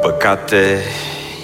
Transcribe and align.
Păcate 0.00 0.82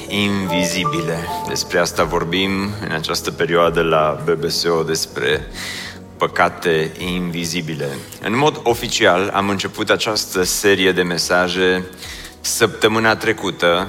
invizibile. 0.08 1.18
Despre 1.48 1.78
asta 1.78 2.04
vorbim 2.04 2.70
în 2.80 2.90
această 2.92 3.30
perioadă 3.30 3.82
la 3.82 4.22
BBSO, 4.24 4.82
despre 4.82 5.46
păcate 6.16 6.92
invizibile. 6.98 7.88
În 8.22 8.36
mod 8.36 8.60
oficial 8.62 9.30
am 9.34 9.48
început 9.48 9.90
această 9.90 10.42
serie 10.42 10.92
de 10.92 11.02
mesaje 11.02 11.84
săptămâna 12.40 13.16
trecută. 13.16 13.88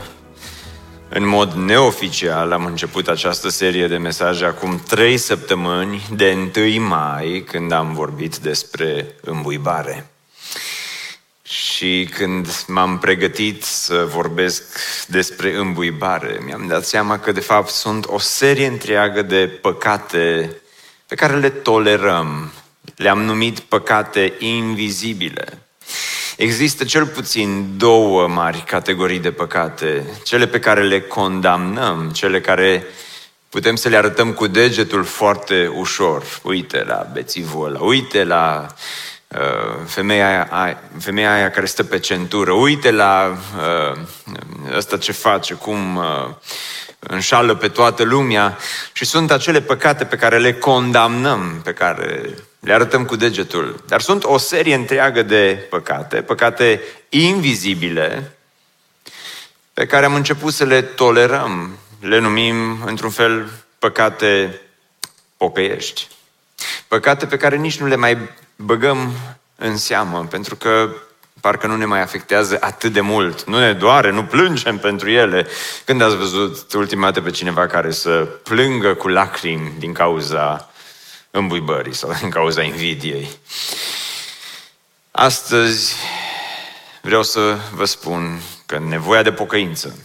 În 1.10 1.28
mod 1.28 1.54
neoficial 1.54 2.52
am 2.52 2.66
început 2.66 3.08
această 3.08 3.50
serie 3.50 3.88
de 3.88 3.98
mesaje 3.98 4.46
acum 4.46 4.82
trei 4.88 5.18
săptămâni, 5.18 6.08
de 6.16 6.52
1 6.78 6.88
mai, 6.88 7.44
când 7.48 7.72
am 7.72 7.94
vorbit 7.94 8.38
despre 8.38 9.16
îmbuibare. 9.22 10.11
Și 11.52 12.10
când 12.12 12.64
m-am 12.68 12.98
pregătit 13.00 13.64
să 13.64 14.06
vorbesc 14.10 14.64
despre 15.08 15.56
îmbuibare, 15.56 16.40
mi-am 16.46 16.68
dat 16.68 16.86
seama 16.86 17.20
că 17.20 17.32
de 17.32 17.40
fapt 17.40 17.70
sunt 17.70 18.06
o 18.06 18.20
serie 18.20 18.68
întreagă 18.68 19.22
de 19.22 19.48
păcate 19.62 20.56
pe 21.08 21.16
care 21.16 21.38
le 21.38 21.50
tolerăm. 21.50 22.52
Le-am 22.96 23.22
numit 23.22 23.60
păcate 23.60 24.34
invizibile. 24.40 25.66
Există 26.38 26.84
cel 26.84 27.06
puțin 27.06 27.78
două 27.78 28.28
mari 28.28 28.64
categorii 28.68 29.20
de 29.20 29.32
păcate, 29.32 30.04
cele 30.24 30.48
pe 30.48 30.60
care 30.60 30.84
le 30.84 31.02
condamnăm, 31.02 32.10
cele 32.14 32.42
care 32.42 32.86
putem 33.50 33.76
să 33.76 33.90
le 33.90 33.98
arătăm 33.98 34.34
cu 34.34 34.48
degetul 34.48 35.04
foarte 35.04 35.72
ușor. 35.76 36.24
Uite 36.44 36.84
la 36.88 37.10
bețivul 37.14 37.66
ăla, 37.68 37.80
uite 37.80 38.24
la 38.24 38.68
Uh, 38.68 39.11
femeia 39.86 40.48
aia, 40.50 40.80
femeia 41.00 41.34
aia 41.34 41.52
care 41.52 41.66
stă 41.66 41.84
pe 41.84 42.00
centură, 42.00 42.52
uite 42.52 42.92
la 42.92 43.38
uh, 43.58 44.00
ăsta 44.76 44.98
ce 44.98 45.12
face, 45.12 45.54
cum 45.54 45.96
uh, 45.96 46.30
înșală 47.00 47.56
pe 47.56 47.68
toată 47.68 48.04
lumea 48.04 48.58
și 48.94 49.06
sunt 49.06 49.32
acele 49.32 49.62
păcate 49.62 50.06
pe 50.06 50.16
care 50.16 50.38
le 50.38 50.54
condamnăm, 50.54 51.62
pe 51.64 51.74
care 51.74 52.36
le 52.60 52.74
arătăm 52.74 53.06
cu 53.06 53.16
degetul. 53.16 53.84
Dar 53.88 54.02
sunt 54.02 54.24
o 54.24 54.38
serie 54.38 54.76
întreagă 54.76 55.22
de 55.22 55.68
păcate, 55.70 56.22
păcate 56.22 56.82
invizibile, 57.10 58.36
pe 59.74 59.86
care 59.86 60.06
am 60.06 60.14
început 60.14 60.54
să 60.54 60.64
le 60.64 60.82
tolerăm. 60.82 61.78
Le 62.00 62.20
numim, 62.20 62.84
într-un 62.86 63.10
fel, 63.10 63.50
păcate 63.80 64.62
pocăiești. 65.38 66.08
Păcate 66.88 67.26
pe 67.26 67.38
care 67.38 67.56
nici 67.56 67.80
nu 67.80 67.88
le 67.88 67.96
mai 67.96 68.18
băgăm 68.64 69.12
în 69.56 69.78
seamă, 69.78 70.26
pentru 70.30 70.56
că 70.56 70.90
parcă 71.42 71.68
nu 71.68 71.76
ne 71.76 71.86
mai 71.86 72.02
afectează 72.02 72.58
atât 72.62 72.94
de 72.94 73.02
mult. 73.02 73.44
Nu 73.44 73.60
ne 73.60 73.74
doare, 73.74 74.12
nu 74.12 74.24
plângem 74.24 74.78
pentru 74.78 75.10
ele. 75.10 75.48
Când 75.86 76.02
ați 76.02 76.16
văzut 76.16 76.74
ultima 76.74 77.06
dată 77.06 77.22
pe 77.22 77.30
cineva 77.30 77.68
care 77.68 77.92
să 77.92 78.28
plângă 78.44 78.94
cu 78.94 79.08
lacrimi 79.08 79.74
din 79.78 79.94
cauza 79.94 80.70
îmbuibării 81.32 81.94
sau 81.94 82.14
din 82.20 82.30
cauza 82.30 82.62
invidiei? 82.62 83.30
Astăzi 85.12 85.96
vreau 87.02 87.24
să 87.24 87.58
vă 87.74 87.86
spun 87.86 88.42
că 88.66 88.80
nevoia 88.80 89.22
de 89.22 89.32
pocăință 89.32 89.96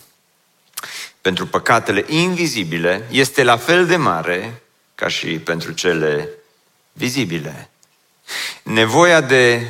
pentru 1.20 1.46
păcatele 1.46 2.04
invizibile 2.08 3.06
este 3.10 3.42
la 3.42 3.56
fel 3.56 3.86
de 3.86 3.96
mare 3.96 4.62
ca 4.94 5.08
și 5.08 5.38
pentru 5.38 5.72
cele 5.72 6.28
vizibile. 6.92 7.70
Nevoia 8.62 9.20
de 9.20 9.66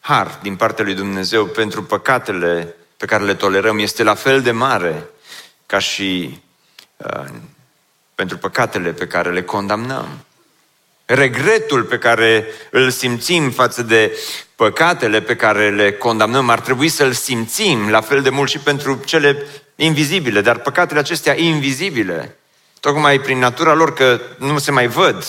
har 0.00 0.38
din 0.42 0.56
partea 0.56 0.84
lui 0.84 0.94
Dumnezeu 0.94 1.46
pentru 1.46 1.82
păcatele 1.82 2.74
pe 2.96 3.06
care 3.06 3.24
le 3.24 3.34
tolerăm 3.34 3.78
este 3.78 4.02
la 4.02 4.14
fel 4.14 4.42
de 4.42 4.50
mare 4.50 5.08
ca 5.66 5.78
și 5.78 6.40
uh, 6.96 7.24
pentru 8.14 8.38
păcatele 8.38 8.92
pe 8.92 9.06
care 9.06 9.30
le 9.30 9.42
condamnăm. 9.42 10.24
Regretul 11.04 11.82
pe 11.82 11.98
care 11.98 12.46
îl 12.70 12.90
simțim 12.90 13.50
față 13.50 13.82
de 13.82 14.18
păcatele 14.56 15.20
pe 15.20 15.36
care 15.36 15.70
le 15.70 15.92
condamnăm 15.92 16.48
ar 16.48 16.60
trebui 16.60 16.88
să-l 16.88 17.12
simțim 17.12 17.90
la 17.90 18.00
fel 18.00 18.22
de 18.22 18.30
mult 18.30 18.50
și 18.50 18.58
pentru 18.58 19.02
cele 19.04 19.46
invizibile, 19.76 20.40
dar 20.40 20.58
păcatele 20.58 21.00
acestea 21.00 21.38
invizibile, 21.38 22.36
tocmai 22.80 23.20
prin 23.20 23.38
natura 23.38 23.74
lor 23.74 23.92
că 23.92 24.20
nu 24.38 24.58
se 24.58 24.70
mai 24.70 24.86
văd, 24.86 25.24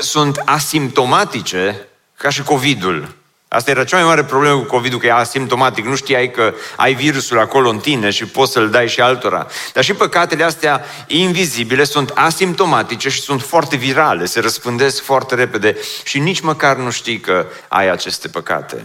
sunt 0.00 0.42
asimptomatice 0.44 1.86
ca 2.16 2.30
și 2.30 2.42
COVID-ul. 2.42 3.18
Asta 3.52 3.70
era 3.70 3.84
cea 3.84 3.96
mai 3.96 4.06
mare 4.06 4.24
problemă 4.24 4.58
cu 4.58 4.64
COVID-ul, 4.66 4.98
că 4.98 5.06
e 5.06 5.12
asimptomatic. 5.12 5.84
Nu 5.84 5.96
știai 5.96 6.30
că 6.30 6.54
ai 6.76 6.94
virusul 6.94 7.38
acolo 7.38 7.68
în 7.68 7.78
tine 7.78 8.10
și 8.10 8.24
poți 8.24 8.52
să-l 8.52 8.70
dai 8.70 8.88
și 8.88 9.00
altora. 9.00 9.46
Dar 9.72 9.84
și 9.84 9.94
păcatele 9.94 10.44
astea 10.44 10.84
invizibile 11.06 11.84
sunt 11.84 12.10
asimptomatice 12.14 13.08
și 13.08 13.20
sunt 13.20 13.42
foarte 13.42 13.76
virale, 13.76 14.24
se 14.24 14.40
răspândesc 14.40 15.02
foarte 15.02 15.34
repede 15.34 15.76
și 16.04 16.18
nici 16.18 16.40
măcar 16.40 16.76
nu 16.76 16.90
știi 16.90 17.20
că 17.20 17.46
ai 17.68 17.88
aceste 17.88 18.28
păcate. 18.28 18.84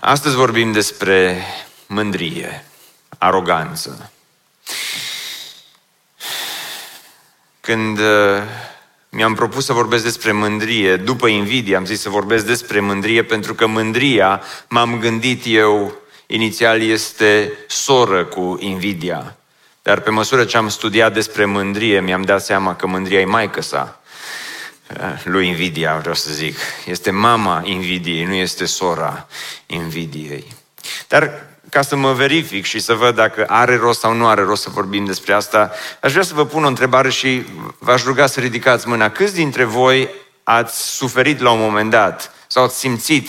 Astăzi 0.00 0.34
vorbim 0.34 0.72
despre 0.72 1.44
mândrie, 1.86 2.64
aroganță. 3.18 4.10
Când 7.64 7.98
uh, 7.98 8.42
mi-am 9.08 9.34
propus 9.34 9.64
să 9.64 9.72
vorbesc 9.72 10.04
despre 10.04 10.32
mândrie, 10.32 10.96
după 10.96 11.26
invidie 11.26 11.76
am 11.76 11.84
zis 11.84 12.00
să 12.00 12.08
vorbesc 12.08 12.46
despre 12.46 12.80
mândrie, 12.80 13.22
pentru 13.22 13.54
că 13.54 13.66
mândria, 13.66 14.42
m-am 14.68 14.98
gândit 14.98 15.42
eu, 15.46 15.94
inițial 16.26 16.82
este 16.82 17.52
soră 17.66 18.24
cu 18.24 18.56
invidia. 18.60 19.36
Dar 19.82 20.00
pe 20.00 20.10
măsură 20.10 20.44
ce 20.44 20.56
am 20.56 20.68
studiat 20.68 21.12
despre 21.12 21.44
mândrie, 21.44 22.00
mi-am 22.00 22.22
dat 22.22 22.44
seama 22.44 22.76
că 22.76 22.86
mândria 22.86 23.20
e 23.20 23.24
maică 23.24 23.62
sa 23.62 24.00
uh, 25.00 25.22
lui 25.24 25.46
invidia, 25.46 25.96
vreau 25.96 26.14
să 26.14 26.32
zic. 26.32 26.56
Este 26.86 27.10
mama 27.10 27.62
invidiei, 27.64 28.24
nu 28.24 28.34
este 28.34 28.64
sora 28.64 29.28
invidiei. 29.66 30.46
Dar 31.08 31.46
ca 31.74 31.82
să 31.82 31.96
mă 31.96 32.12
verific 32.12 32.64
și 32.64 32.78
să 32.78 32.94
văd 32.94 33.14
dacă 33.14 33.44
are 33.48 33.76
rost 33.76 34.00
sau 34.00 34.12
nu 34.12 34.26
are 34.26 34.42
rost 34.42 34.62
să 34.62 34.70
vorbim 34.70 35.04
despre 35.04 35.32
asta, 35.32 35.70
aș 36.00 36.10
vrea 36.10 36.24
să 36.24 36.34
vă 36.34 36.46
pun 36.46 36.64
o 36.64 36.66
întrebare 36.66 37.10
și 37.10 37.44
v-aș 37.78 38.02
ruga 38.02 38.26
să 38.26 38.40
ridicați 38.40 38.88
mâna. 38.88 39.10
Câți 39.10 39.34
dintre 39.34 39.64
voi 39.64 40.08
ați 40.42 40.96
suferit 40.96 41.40
la 41.40 41.50
un 41.50 41.60
moment 41.60 41.90
dat 41.90 42.32
sau 42.46 42.64
ați 42.64 42.78
simțit 42.78 43.28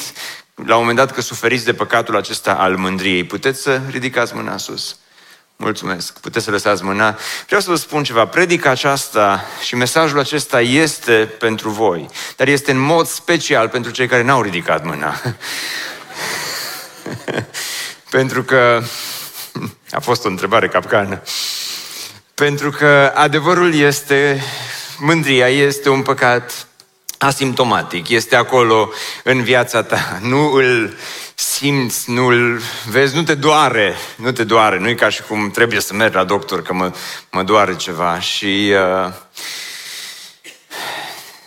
la 0.66 0.74
un 0.76 0.80
moment 0.80 0.98
dat 0.98 1.12
că 1.12 1.22
suferiți 1.22 1.66
de 1.66 1.74
păcatul 1.74 2.16
acesta 2.16 2.54
al 2.54 2.76
mândriei? 2.76 3.24
Puteți 3.24 3.62
să 3.62 3.82
ridicați 3.90 4.36
mâna 4.36 4.58
sus. 4.58 4.98
Mulțumesc. 5.56 6.20
Puteți 6.20 6.46
să 6.46 6.52
lăsați 6.52 6.84
mâna. 6.84 7.18
Vreau 7.46 7.62
să 7.62 7.70
vă 7.70 7.76
spun 7.76 8.04
ceva. 8.04 8.26
Predica 8.26 8.70
aceasta 8.70 9.46
și 9.64 9.76
mesajul 9.76 10.20
acesta 10.20 10.62
este 10.62 11.14
pentru 11.40 11.70
voi, 11.70 12.10
dar 12.36 12.48
este 12.48 12.72
în 12.72 12.80
mod 12.80 13.08
special 13.08 13.70
pentru 13.70 13.92
cei 13.92 14.08
care 14.08 14.24
n-au 14.24 14.42
ridicat 14.42 14.86
mâna. 14.86 15.22
Pentru 18.16 18.44
că 18.44 18.82
a 19.98 20.00
fost 20.00 20.26
o 20.26 20.28
întrebare 20.28 20.68
capcană. 20.68 21.22
Pentru 22.34 22.70
că 22.70 23.12
adevărul 23.16 23.74
este, 23.74 24.44
mândria 25.00 25.48
este 25.48 25.90
un 25.90 26.02
păcat 26.02 26.68
asimptomatic, 27.18 28.10
este 28.10 28.36
acolo 28.36 28.92
în 29.24 29.44
viața 29.44 29.84
ta. 29.84 30.20
Nu 30.22 30.52
îl 30.52 30.98
simți, 31.34 32.12
nu 32.12 32.26
îl 32.26 32.62
vezi, 32.90 33.16
nu 33.16 33.24
te 33.24 33.36
doare, 33.36 33.96
nu 34.16 34.32
te 34.32 34.44
doare. 34.44 34.80
Nu 34.80 34.90
e 34.90 34.94
ca 34.94 35.10
și 35.10 35.22
cum 35.22 35.52
trebuie 35.52 35.80
să 35.80 35.94
merg 35.94 36.14
la 36.14 36.24
doctor 36.24 36.62
că 36.62 36.74
mă, 36.74 36.92
mă 37.32 37.44
doare 37.44 37.76
ceva. 37.76 38.20
Și 38.20 38.74
uh, 39.06 39.14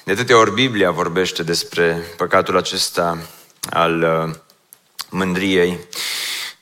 de 0.04 0.12
atâtea 0.12 0.38
ori 0.38 0.52
Biblia 0.52 0.90
vorbește 0.90 1.42
despre 1.42 2.04
păcatul 2.16 2.56
acesta 2.56 3.18
al 3.70 4.02
uh, 4.02 4.34
mândriei. 5.10 5.78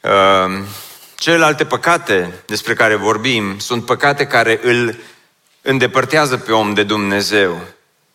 Ehm, 0.06 0.66
celelalte 1.14 1.64
păcate 1.64 2.42
despre 2.46 2.74
care 2.74 2.94
vorbim 2.94 3.58
sunt 3.58 3.84
păcate 3.84 4.26
care 4.26 4.60
îl 4.62 4.96
îndepărtează 5.62 6.36
pe 6.36 6.52
om 6.52 6.74
de 6.74 6.82
Dumnezeu. 6.82 7.60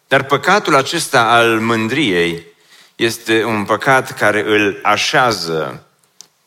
Dar 0.07 0.23
păcatul 0.23 0.75
acesta 0.75 1.21
al 1.21 1.59
mândriei 1.59 2.45
este 2.95 3.43
un 3.43 3.63
păcat 3.63 4.17
care 4.17 4.43
îl 4.47 4.79
așează 4.83 5.83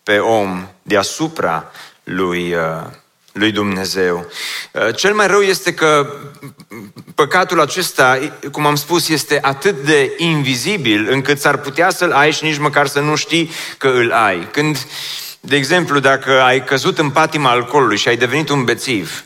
pe 0.02 0.18
om 0.18 0.68
deasupra 0.82 1.70
lui, 2.04 2.54
uh, 2.54 2.86
lui 3.32 3.52
Dumnezeu. 3.52 4.26
Uh, 4.72 4.94
cel 4.96 5.14
mai 5.14 5.26
rău 5.26 5.40
este 5.40 5.74
că 5.74 6.06
păcatul 7.14 7.60
acesta, 7.60 8.18
cum 8.52 8.66
am 8.66 8.74
spus, 8.74 9.08
este 9.08 9.38
atât 9.42 9.84
de 9.84 10.14
invizibil 10.16 11.08
încât 11.10 11.38
s-ar 11.40 11.56
putea 11.56 11.90
să-l 11.90 12.12
ai 12.12 12.32
și 12.32 12.44
nici 12.44 12.58
măcar 12.58 12.86
să 12.86 13.00
nu 13.00 13.16
știi 13.16 13.50
că 13.78 13.88
îl 13.88 14.12
ai. 14.12 14.48
Când, 14.50 14.86
de 15.46 15.56
exemplu, 15.56 15.98
dacă 15.98 16.40
ai 16.40 16.64
căzut 16.64 16.98
în 16.98 17.10
patima 17.10 17.50
alcoolului 17.50 17.96
și 17.96 18.08
ai 18.08 18.16
devenit 18.16 18.48
un 18.48 18.64
bețiv, 18.64 19.24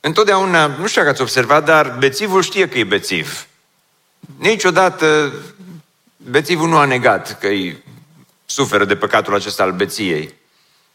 întotdeauna, 0.00 0.66
nu 0.66 0.86
știu 0.86 1.00
dacă 1.00 1.12
ați 1.12 1.22
observat, 1.22 1.64
dar 1.64 1.96
bețivul 1.98 2.42
știe 2.42 2.68
că 2.68 2.78
e 2.78 2.84
bețiv. 2.84 3.46
Niciodată 4.38 5.32
bețivul 6.16 6.68
nu 6.68 6.76
a 6.76 6.84
negat 6.84 7.38
că 7.38 7.46
îi 7.46 7.82
suferă 8.46 8.84
de 8.84 8.96
păcatul 8.96 9.34
acesta 9.34 9.62
al 9.62 9.72
beției 9.72 10.34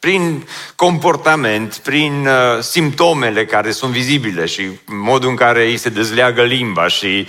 prin 0.05 0.47
comportament, 0.75 1.75
prin 1.75 2.27
uh, 2.27 2.61
simptomele 2.61 3.45
care 3.45 3.71
sunt 3.71 3.91
vizibile 3.91 4.45
și 4.45 4.69
modul 4.85 5.29
în 5.29 5.35
care 5.35 5.65
îi 5.65 5.77
se 5.77 5.89
dezleagă 5.89 6.43
limba 6.43 6.87
și 6.87 7.27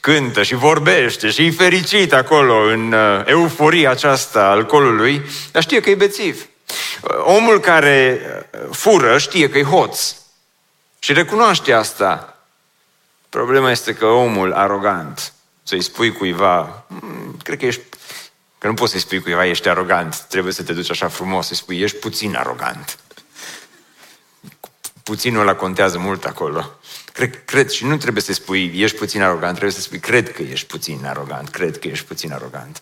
cântă 0.00 0.42
și 0.42 0.54
vorbește 0.54 1.30
și 1.30 1.44
e 1.44 1.50
fericit 1.50 2.12
acolo 2.12 2.54
în 2.54 2.92
uh, 2.92 3.22
euforia 3.24 3.90
aceasta 3.90 4.46
alcoolului, 4.46 5.22
dar 5.52 5.62
știe 5.62 5.80
că 5.80 5.90
e 5.90 5.94
bețiv. 5.94 6.46
Uh, 7.02 7.10
omul 7.24 7.60
care 7.60 8.20
uh, 8.20 8.60
fură 8.70 9.18
știe 9.18 9.48
că 9.48 9.58
e 9.58 9.62
hoț 9.62 10.14
și 10.98 11.12
recunoaște 11.12 11.72
asta. 11.72 12.40
Problema 13.28 13.70
este 13.70 13.92
că 13.92 14.06
omul 14.06 14.52
arogant, 14.52 15.32
să-i 15.62 15.82
spui 15.82 16.12
cuiva, 16.12 16.86
hmm, 16.88 17.36
cred 17.42 17.58
că 17.58 17.66
ești 17.66 17.82
Că 18.66 18.72
nu 18.72 18.78
poți 18.78 18.92
să-i 18.92 19.00
spui 19.00 19.20
cuiva, 19.20 19.46
ești 19.46 19.68
arogant. 19.68 20.20
Trebuie 20.20 20.52
să 20.52 20.62
te 20.62 20.72
duci 20.72 20.90
așa 20.90 21.08
frumos, 21.08 21.46
să-i 21.46 21.56
spui, 21.56 21.80
ești 21.80 21.96
puțin 21.96 22.36
arogant. 22.36 22.98
Puținul 25.02 25.40
ăla 25.40 25.54
contează 25.54 25.98
mult 25.98 26.24
acolo. 26.24 26.78
Cred, 27.12 27.44
cred, 27.44 27.70
și 27.70 27.84
nu 27.84 27.96
trebuie 27.96 28.22
să 28.22 28.32
spui, 28.32 28.72
ești 28.74 28.96
puțin 28.96 29.22
arogant, 29.22 29.50
trebuie 29.50 29.76
să 29.76 29.80
spui, 29.80 29.98
cred 29.98 30.32
că 30.32 30.42
ești 30.42 30.66
puțin 30.66 31.04
arogant, 31.04 31.48
cred 31.48 31.78
că 31.78 31.88
ești 31.88 32.04
puțin 32.04 32.32
arogant. 32.32 32.80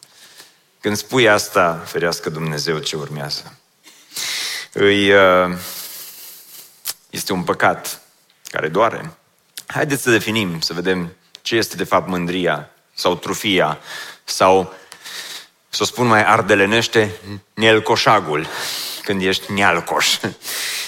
Când 0.81 0.97
spui 0.97 1.29
asta, 1.29 1.83
ferească 1.87 2.31
Dumnezeu 2.31 2.79
ce 2.79 2.97
urmează. 2.97 3.59
Îi, 4.73 5.13
uh, 5.13 5.57
este 7.11 7.33
un 7.33 7.43
păcat 7.43 8.01
care 8.51 8.69
doare. 8.69 9.17
Haideți 9.67 10.03
să 10.03 10.11
definim, 10.11 10.61
să 10.61 10.73
vedem 10.73 11.17
ce 11.43 11.57
este 11.57 11.77
de 11.77 11.85
fapt 11.85 12.09
mândria 12.09 12.71
sau 12.95 13.17
trufia 13.17 13.79
sau 14.25 14.75
să 15.75 15.83
o 15.83 15.87
spun 15.87 16.07
mai 16.07 16.25
ardelenește, 16.25 17.11
nelcoșagul, 17.55 18.47
când 19.03 19.23
ești 19.23 19.53
nealcoș. 19.53 20.19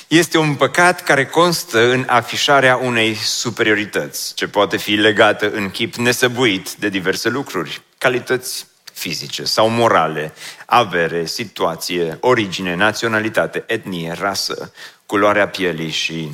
Este 0.09 0.38
un 0.38 0.55
păcat 0.55 1.03
care 1.03 1.27
constă 1.27 1.91
în 1.91 2.05
afișarea 2.09 2.77
unei 2.77 3.15
superiorități, 3.15 4.35
ce 4.35 4.49
poate 4.49 4.77
fi 4.77 4.91
legată 4.91 5.50
în 5.50 5.71
chip 5.71 5.94
nesăbuit 5.94 6.73
de 6.73 6.88
diverse 6.88 7.29
lucruri, 7.29 7.83
calități 7.99 8.67
fizice 8.93 9.44
sau 9.44 9.69
morale, 9.69 10.33
avere, 10.67 11.25
situație, 11.25 12.17
origine, 12.21 12.75
naționalitate, 12.75 13.65
etnie, 13.67 14.15
rasă, 14.19 14.73
culoarea 15.06 15.49
pielii 15.49 15.91
și 15.91 16.31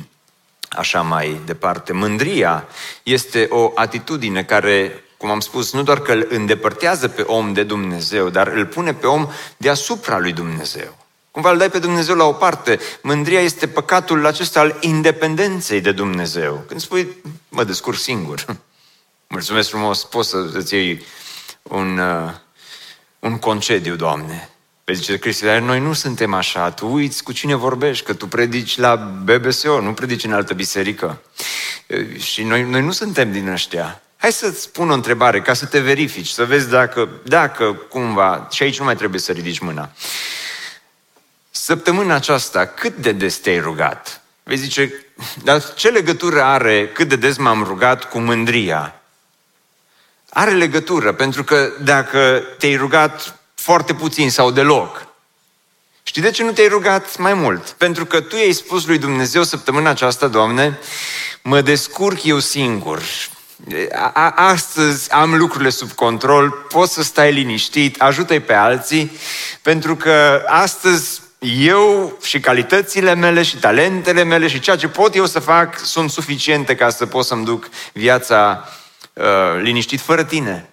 așa 0.69 1.01
mai 1.01 1.39
departe. 1.45 1.93
Mândria 1.93 2.67
este 3.03 3.47
o 3.49 3.71
atitudine 3.75 4.43
care 4.43 5.02
cum 5.23 5.31
am 5.31 5.39
spus, 5.39 5.73
nu 5.73 5.83
doar 5.83 5.99
că 6.01 6.11
îl 6.11 6.27
îndepărtează 6.29 7.07
pe 7.07 7.21
om 7.21 7.53
de 7.53 7.63
Dumnezeu, 7.63 8.29
dar 8.29 8.47
îl 8.47 8.65
pune 8.65 8.93
pe 8.93 9.07
om 9.07 9.29
deasupra 9.57 10.19
lui 10.19 10.33
Dumnezeu. 10.33 10.97
Cumva 11.31 11.51
îl 11.51 11.57
dai 11.57 11.69
pe 11.69 11.79
Dumnezeu 11.79 12.15
la 12.15 12.23
o 12.23 12.31
parte. 12.31 12.79
Mândria 13.01 13.39
este 13.39 13.67
păcatul 13.67 14.25
acesta 14.25 14.59
al 14.59 14.77
independenței 14.79 15.81
de 15.81 15.91
Dumnezeu. 15.91 16.63
Când 16.67 16.79
spui, 16.79 17.07
mă 17.49 17.63
descurc 17.63 17.97
singur. 17.97 18.45
Mulțumesc 19.35 19.69
frumos, 19.69 20.03
poți 20.03 20.29
să 20.29 20.49
îți 20.53 20.73
iei 20.73 21.05
un, 21.61 21.97
uh, 21.97 22.31
un 23.19 23.37
concediu, 23.37 23.95
Doamne. 23.95 24.49
Pe 24.83 24.93
zice 24.93 25.17
Cristi, 25.17 25.43
dar 25.43 25.59
noi 25.59 25.79
nu 25.79 25.93
suntem 25.93 26.33
așa, 26.33 26.71
tu 26.71 26.87
uiți 26.87 27.23
cu 27.23 27.31
cine 27.31 27.55
vorbești, 27.55 28.05
că 28.05 28.13
tu 28.13 28.27
predici 28.27 28.77
la 28.77 28.95
BBSO, 28.95 29.81
nu 29.81 29.93
predici 29.93 30.23
în 30.23 30.33
altă 30.33 30.53
biserică. 30.53 31.21
Și 32.17 32.43
noi, 32.43 32.63
noi 32.63 32.81
nu 32.81 32.91
suntem 32.91 33.31
din 33.31 33.47
ăștia. 33.47 34.02
Hai 34.23 34.31
să-ți 34.31 34.61
spun 34.61 34.89
o 34.89 34.93
întrebare 34.93 35.41
ca 35.41 35.53
să 35.53 35.65
te 35.65 35.79
verifici, 35.79 36.27
să 36.27 36.45
vezi 36.45 36.69
dacă, 36.69 37.09
dacă 37.23 37.73
cumva, 37.73 38.47
și 38.51 38.63
aici 38.63 38.79
nu 38.79 38.85
mai 38.85 38.95
trebuie 38.95 39.19
să 39.19 39.31
ridici 39.31 39.59
mâna. 39.59 39.89
Săptămâna 41.51 42.15
aceasta, 42.15 42.65
cât 42.65 42.95
de 42.95 43.11
des 43.11 43.37
te-ai 43.37 43.59
rugat? 43.59 44.21
Vei 44.43 44.57
zice, 44.57 45.05
dar 45.43 45.73
ce 45.73 45.89
legătură 45.89 46.41
are 46.43 46.87
cât 46.87 47.07
de 47.07 47.15
des 47.15 47.37
m-am 47.37 47.63
rugat 47.63 48.09
cu 48.09 48.19
mândria? 48.19 49.01
Are 50.29 50.51
legătură, 50.51 51.13
pentru 51.13 51.43
că 51.43 51.71
dacă 51.81 52.43
te-ai 52.57 52.75
rugat 52.75 53.39
foarte 53.55 53.93
puțin 53.93 54.31
sau 54.31 54.51
deloc, 54.51 55.07
știi 56.03 56.21
de 56.21 56.31
ce 56.31 56.43
nu 56.43 56.51
te-ai 56.51 56.67
rugat 56.67 57.17
mai 57.17 57.33
mult? 57.33 57.69
Pentru 57.69 58.05
că 58.05 58.21
tu 58.21 58.35
i-ai 58.35 58.51
spus 58.51 58.85
lui 58.85 58.97
Dumnezeu 58.97 59.43
săptămâna 59.43 59.89
aceasta, 59.89 60.27
Doamne, 60.27 60.79
mă 61.41 61.61
descurc 61.61 62.23
eu 62.23 62.39
singur, 62.39 63.01
a, 64.13 64.29
astăzi 64.29 65.11
am 65.11 65.35
lucrurile 65.35 65.69
sub 65.69 65.91
control, 65.91 66.49
poți 66.49 66.93
să 66.93 67.03
stai 67.03 67.33
liniștit, 67.33 68.01
ajută-i 68.01 68.39
pe 68.39 68.53
alții, 68.53 69.11
pentru 69.61 69.95
că 69.95 70.43
astăzi 70.47 71.21
eu 71.39 72.17
și 72.21 72.39
calitățile 72.39 73.13
mele 73.13 73.43
și 73.43 73.57
talentele 73.57 74.23
mele 74.23 74.47
și 74.47 74.59
ceea 74.59 74.75
ce 74.75 74.87
pot 74.87 75.15
eu 75.15 75.25
să 75.25 75.39
fac 75.39 75.79
sunt 75.79 76.09
suficiente 76.09 76.75
ca 76.75 76.89
să 76.89 77.05
pot 77.05 77.25
să-mi 77.25 77.45
duc 77.45 77.69
viața 77.93 78.69
uh, 79.13 79.25
liniștit 79.61 79.99
fără 79.99 80.23
tine. 80.23 80.69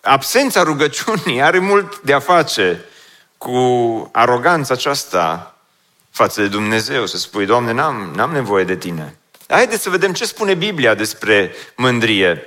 Absența 0.00 0.62
rugăciunii 0.62 1.42
are 1.42 1.58
mult 1.58 2.00
de 2.00 2.12
a 2.12 2.18
face 2.18 2.84
cu 3.38 3.58
aroganța 4.12 4.74
aceasta 4.74 5.54
față 6.10 6.40
de 6.40 6.48
Dumnezeu, 6.48 7.06
să 7.06 7.16
spui, 7.16 7.46
Doamne, 7.46 7.72
n-am, 7.72 8.12
n-am 8.14 8.30
nevoie 8.30 8.64
de 8.64 8.76
tine. 8.76 9.18
Haideți 9.50 9.82
să 9.82 9.90
vedem 9.90 10.12
ce 10.12 10.24
spune 10.24 10.54
Biblia 10.54 10.94
despre 10.94 11.52
mândrie. 11.76 12.42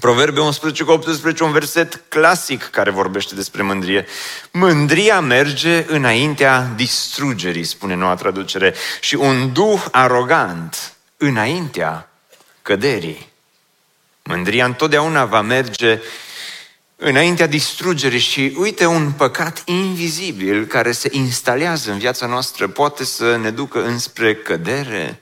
Proverbe 0.00 0.40
11 0.40 0.84
cu 0.84 0.90
18, 0.90 1.42
un 1.42 1.52
verset 1.52 2.02
clasic 2.08 2.62
care 2.62 2.90
vorbește 2.90 3.34
despre 3.34 3.62
mândrie. 3.62 4.06
Mândria 4.50 5.20
merge 5.20 5.84
înaintea 5.88 6.72
distrugerii, 6.76 7.64
spune 7.64 7.94
noua 7.94 8.14
traducere, 8.14 8.74
și 9.00 9.14
un 9.14 9.52
duh 9.52 9.84
arogant 9.90 10.96
înaintea 11.16 12.10
căderii. 12.62 13.28
Mândria 14.22 14.64
întotdeauna 14.64 15.24
va 15.24 15.40
merge 15.40 16.00
înaintea 16.96 17.46
distrugerii 17.46 18.18
și 18.18 18.56
uite 18.58 18.86
un 18.86 19.12
păcat 19.12 19.62
invizibil 19.64 20.66
care 20.66 20.92
se 20.92 21.08
instalează 21.12 21.90
în 21.90 21.98
viața 21.98 22.26
noastră 22.26 22.68
poate 22.68 23.04
să 23.04 23.36
ne 23.36 23.50
ducă 23.50 23.84
înspre 23.84 24.34
cădere, 24.34 25.20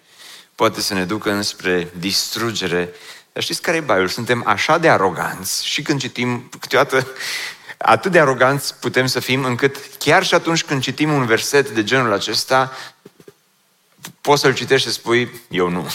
poate 0.55 0.81
să 0.81 0.95
ne 0.95 1.05
ducă 1.05 1.31
înspre 1.31 1.93
distrugere. 1.99 2.95
Dar 3.33 3.43
știți 3.43 3.63
care 3.63 3.77
e 3.77 3.81
baiul? 3.81 4.09
Suntem 4.09 4.43
așa 4.47 4.79
de 4.79 4.89
aroganți 4.89 5.67
și 5.67 5.83
când 5.83 6.01
citim, 6.01 6.51
câteodată 6.61 7.07
atât 7.79 8.13
de 8.13 8.21
aroganți 8.21 8.75
putem 8.75 9.07
să 9.07 9.21
fim 9.21 9.45
încât 9.45 9.77
chiar 9.99 10.25
și 10.25 10.35
atunci 10.35 10.65
când 10.65 10.83
citim 10.83 11.13
un 11.13 11.27
verset 11.27 11.69
de 11.69 11.85
genul 11.85 12.13
acesta, 12.13 12.73
poți 14.21 14.41
să-l 14.41 14.55
citești 14.55 14.89
și 14.89 14.95
spui, 14.95 15.41
eu 15.49 15.69
nu. 15.69 15.91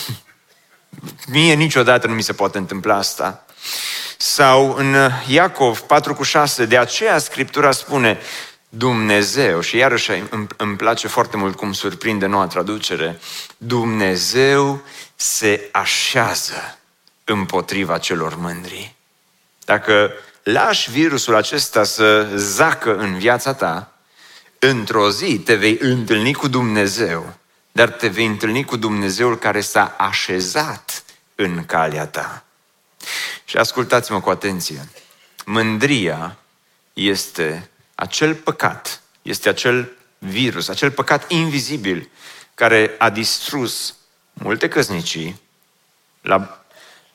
Mie 1.33 1.53
niciodată 1.53 2.07
nu 2.07 2.13
mi 2.13 2.23
se 2.23 2.33
poate 2.33 2.57
întâmpla 2.57 2.95
asta. 2.95 3.45
Sau 4.17 4.73
în 4.73 5.11
Iacov 5.27 5.79
4 5.79 6.15
cu 6.15 6.23
6, 6.23 6.65
de 6.65 6.77
aceea 6.77 7.17
Scriptura 7.17 7.71
spune, 7.71 8.19
Dumnezeu, 8.69 9.61
și 9.61 9.77
iarăși 9.77 10.11
îmi, 10.29 10.47
îmi 10.57 10.75
place 10.75 11.07
foarte 11.07 11.37
mult 11.37 11.55
cum 11.55 11.73
surprinde 11.73 12.25
noua 12.25 12.47
traducere, 12.47 13.19
Dumnezeu 13.57 14.81
se 15.15 15.69
așează 15.71 16.77
împotriva 17.23 17.97
celor 17.97 18.35
mândri. 18.35 18.95
Dacă 19.65 20.11
lași 20.43 20.91
virusul 20.91 21.35
acesta 21.35 21.83
să 21.83 22.29
zacă 22.35 22.95
în 22.95 23.17
viața 23.17 23.53
ta, 23.53 23.93
într-o 24.59 25.11
zi 25.11 25.39
te 25.39 25.55
vei 25.55 25.77
întâlni 25.81 26.33
cu 26.33 26.47
Dumnezeu, 26.47 27.33
dar 27.71 27.89
te 27.89 28.07
vei 28.07 28.25
întâlni 28.25 28.65
cu 28.65 28.75
Dumnezeul 28.75 29.37
care 29.37 29.61
s-a 29.61 29.95
așezat 29.97 31.03
în 31.35 31.65
calea 31.65 32.07
ta. 32.07 32.43
Și 33.45 33.57
ascultați-mă 33.57 34.21
cu 34.21 34.29
atenție. 34.29 34.89
Mândria 35.45 36.37
este 36.93 37.69
acel 37.99 38.35
păcat, 38.35 39.01
este 39.21 39.49
acel 39.49 39.91
virus, 40.17 40.67
acel 40.67 40.91
păcat 40.91 41.31
invizibil 41.31 42.09
care 42.55 42.95
a 42.97 43.09
distrus 43.09 43.95
multe 44.33 44.67
căsnicii, 44.67 45.41
la, 46.21 46.63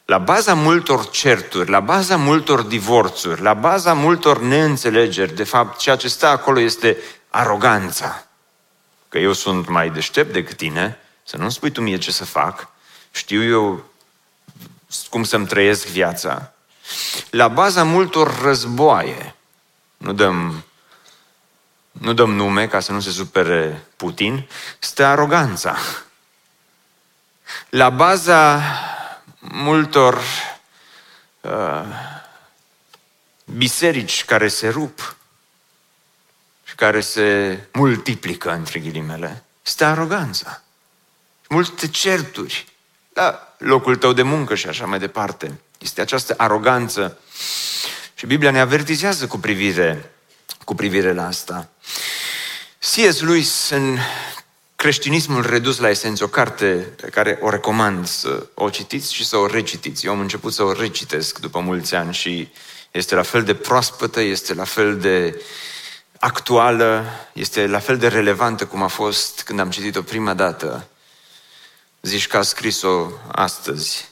la 0.04 0.18
baza 0.18 0.54
multor 0.54 1.10
certuri, 1.10 1.70
la 1.70 1.80
baza 1.80 2.16
multor 2.16 2.62
divorțuri, 2.62 3.40
la 3.40 3.54
baza 3.54 3.92
multor 3.92 4.40
neînțelegeri, 4.40 5.34
de 5.34 5.44
fapt, 5.44 5.78
ceea 5.78 5.96
ce 5.96 6.08
stă 6.08 6.26
acolo 6.26 6.60
este 6.60 6.96
aroganța. 7.28 8.26
Că 9.08 9.18
eu 9.18 9.32
sunt 9.32 9.68
mai 9.68 9.90
deștept 9.90 10.32
decât 10.32 10.56
tine, 10.56 10.98
să 11.22 11.36
nu 11.36 11.48
spui 11.48 11.70
tu 11.70 11.80
mie 11.80 11.98
ce 11.98 12.10
să 12.12 12.24
fac, 12.24 12.68
știu 13.10 13.42
eu 13.42 13.84
cum 15.10 15.24
să-mi 15.24 15.46
trăiesc 15.46 15.86
viața. 15.86 16.52
La 17.30 17.48
baza 17.48 17.84
multor 17.84 18.40
războaie, 18.42 19.34
nu 19.96 20.12
dăm, 20.12 20.64
nu 22.00 22.12
dăm 22.12 22.34
nume 22.34 22.68
ca 22.68 22.80
să 22.80 22.92
nu 22.92 23.00
se 23.00 23.10
supere 23.10 23.86
Putin, 23.96 24.48
stă 24.78 25.04
aroganța. 25.04 25.76
La 27.68 27.90
baza 27.90 28.62
multor 29.38 30.22
uh, 31.40 31.84
biserici 33.44 34.24
care 34.24 34.48
se 34.48 34.68
rup 34.68 35.16
și 36.64 36.74
care 36.74 37.00
se 37.00 37.58
multiplică, 37.72 38.52
între 38.52 38.78
ghilimele, 38.78 39.44
stă 39.62 39.84
aroganța. 39.84 40.62
Multe 41.48 41.88
certuri 41.88 42.66
la 43.12 43.54
locul 43.58 43.96
tău 43.96 44.12
de 44.12 44.22
muncă 44.22 44.54
și 44.54 44.68
așa 44.68 44.86
mai 44.86 44.98
departe. 44.98 45.60
Este 45.78 46.00
această 46.00 46.34
aroganță. 46.36 47.18
Și 48.14 48.26
Biblia 48.26 48.50
ne 48.50 48.60
avertizează 48.60 49.26
cu 49.26 49.38
privire, 49.38 50.13
cu 50.64 50.74
privire 50.74 51.12
la 51.12 51.26
asta. 51.26 51.68
C.S. 52.78 53.20
Lewis, 53.20 53.70
în 53.70 53.98
Creștinismul 54.84 55.46
redus 55.46 55.78
la 55.78 55.88
esență, 55.88 56.24
o 56.24 56.28
carte 56.28 56.66
pe 57.00 57.08
care 57.08 57.38
o 57.40 57.50
recomand 57.50 58.06
să 58.06 58.46
o 58.54 58.70
citiți 58.70 59.14
și 59.14 59.26
să 59.26 59.36
o 59.36 59.46
recitiți. 59.46 60.06
Eu 60.06 60.12
am 60.12 60.20
început 60.20 60.52
să 60.52 60.62
o 60.62 60.72
recitesc 60.72 61.38
după 61.38 61.60
mulți 61.60 61.94
ani 61.94 62.14
și 62.14 62.48
este 62.90 63.14
la 63.14 63.22
fel 63.22 63.42
de 63.42 63.54
proaspătă, 63.54 64.20
este 64.20 64.54
la 64.54 64.64
fel 64.64 64.98
de 64.98 65.42
actuală, 66.18 67.04
este 67.32 67.66
la 67.66 67.78
fel 67.78 67.98
de 67.98 68.08
relevantă 68.08 68.66
cum 68.66 68.82
a 68.82 68.86
fost 68.86 69.42
când 69.42 69.60
am 69.60 69.70
citit-o 69.70 70.02
prima 70.02 70.34
dată. 70.34 70.88
Zici 72.02 72.26
că 72.26 72.36
a 72.36 72.42
scris-o 72.42 73.08
astăzi. 73.32 74.08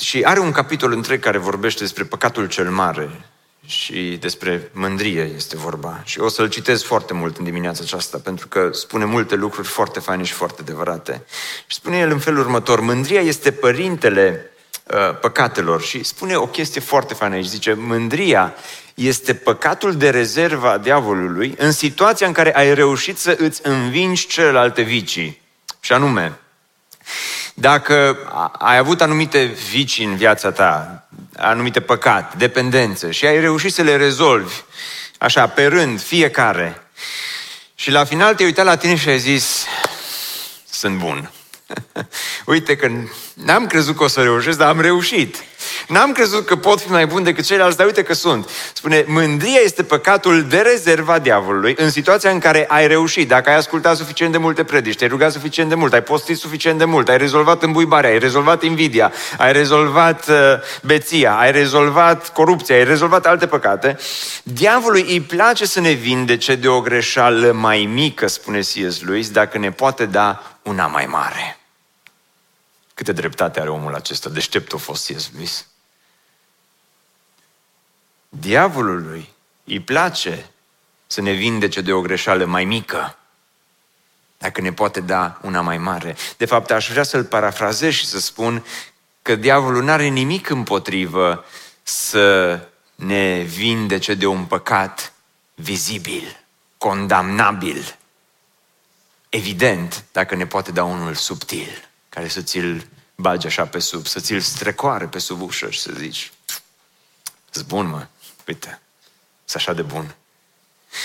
Și 0.00 0.22
are 0.22 0.40
un 0.40 0.52
capitol 0.52 0.92
întreg 0.92 1.20
care 1.20 1.38
vorbește 1.38 1.82
despre 1.82 2.04
păcatul 2.04 2.48
cel 2.48 2.70
mare 2.70 3.24
și 3.66 4.16
despre 4.20 4.70
mândrie 4.72 5.32
este 5.36 5.56
vorba. 5.56 6.02
Și 6.04 6.20
o 6.20 6.28
să-l 6.28 6.48
citesc 6.48 6.84
foarte 6.84 7.14
mult 7.14 7.36
în 7.36 7.44
dimineața 7.44 7.80
aceasta, 7.82 8.18
pentru 8.18 8.48
că 8.48 8.70
spune 8.72 9.04
multe 9.04 9.34
lucruri 9.34 9.68
foarte 9.68 10.00
faine 10.00 10.22
și 10.22 10.32
foarte 10.32 10.60
adevărate. 10.60 11.24
Și 11.66 11.76
spune 11.76 11.98
el 11.98 12.10
în 12.10 12.18
felul 12.18 12.40
următor, 12.40 12.80
mândria 12.80 13.20
este 13.20 13.52
părintele 13.52 14.50
uh, 14.86 15.18
păcatelor. 15.20 15.82
Și 15.82 16.02
spune 16.02 16.36
o 16.36 16.46
chestie 16.46 16.80
foarte 16.80 17.14
faină 17.14 17.34
aici, 17.34 17.46
zice, 17.46 17.72
mândria 17.72 18.54
este 18.94 19.34
păcatul 19.34 19.96
de 19.96 20.10
rezervă 20.10 20.68
a 20.68 20.78
diavolului 20.78 21.54
în 21.58 21.72
situația 21.72 22.26
în 22.26 22.32
care 22.32 22.56
ai 22.56 22.74
reușit 22.74 23.18
să 23.18 23.36
îți 23.38 23.60
învingi 23.62 24.26
celelalte 24.26 24.82
vicii. 24.82 25.40
Și 25.80 25.92
anume, 25.92 26.38
dacă 27.60 28.18
ai 28.58 28.76
avut 28.76 29.00
anumite 29.00 29.44
vicii 29.70 30.04
în 30.04 30.16
viața 30.16 30.50
ta, 30.50 31.06
anumite 31.36 31.80
păcate, 31.80 32.36
dependențe 32.36 33.10
și 33.10 33.26
ai 33.26 33.40
reușit 33.40 33.72
să 33.72 33.82
le 33.82 33.96
rezolvi, 33.96 34.54
așa, 35.18 35.46
pe 35.46 35.66
rând, 35.66 36.02
fiecare, 36.02 36.82
și 37.74 37.90
la 37.90 38.04
final 38.04 38.34
te-ai 38.34 38.48
uitat 38.48 38.64
la 38.64 38.76
tine 38.76 38.96
și 38.96 39.08
ai 39.08 39.18
zis, 39.18 39.64
sunt 40.70 40.98
bun. 40.98 41.30
Uite 42.46 42.76
că 42.76 42.90
n-am 43.34 43.66
crezut 43.66 43.96
că 43.96 44.02
o 44.02 44.08
să 44.08 44.22
reușesc, 44.22 44.58
dar 44.58 44.68
am 44.68 44.80
reușit. 44.80 45.44
N-am 45.90 46.12
crezut 46.12 46.46
că 46.46 46.56
pot 46.56 46.80
fi 46.80 46.90
mai 46.90 47.06
bun 47.06 47.22
decât 47.22 47.44
ceilalți, 47.44 47.76
dar 47.76 47.86
uite 47.86 48.02
că 48.02 48.14
sunt. 48.14 48.50
Spune, 48.72 49.04
mândria 49.06 49.60
este 49.64 49.82
păcatul 49.82 50.44
de 50.44 50.58
rezerva 50.58 51.18
diavolului 51.18 51.74
în 51.78 51.90
situația 51.90 52.30
în 52.30 52.38
care 52.38 52.64
ai 52.68 52.86
reușit. 52.86 53.28
Dacă 53.28 53.50
ai 53.50 53.56
ascultat 53.56 53.96
suficient 53.96 54.32
de 54.32 54.38
multe 54.38 54.64
predici, 54.64 54.96
te-ai 54.96 55.10
rugat 55.10 55.32
suficient 55.32 55.68
de 55.68 55.74
mult, 55.74 55.92
ai 55.92 56.02
postit 56.02 56.38
suficient 56.38 56.78
de 56.78 56.84
mult, 56.84 57.08
ai 57.08 57.18
rezolvat 57.18 57.62
îmbuibarea, 57.62 58.10
ai 58.10 58.18
rezolvat 58.18 58.62
invidia, 58.62 59.12
ai 59.38 59.52
rezolvat 59.52 60.28
uh, 60.28 60.36
beția, 60.82 61.34
ai 61.34 61.52
rezolvat 61.52 62.32
corupția, 62.32 62.74
ai 62.74 62.84
rezolvat 62.84 63.26
alte 63.26 63.46
păcate, 63.46 63.96
diavolului 64.42 65.06
îi 65.08 65.20
place 65.20 65.66
să 65.66 65.80
ne 65.80 65.90
vindece 65.90 66.54
de 66.54 66.68
o 66.68 66.80
greșeală 66.80 67.52
mai 67.52 67.88
mică, 67.92 68.26
spune 68.26 68.58
C.S. 68.58 69.00
Lewis, 69.00 69.30
dacă 69.30 69.58
ne 69.58 69.70
poate 69.70 70.06
da 70.06 70.58
una 70.62 70.86
mai 70.86 71.06
mare. 71.06 71.58
Câte 72.94 73.12
dreptate 73.12 73.60
are 73.60 73.70
omul 73.70 73.94
acesta, 73.94 74.28
deștept 74.28 74.72
a 74.72 74.76
fost 74.76 75.12
C.S. 75.12 75.30
Lewis. 75.34 75.69
Diavolului 78.32 79.28
îi 79.64 79.80
place 79.80 80.50
să 81.06 81.20
ne 81.20 81.32
vindece 81.32 81.80
de 81.80 81.92
o 81.92 82.00
greșeală 82.00 82.44
mai 82.44 82.64
mică, 82.64 83.18
dacă 84.38 84.60
ne 84.60 84.72
poate 84.72 85.00
da 85.00 85.38
una 85.42 85.60
mai 85.60 85.78
mare. 85.78 86.16
De 86.36 86.44
fapt, 86.44 86.70
aș 86.70 86.90
vrea 86.90 87.02
să-l 87.02 87.24
parafrazez 87.24 87.92
și 87.92 88.06
să 88.06 88.20
spun 88.20 88.64
că 89.22 89.34
diavolul 89.34 89.82
nu 89.82 89.90
are 89.90 90.06
nimic 90.06 90.48
împotrivă 90.50 91.44
să 91.82 92.58
ne 92.94 93.40
vindece 93.40 94.14
de 94.14 94.26
un 94.26 94.44
păcat 94.44 95.12
vizibil, 95.54 96.44
condamnabil, 96.78 97.98
evident, 99.28 100.04
dacă 100.12 100.34
ne 100.34 100.46
poate 100.46 100.72
da 100.72 100.84
unul 100.84 101.14
subtil, 101.14 101.88
care 102.08 102.28
să 102.28 102.42
ți-l 102.42 102.86
bagi 103.14 103.46
așa 103.46 103.66
pe 103.66 103.78
sub, 103.78 104.06
să 104.06 104.20
ți-l 104.20 104.40
strecoare 104.40 105.06
pe 105.06 105.18
sub 105.18 105.40
ușă 105.40 105.70
și 105.70 105.80
să 105.80 105.92
zici, 105.96 106.32
bun, 107.66 107.86
mă, 107.86 108.06
Uite, 108.50 108.80
sunt 109.44 109.62
așa 109.62 109.72
de 109.72 109.82
bun. 109.82 110.14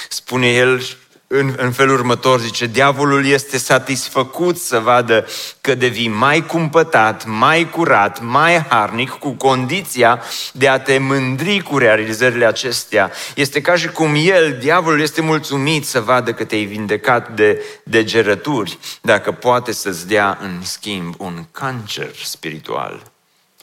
Spune 0.10 0.48
el 0.48 0.82
în, 1.28 1.54
în 1.58 1.72
felul 1.72 1.96
următor, 1.96 2.40
zice, 2.40 2.66
diavolul 2.66 3.26
este 3.26 3.58
satisfăcut 3.58 4.58
să 4.58 4.80
vadă 4.80 5.28
că 5.62 5.76
devii 5.76 6.08
mai 6.08 6.46
cumpătat, 6.46 7.26
mai 7.26 7.70
curat, 7.70 8.22
mai 8.22 8.60
harnic, 8.60 9.10
cu 9.10 9.32
condiția 9.32 10.22
de 10.54 10.68
a 10.68 10.80
te 10.80 10.98
mândri 10.98 11.60
cu 11.60 11.78
realizările 11.78 12.46
acestea. 12.46 13.12
Este 13.36 13.62
ca 13.62 13.76
și 13.76 13.88
cum 13.88 14.14
el, 14.18 14.58
diavolul, 14.60 15.02
este 15.02 15.22
mulțumit 15.22 15.86
să 15.86 16.02
vadă 16.02 16.34
că 16.34 16.44
te-ai 16.44 16.66
vindecat 16.66 17.36
de 17.36 17.64
degerături, 17.84 18.78
dacă 19.02 19.32
poate 19.32 19.72
să-ți 19.72 20.08
dea 20.08 20.38
în 20.42 20.64
schimb 20.64 21.16
un 21.18 21.46
cancer 21.52 22.16
spiritual. 22.24 23.12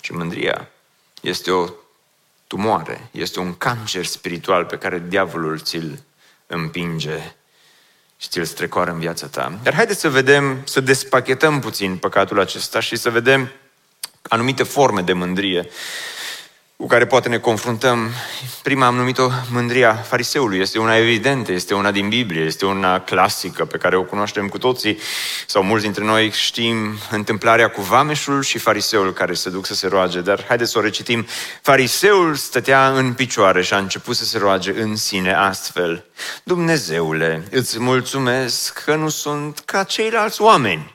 Și 0.00 0.12
mândria 0.12 0.68
este 1.20 1.50
o 1.50 1.68
tumoare, 2.52 3.08
este 3.10 3.40
un 3.40 3.54
cancer 3.54 4.04
spiritual 4.04 4.64
pe 4.64 4.76
care 4.76 5.02
diavolul 5.08 5.58
ți-l 5.58 6.02
împinge 6.46 7.34
și 8.16 8.28
ți-l 8.28 8.44
strecoară 8.44 8.90
în 8.90 8.98
viața 8.98 9.26
ta. 9.26 9.58
Dar 9.62 9.74
haideți 9.74 10.00
să 10.00 10.08
vedem, 10.08 10.60
să 10.64 10.80
despachetăm 10.80 11.60
puțin 11.60 11.96
păcatul 11.96 12.40
acesta 12.40 12.80
și 12.80 12.96
să 12.96 13.10
vedem 13.10 13.52
anumite 14.22 14.62
forme 14.62 15.00
de 15.00 15.12
mândrie 15.12 15.68
cu 16.82 16.88
care 16.88 17.06
poate 17.06 17.28
ne 17.28 17.38
confruntăm. 17.38 18.10
Prima 18.62 18.86
am 18.86 18.94
numit-o 18.94 19.28
mândria 19.50 19.94
fariseului. 19.94 20.58
Este 20.58 20.78
una 20.78 20.96
evidentă, 20.96 21.52
este 21.52 21.74
una 21.74 21.90
din 21.90 22.08
Biblie, 22.08 22.42
este 22.42 22.66
una 22.66 23.00
clasică 23.00 23.64
pe 23.64 23.78
care 23.78 23.96
o 23.96 24.02
cunoaștem 24.02 24.48
cu 24.48 24.58
toții 24.58 24.98
sau 25.46 25.62
mulți 25.62 25.84
dintre 25.84 26.04
noi 26.04 26.30
știm 26.30 26.98
întâmplarea 27.10 27.70
cu 27.70 27.80
vameșul 27.80 28.42
și 28.42 28.58
fariseul 28.58 29.12
care 29.12 29.34
se 29.34 29.50
duc 29.50 29.66
să 29.66 29.74
se 29.74 29.86
roage. 29.86 30.20
Dar 30.20 30.44
haideți 30.48 30.70
să 30.70 30.78
o 30.78 30.80
recitim. 30.80 31.26
Fariseul 31.60 32.34
stătea 32.34 32.88
în 32.88 33.12
picioare 33.12 33.62
și 33.62 33.74
a 33.74 33.78
început 33.78 34.16
să 34.16 34.24
se 34.24 34.38
roage 34.38 34.80
în 34.80 34.96
sine 34.96 35.34
astfel. 35.34 36.04
Dumnezeule, 36.42 37.44
îți 37.50 37.80
mulțumesc 37.80 38.84
că 38.84 38.94
nu 38.94 39.08
sunt 39.08 39.58
ca 39.58 39.82
ceilalți 39.82 40.42
oameni, 40.42 40.94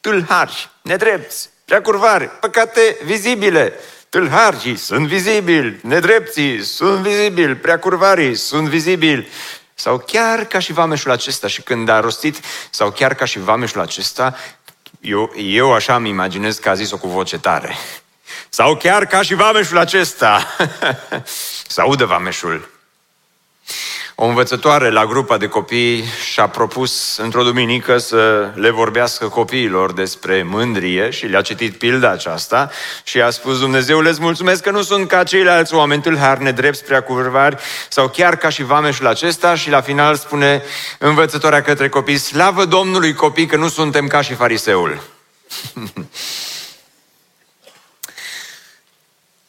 tâlhari, 0.00 0.70
nedrepți, 0.82 1.48
preacurvari, 1.64 2.24
păcate 2.24 2.96
vizibile, 3.04 3.72
Tâlhargii 4.16 4.76
sunt 4.76 5.06
vizibili, 5.06 5.78
nedrepții 5.82 6.62
sunt 6.64 6.98
vizibili, 6.98 7.54
preacurvarii 7.54 8.34
sunt 8.34 8.68
vizibili. 8.68 9.28
Sau 9.74 9.98
chiar 9.98 10.44
ca 10.44 10.58
și 10.58 10.72
vameșul 10.72 11.10
acesta, 11.10 11.46
și 11.46 11.62
când 11.62 11.88
a 11.88 12.00
rostit, 12.00 12.40
sau 12.70 12.90
chiar 12.90 13.14
ca 13.14 13.24
și 13.24 13.38
vameșul 13.38 13.80
acesta, 13.80 14.36
eu, 15.00 15.32
eu 15.36 15.72
așa 15.72 15.94
îmi 15.94 16.08
imaginez 16.08 16.58
că 16.58 16.68
a 16.68 16.74
zis-o 16.74 16.98
cu 16.98 17.08
voce 17.08 17.38
tare. 17.38 17.74
Sau 18.48 18.76
chiar 18.76 19.06
ca 19.06 19.22
și 19.22 19.34
vameșul 19.34 19.78
acesta. 19.78 20.46
Să 21.68 21.80
audă 21.80 22.04
vameșul. 22.04 22.75
O 24.18 24.24
învățătoare 24.24 24.90
la 24.90 25.06
grupa 25.06 25.36
de 25.36 25.48
copii 25.48 26.04
și-a 26.32 26.48
propus 26.48 27.16
într-o 27.16 27.42
duminică 27.42 27.98
să 27.98 28.52
le 28.54 28.70
vorbească 28.70 29.28
copiilor 29.28 29.92
despre 29.92 30.42
mândrie 30.42 31.10
și 31.10 31.26
le-a 31.26 31.42
citit 31.42 31.78
pilda 31.78 32.10
aceasta 32.10 32.70
și 33.04 33.20
a 33.20 33.30
spus 33.30 33.58
Dumnezeu, 33.58 33.98
îți 33.98 34.20
mulțumesc 34.20 34.62
că 34.62 34.70
nu 34.70 34.82
sunt 34.82 35.08
ca 35.08 35.22
ceilalți 35.22 35.74
oameni 35.74 36.02
tâlhari, 36.02 36.42
nedrepți, 36.42 36.84
prea 36.84 37.02
curvari 37.02 37.56
sau 37.88 38.08
chiar 38.08 38.36
ca 38.36 38.48
și 38.48 38.62
vameșul 38.62 39.06
acesta 39.06 39.54
și 39.54 39.70
la 39.70 39.80
final 39.80 40.16
spune 40.16 40.62
învățătoarea 40.98 41.62
către 41.62 41.88
copii, 41.88 42.18
slavă 42.18 42.64
Domnului 42.64 43.14
copii 43.14 43.46
că 43.46 43.56
nu 43.56 43.68
suntem 43.68 44.06
ca 44.06 44.20
și 44.20 44.34
fariseul. 44.34 45.02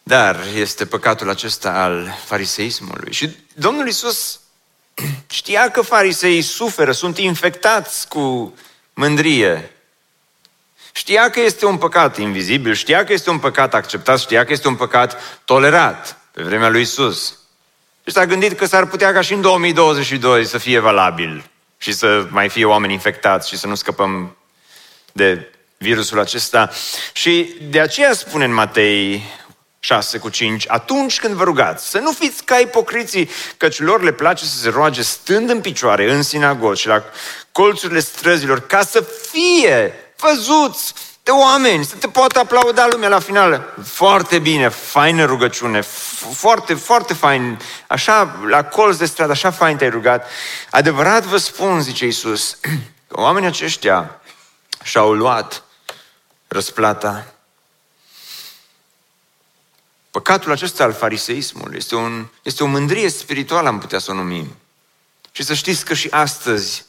Dar 0.03 0.39
este 0.55 0.85
păcatul 0.85 1.29
acesta 1.29 1.69
al 1.69 2.17
fariseismului. 2.25 3.13
Și 3.13 3.35
Domnul 3.53 3.87
Isus 3.87 4.39
Știa 5.29 5.69
că 5.69 5.81
fariseii 5.81 6.41
suferă, 6.41 6.91
sunt 6.91 7.17
infectați 7.17 8.07
cu 8.07 8.53
mândrie. 8.93 9.71
Știa 10.91 11.29
că 11.29 11.39
este 11.39 11.65
un 11.65 11.77
păcat 11.77 12.17
invizibil, 12.17 12.73
știa 12.73 13.03
că 13.03 13.13
este 13.13 13.29
un 13.29 13.39
păcat 13.39 13.73
acceptat, 13.73 14.19
știa 14.19 14.45
că 14.45 14.51
este 14.51 14.67
un 14.67 14.75
păcat 14.75 15.41
tolerat 15.45 16.17
pe 16.31 16.43
vremea 16.43 16.69
lui 16.69 16.81
Isus. 16.81 17.37
Și 18.05 18.13
s-a 18.13 18.25
gândit 18.25 18.57
că 18.57 18.65
s-ar 18.65 18.85
putea 18.85 19.13
ca 19.13 19.21
și 19.21 19.33
în 19.33 19.41
2022 19.41 20.45
să 20.45 20.57
fie 20.57 20.79
valabil 20.79 21.49
și 21.77 21.91
să 21.91 22.27
mai 22.29 22.49
fie 22.49 22.65
oameni 22.65 22.93
infectați 22.93 23.49
și 23.49 23.57
să 23.57 23.67
nu 23.67 23.75
scăpăm 23.75 24.37
de 25.11 25.51
virusul 25.77 26.19
acesta. 26.19 26.69
Și 27.13 27.55
de 27.69 27.79
aceea 27.79 28.13
spune 28.13 28.45
în 28.45 28.53
Matei 28.53 29.23
6 29.87 30.17
cu 30.17 30.29
5, 30.29 30.65
atunci 30.67 31.19
când 31.19 31.33
vă 31.33 31.43
rugați, 31.43 31.89
să 31.89 31.97
nu 31.97 32.11
fiți 32.11 32.43
ca 32.43 32.57
ipocriții, 32.57 33.29
căci 33.57 33.79
lor 33.79 34.01
le 34.01 34.11
place 34.11 34.45
să 34.45 34.57
se 34.57 34.69
roage 34.69 35.01
stând 35.01 35.49
în 35.49 35.61
picioare 35.61 36.11
în 36.11 36.23
sinagogi 36.23 36.81
și 36.81 36.87
la 36.87 37.03
colțurile 37.51 37.99
străzilor, 37.99 38.59
ca 38.59 38.81
să 38.81 39.05
fie 39.31 39.93
văzuți 40.17 40.93
de 41.23 41.31
oameni, 41.31 41.85
să 41.85 41.95
te 41.95 42.07
poată 42.07 42.39
aplauda 42.39 42.87
lumea 42.91 43.09
la 43.09 43.19
final. 43.19 43.73
Foarte 43.83 44.39
bine, 44.39 44.67
faină 44.67 45.25
rugăciune, 45.25 45.81
foarte, 46.33 46.73
foarte 46.73 47.13
fain, 47.13 47.59
așa, 47.87 48.39
la 48.47 48.63
colț 48.63 48.97
de 48.97 49.05
stradă, 49.05 49.31
așa 49.31 49.51
fain 49.51 49.77
te-ai 49.77 49.89
rugat. 49.89 50.29
Adevărat 50.69 51.23
vă 51.23 51.37
spun, 51.37 51.81
zice 51.81 52.05
Iisus, 52.05 52.57
că 53.07 53.19
oamenii 53.19 53.49
aceștia 53.49 54.21
și-au 54.83 55.13
luat 55.13 55.63
răsplata. 56.47 57.36
Păcatul 60.17 60.51
acesta 60.51 60.83
al 60.83 60.93
fariseismului 60.93 61.77
este, 61.77 61.95
un, 61.95 62.27
este 62.43 62.63
o 62.63 62.67
mândrie 62.67 63.09
spirituală, 63.09 63.67
am 63.67 63.79
putea 63.79 63.99
să 63.99 64.11
o 64.11 64.13
numim. 64.13 64.55
Și 65.31 65.43
să 65.43 65.53
știți 65.53 65.85
că 65.85 65.93
și 65.93 66.07
astăzi 66.11 66.85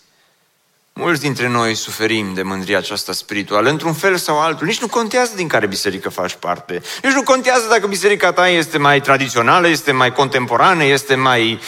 Mulți 1.01 1.21
dintre 1.21 1.49
noi 1.49 1.75
suferim 1.75 2.35
de 2.35 2.43
mândria 2.43 2.79
aceasta 2.79 3.13
spirituală, 3.13 3.69
într-un 3.69 3.95
fel 3.95 4.17
sau 4.17 4.41
altul. 4.41 4.67
Nici 4.67 4.81
nu 4.81 4.87
contează 4.87 5.33
din 5.37 5.49
care 5.49 5.67
biserică 5.67 6.09
faci 6.09 6.35
parte. 6.35 6.83
Nici 7.03 7.13
nu 7.13 7.23
contează 7.23 7.67
dacă 7.69 7.87
biserica 7.87 8.33
ta 8.33 8.49
este 8.49 8.79
mai 8.79 9.01
tradițională, 9.01 9.69
este 9.69 9.93
mai 9.93 10.13
contemporană, 10.13 10.85
este 10.85 11.15
mai 11.15 11.61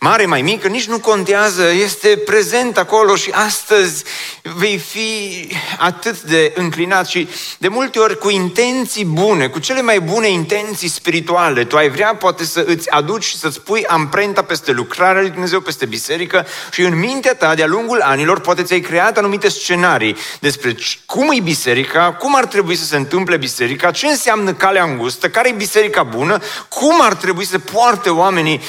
mare, 0.00 0.26
mai 0.26 0.42
mică. 0.42 0.68
Nici 0.68 0.86
nu 0.86 0.98
contează. 0.98 1.70
Este 1.72 2.08
prezent 2.08 2.78
acolo 2.78 3.16
și 3.16 3.30
astăzi 3.30 4.04
vei 4.42 4.78
fi 4.78 5.48
atât 5.78 6.22
de 6.22 6.52
înclinat 6.56 7.06
și 7.06 7.28
de 7.58 7.68
multe 7.68 7.98
ori 7.98 8.18
cu 8.18 8.30
intenții 8.30 9.04
bune, 9.04 9.48
cu 9.48 9.58
cele 9.58 9.82
mai 9.82 10.00
bune 10.00 10.28
intenții 10.28 10.88
spirituale. 10.88 11.64
Tu 11.64 11.76
ai 11.76 11.88
vrea 11.88 12.14
poate 12.14 12.44
să 12.44 12.64
îți 12.66 12.90
aduci 12.90 13.24
și 13.24 13.38
să-ți 13.38 13.60
pui 13.60 13.84
amprenta 13.86 14.42
peste 14.42 14.72
lucrarea 14.72 15.20
lui 15.20 15.30
Dumnezeu, 15.30 15.60
peste 15.60 15.86
biserică 15.86 16.46
și 16.72 16.82
în 16.82 16.98
mintea 16.98 17.34
ta 17.34 17.54
de-a 17.54 17.66
lungul 17.66 18.00
anilor 18.00 18.40
poate 18.40 18.62
ți-ai 18.70 18.80
creat 18.80 19.18
anumite 19.18 19.48
scenarii 19.48 20.16
despre 20.40 20.76
cum 21.06 21.30
e 21.30 21.40
biserica, 21.40 22.12
cum 22.12 22.36
ar 22.36 22.46
trebui 22.46 22.76
să 22.76 22.84
se 22.84 22.96
întâmple 22.96 23.36
biserica, 23.36 23.90
ce 23.90 24.06
înseamnă 24.06 24.52
calea 24.52 24.84
îngustă, 24.84 25.28
care 25.28 25.48
e 25.48 25.52
biserica 25.52 26.02
bună, 26.02 26.38
cum 26.68 27.00
ar 27.00 27.14
trebui 27.14 27.44
să 27.44 27.58
poarte 27.58 28.10
oamenii 28.10 28.60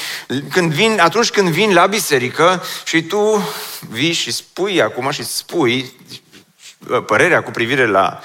când 0.50 0.72
vin, 0.72 1.00
atunci 1.00 1.30
când 1.30 1.48
vin 1.48 1.72
la 1.72 1.86
biserică 1.86 2.62
și 2.84 3.02
tu 3.02 3.48
vii 3.88 4.12
și 4.12 4.32
spui 4.32 4.82
acum 4.82 5.10
și 5.10 5.24
spui 5.24 5.96
părerea 7.06 7.42
cu 7.42 7.50
privire 7.50 7.86
la 7.86 8.20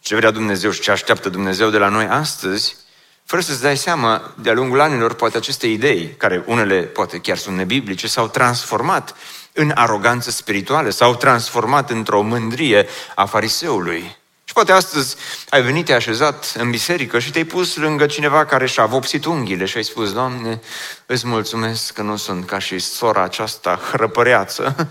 ce 0.00 0.16
vrea 0.16 0.30
Dumnezeu 0.30 0.70
și 0.70 0.80
ce 0.80 0.90
așteaptă 0.90 1.28
Dumnezeu 1.28 1.70
de 1.70 1.78
la 1.78 1.88
noi 1.88 2.06
astăzi, 2.06 2.76
fără 3.24 3.42
să-ți 3.42 3.62
dai 3.62 3.76
seama, 3.76 4.34
de-a 4.36 4.52
lungul 4.52 4.80
anilor, 4.80 5.14
poate 5.14 5.36
aceste 5.36 5.66
idei, 5.66 6.14
care 6.16 6.42
unele 6.46 6.80
poate 6.80 7.18
chiar 7.18 7.36
sunt 7.36 7.56
nebiblice, 7.56 8.06
s-au 8.06 8.28
transformat 8.28 9.14
în 9.56 9.72
aroganță 9.74 10.30
spirituală, 10.30 10.90
s-au 10.90 11.16
transformat 11.16 11.90
într-o 11.90 12.22
mândrie 12.22 12.86
a 13.14 13.24
fariseului. 13.24 14.16
Și 14.44 14.52
poate 14.52 14.72
astăzi 14.72 15.16
ai 15.48 15.62
venit, 15.62 15.84
te-ai 15.84 15.96
așezat 15.96 16.52
în 16.58 16.70
biserică 16.70 17.18
și 17.18 17.30
te-ai 17.30 17.44
pus 17.44 17.76
lângă 17.76 18.06
cineva 18.06 18.44
care 18.44 18.66
și-a 18.66 18.86
vopsit 18.86 19.24
unghiile 19.24 19.64
și 19.64 19.76
ai 19.76 19.84
spus, 19.84 20.12
Doamne, 20.12 20.60
îți 21.06 21.26
mulțumesc 21.26 21.92
că 21.92 22.02
nu 22.02 22.16
sunt 22.16 22.46
ca 22.46 22.58
și 22.58 22.78
sora 22.78 23.22
aceasta 23.22 23.80
hrăpăreață 23.92 24.88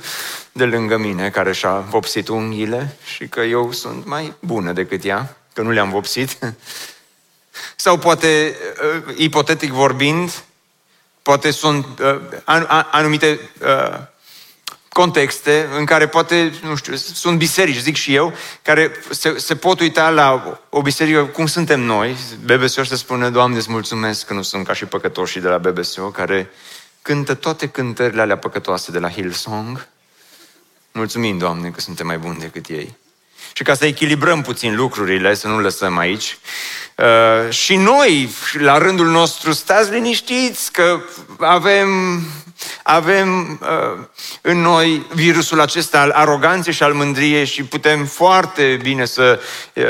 de 0.51 0.65
lângă 0.65 0.97
mine 0.97 1.29
care 1.29 1.53
și-a 1.53 1.79
vopsit 1.79 2.27
unghiile 2.27 2.97
și 3.05 3.27
că 3.27 3.39
eu 3.39 3.71
sunt 3.71 4.05
mai 4.05 4.33
bună 4.39 4.71
decât 4.71 5.05
ea, 5.05 5.37
că 5.53 5.61
nu 5.61 5.71
le-am 5.71 5.89
vopsit. 5.89 6.37
Sau 7.75 7.97
poate, 7.97 8.57
uh, 9.07 9.15
ipotetic 9.17 9.71
vorbind, 9.71 10.43
poate 11.21 11.51
sunt 11.51 11.85
uh, 11.99 12.19
anumite 12.91 13.39
uh, 13.61 13.99
contexte 14.93 15.69
în 15.77 15.85
care 15.85 16.07
poate, 16.07 16.53
nu 16.63 16.75
știu, 16.75 16.95
sunt 16.95 17.37
biserici, 17.37 17.77
zic 17.77 17.95
și 17.95 18.15
eu, 18.15 18.33
care 18.61 18.91
se, 19.09 19.37
se 19.37 19.55
pot 19.55 19.79
uita 19.79 20.09
la 20.09 20.59
o 20.69 20.81
biserică 20.81 21.23
cum 21.25 21.45
suntem 21.45 21.79
noi. 21.79 22.15
BBSO 22.45 22.83
să 22.83 22.95
spune, 22.95 23.29
Doamne, 23.29 23.57
îți 23.57 23.71
mulțumesc 23.71 24.25
că 24.25 24.33
nu 24.33 24.41
sunt 24.41 24.65
ca 24.65 24.73
și 24.73 24.85
păcătoșii 24.85 25.41
de 25.41 25.47
la 25.47 25.57
BBSO, 25.57 26.01
care 26.01 26.49
cântă 27.01 27.33
toate 27.33 27.67
cântările 27.67 28.21
alea 28.21 28.37
păcătoase 28.37 28.91
de 28.91 28.99
la 28.99 29.09
Hillsong. 29.09 29.87
Mulțumim, 30.91 31.37
Doamne, 31.37 31.69
că 31.69 31.79
suntem 31.79 32.05
mai 32.05 32.17
buni 32.17 32.39
decât 32.39 32.67
ei. 32.67 32.97
Și 33.53 33.63
ca 33.63 33.73
să 33.73 33.85
echilibrăm 33.85 34.41
puțin 34.41 34.75
lucrurile, 34.75 35.33
să 35.33 35.47
nu 35.47 35.59
lăsăm 35.59 35.97
aici, 35.97 36.37
uh, 36.97 37.53
și 37.53 37.75
noi, 37.75 38.29
la 38.53 38.77
rândul 38.77 39.07
nostru, 39.07 39.51
stați 39.51 39.91
liniștiți 39.91 40.71
că 40.71 40.99
avem 41.39 42.19
avem 42.83 43.59
uh, 43.61 44.05
în 44.41 44.61
noi 44.61 45.07
virusul 45.13 45.59
acesta 45.59 46.01
al 46.01 46.11
aroganței 46.11 46.73
și 46.73 46.83
al 46.83 46.93
mândriei 46.93 47.45
și 47.45 47.63
putem 47.63 48.05
foarte 48.05 48.79
bine 48.81 49.05
să 49.05 49.39
uh, 49.73 49.83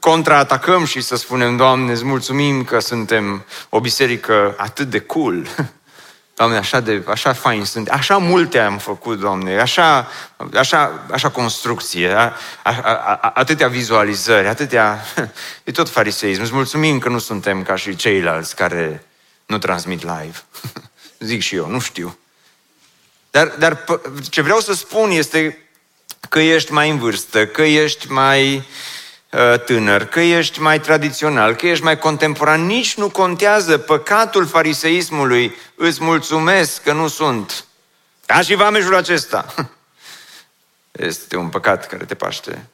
contraatacăm 0.00 0.84
și 0.84 1.00
să 1.00 1.16
spunem, 1.16 1.56
Doamne, 1.56 1.92
îți 1.92 2.04
mulțumim 2.04 2.64
că 2.64 2.80
suntem 2.80 3.44
o 3.68 3.80
biserică 3.80 4.54
atât 4.56 4.90
de 4.90 4.98
cool. 4.98 5.46
Doamne, 6.36 6.56
așa, 6.56 6.80
de, 6.80 7.02
așa 7.08 7.32
fain 7.32 7.64
sunt, 7.64 7.88
așa 7.88 8.16
multe 8.16 8.58
am 8.58 8.78
făcut, 8.78 9.18
Doamne, 9.18 9.60
așa, 9.60 10.08
așa, 10.54 11.06
așa 11.10 11.30
construcție, 11.30 12.12
a, 12.12 12.32
a, 12.62 12.80
a, 12.82 13.32
atâtea 13.34 13.68
vizualizări, 13.68 14.46
atâtea... 14.46 15.04
E 15.64 15.70
tot 15.72 15.88
fariseism. 15.88 16.42
Îți 16.42 16.54
mulțumim 16.54 16.98
că 16.98 17.08
nu 17.08 17.18
suntem 17.18 17.62
ca 17.62 17.76
și 17.76 17.96
ceilalți 17.96 18.56
care 18.56 19.06
nu 19.46 19.58
transmit 19.58 20.02
live. 20.02 20.42
Zic 21.18 21.40
și 21.40 21.54
eu, 21.54 21.68
nu 21.68 21.80
știu. 21.80 22.18
Dar, 23.30 23.46
dar 23.46 23.84
ce 24.30 24.42
vreau 24.42 24.60
să 24.60 24.74
spun 24.74 25.10
este 25.10 25.66
că 26.28 26.40
ești 26.40 26.72
mai 26.72 26.90
în 26.90 26.98
vârstă, 26.98 27.46
că 27.46 27.62
ești 27.62 28.10
mai 28.10 28.56
uh, 28.56 29.60
tânăr, 29.64 30.04
că 30.04 30.20
ești 30.20 30.60
mai 30.60 30.80
tradițional, 30.80 31.54
că 31.54 31.66
ești 31.66 31.84
mai 31.84 31.98
contemporan, 31.98 32.66
nici 32.66 32.94
nu 32.94 33.10
contează 33.10 33.78
păcatul 33.78 34.46
fariseismului. 34.46 35.54
Îți 35.74 36.02
mulțumesc 36.02 36.82
că 36.82 36.92
nu 36.92 37.08
sunt. 37.08 37.64
Ca 38.26 38.40
și 38.40 38.54
vamejul 38.54 38.94
acesta. 38.94 39.54
Este 40.92 41.36
un 41.36 41.48
păcat 41.48 41.86
care 41.86 42.04
te 42.04 42.14
paște. 42.14 42.66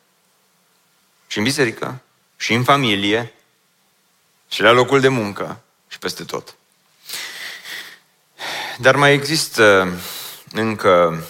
Și 1.27 1.39
în 1.39 1.45
biserică, 1.45 2.01
și 2.37 2.53
în 2.53 2.65
familie, 2.65 3.33
și 4.49 4.63
la 4.63 4.71
locul 4.71 5.01
de 5.01 5.09
muncă, 5.09 5.61
și 5.89 5.99
peste 5.99 6.25
tot. 6.25 6.55
Dar 8.83 8.97
mai 8.97 9.13
există 9.13 9.93
încă 10.53 11.25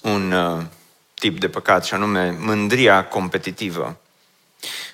un 0.00 0.32
uh, 0.32 0.64
tip 1.14 1.40
de 1.40 1.48
păcat, 1.48 1.84
și 1.84 1.94
anume 1.94 2.30
mândria 2.30 3.04
competitivă. 3.04 3.96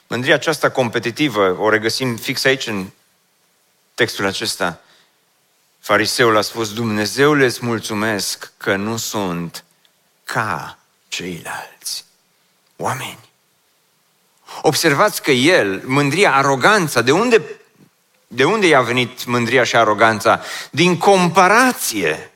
Mândria 0.07 0.35
aceasta 0.35 0.71
competitivă 0.71 1.57
o 1.59 1.69
regăsim 1.69 2.17
fix 2.17 2.45
aici 2.45 2.67
în 2.67 2.87
textul 3.95 4.27
acesta. 4.27 4.81
Fariseul 5.79 6.37
a 6.37 6.41
spus, 6.41 6.73
Dumnezeule 6.75 7.45
îți 7.45 7.65
mulțumesc 7.65 8.53
că 8.57 8.77
nu 8.77 8.97
sunt 8.97 9.65
ca 10.25 10.79
ceilalți 11.09 12.05
oameni. 12.77 13.19
Observați 14.63 15.23
că 15.23 15.31
el, 15.31 15.83
mândria, 15.85 16.35
aroganța, 16.35 17.03
de 17.03 17.13
unde, 17.13 17.43
de 18.35 18.45
unde 18.45 18.67
i-a 18.67 18.81
venit 18.81 19.25
mândria 19.25 19.65
și 19.65 19.77
aroganța? 19.77 20.41
Din 20.71 20.99
comparație 20.99 22.29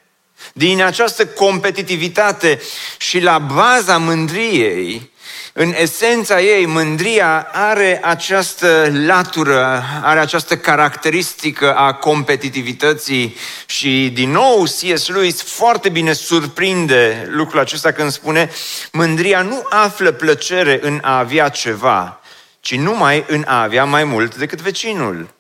din 0.53 0.83
această 0.83 1.27
competitivitate 1.27 2.61
și 2.99 3.21
la 3.21 3.39
baza 3.39 3.99
mândriei, 3.99 5.11
în 5.53 5.75
esența 5.77 6.41
ei, 6.41 6.67
mândria 6.67 7.49
are 7.53 8.01
această 8.05 8.91
latură, 9.07 9.83
are 10.03 10.21
această 10.21 10.57
caracteristică 10.57 11.75
a 11.75 11.93
competitivității 11.93 13.37
și 13.67 14.11
din 14.15 14.31
nou 14.31 14.63
C.S. 14.63 15.09
Lewis 15.09 15.43
foarte 15.43 15.89
bine 15.89 16.13
surprinde 16.13 17.27
lucrul 17.31 17.61
acesta 17.61 17.93
când 17.93 18.11
spune 18.11 18.51
mândria 18.93 19.43
nu 19.43 19.63
află 19.69 20.11
plăcere 20.11 20.79
în 20.83 21.01
a 21.03 21.19
avea 21.19 21.49
ceva, 21.49 22.21
ci 22.61 22.77
numai 22.77 23.25
în 23.29 23.45
a 23.47 23.63
avea 23.63 23.85
mai 23.85 24.05
mult 24.05 24.37
decât 24.37 24.61
vecinul. 24.61 25.37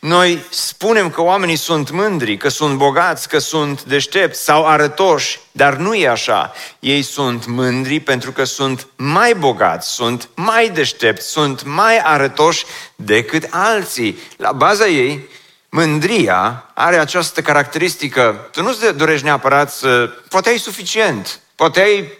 Noi 0.00 0.44
spunem 0.50 1.10
că 1.10 1.22
oamenii 1.22 1.56
sunt 1.56 1.90
mândri, 1.90 2.36
că 2.36 2.48
sunt 2.48 2.76
bogați, 2.76 3.28
că 3.28 3.38
sunt 3.38 3.82
deștepți 3.82 4.44
sau 4.44 4.66
arătoși, 4.66 5.40
dar 5.52 5.76
nu 5.76 5.94
e 5.94 6.08
așa. 6.08 6.52
Ei 6.78 7.02
sunt 7.02 7.46
mândri 7.46 8.00
pentru 8.00 8.32
că 8.32 8.44
sunt 8.44 8.86
mai 8.96 9.34
bogați, 9.34 9.94
sunt 9.94 10.28
mai 10.34 10.68
deștepți, 10.68 11.28
sunt 11.28 11.64
mai 11.64 11.98
arătoși 11.98 12.64
decât 12.96 13.46
alții. 13.50 14.18
La 14.36 14.52
baza 14.52 14.86
ei, 14.86 15.28
mândria 15.68 16.70
are 16.74 16.96
această 16.96 17.40
caracteristică. 17.40 18.48
Tu 18.52 18.62
nu-ți 18.62 18.94
dorești 18.94 19.24
neapărat 19.24 19.72
să... 19.72 20.10
Poate 20.28 20.48
ai 20.48 20.58
suficient, 20.58 21.40
poate 21.54 21.80
ai 21.80 22.18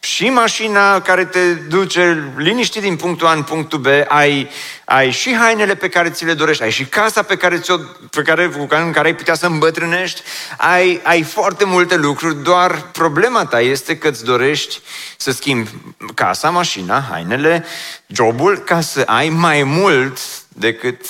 și 0.00 0.28
mașina 0.28 1.00
care 1.00 1.24
te 1.24 1.54
duce 1.54 2.32
liniștit 2.36 2.82
din 2.82 2.96
punctul 2.96 3.26
A 3.26 3.32
în 3.32 3.42
punctul 3.42 3.78
B, 3.78 3.86
ai, 4.08 4.48
ai 4.84 5.10
și 5.10 5.34
hainele 5.34 5.74
pe 5.74 5.88
care 5.88 6.10
ți 6.10 6.24
le 6.24 6.34
dorești, 6.34 6.62
ai 6.62 6.70
și 6.70 6.84
casa 6.84 7.22
pe 7.22 7.36
care, 7.36 7.58
ți-o, 7.58 7.76
pe 8.10 8.22
care, 8.22 8.50
în 8.68 8.92
care 8.92 9.06
ai 9.06 9.14
putea 9.14 9.34
să 9.34 9.46
îmbătrânești, 9.46 10.22
ai, 10.56 11.00
ai 11.02 11.22
foarte 11.22 11.64
multe 11.64 11.96
lucruri, 11.96 12.42
doar 12.42 12.90
problema 12.92 13.44
ta 13.44 13.60
este 13.60 13.98
că 13.98 14.08
îți 14.08 14.24
dorești 14.24 14.80
să 15.16 15.30
schimbi 15.30 15.70
casa, 16.14 16.50
mașina, 16.50 17.06
hainele, 17.10 17.64
jobul, 18.06 18.58
ca 18.58 18.80
să 18.80 19.02
ai 19.06 19.28
mai 19.28 19.62
mult 19.62 20.18
decât 20.48 21.06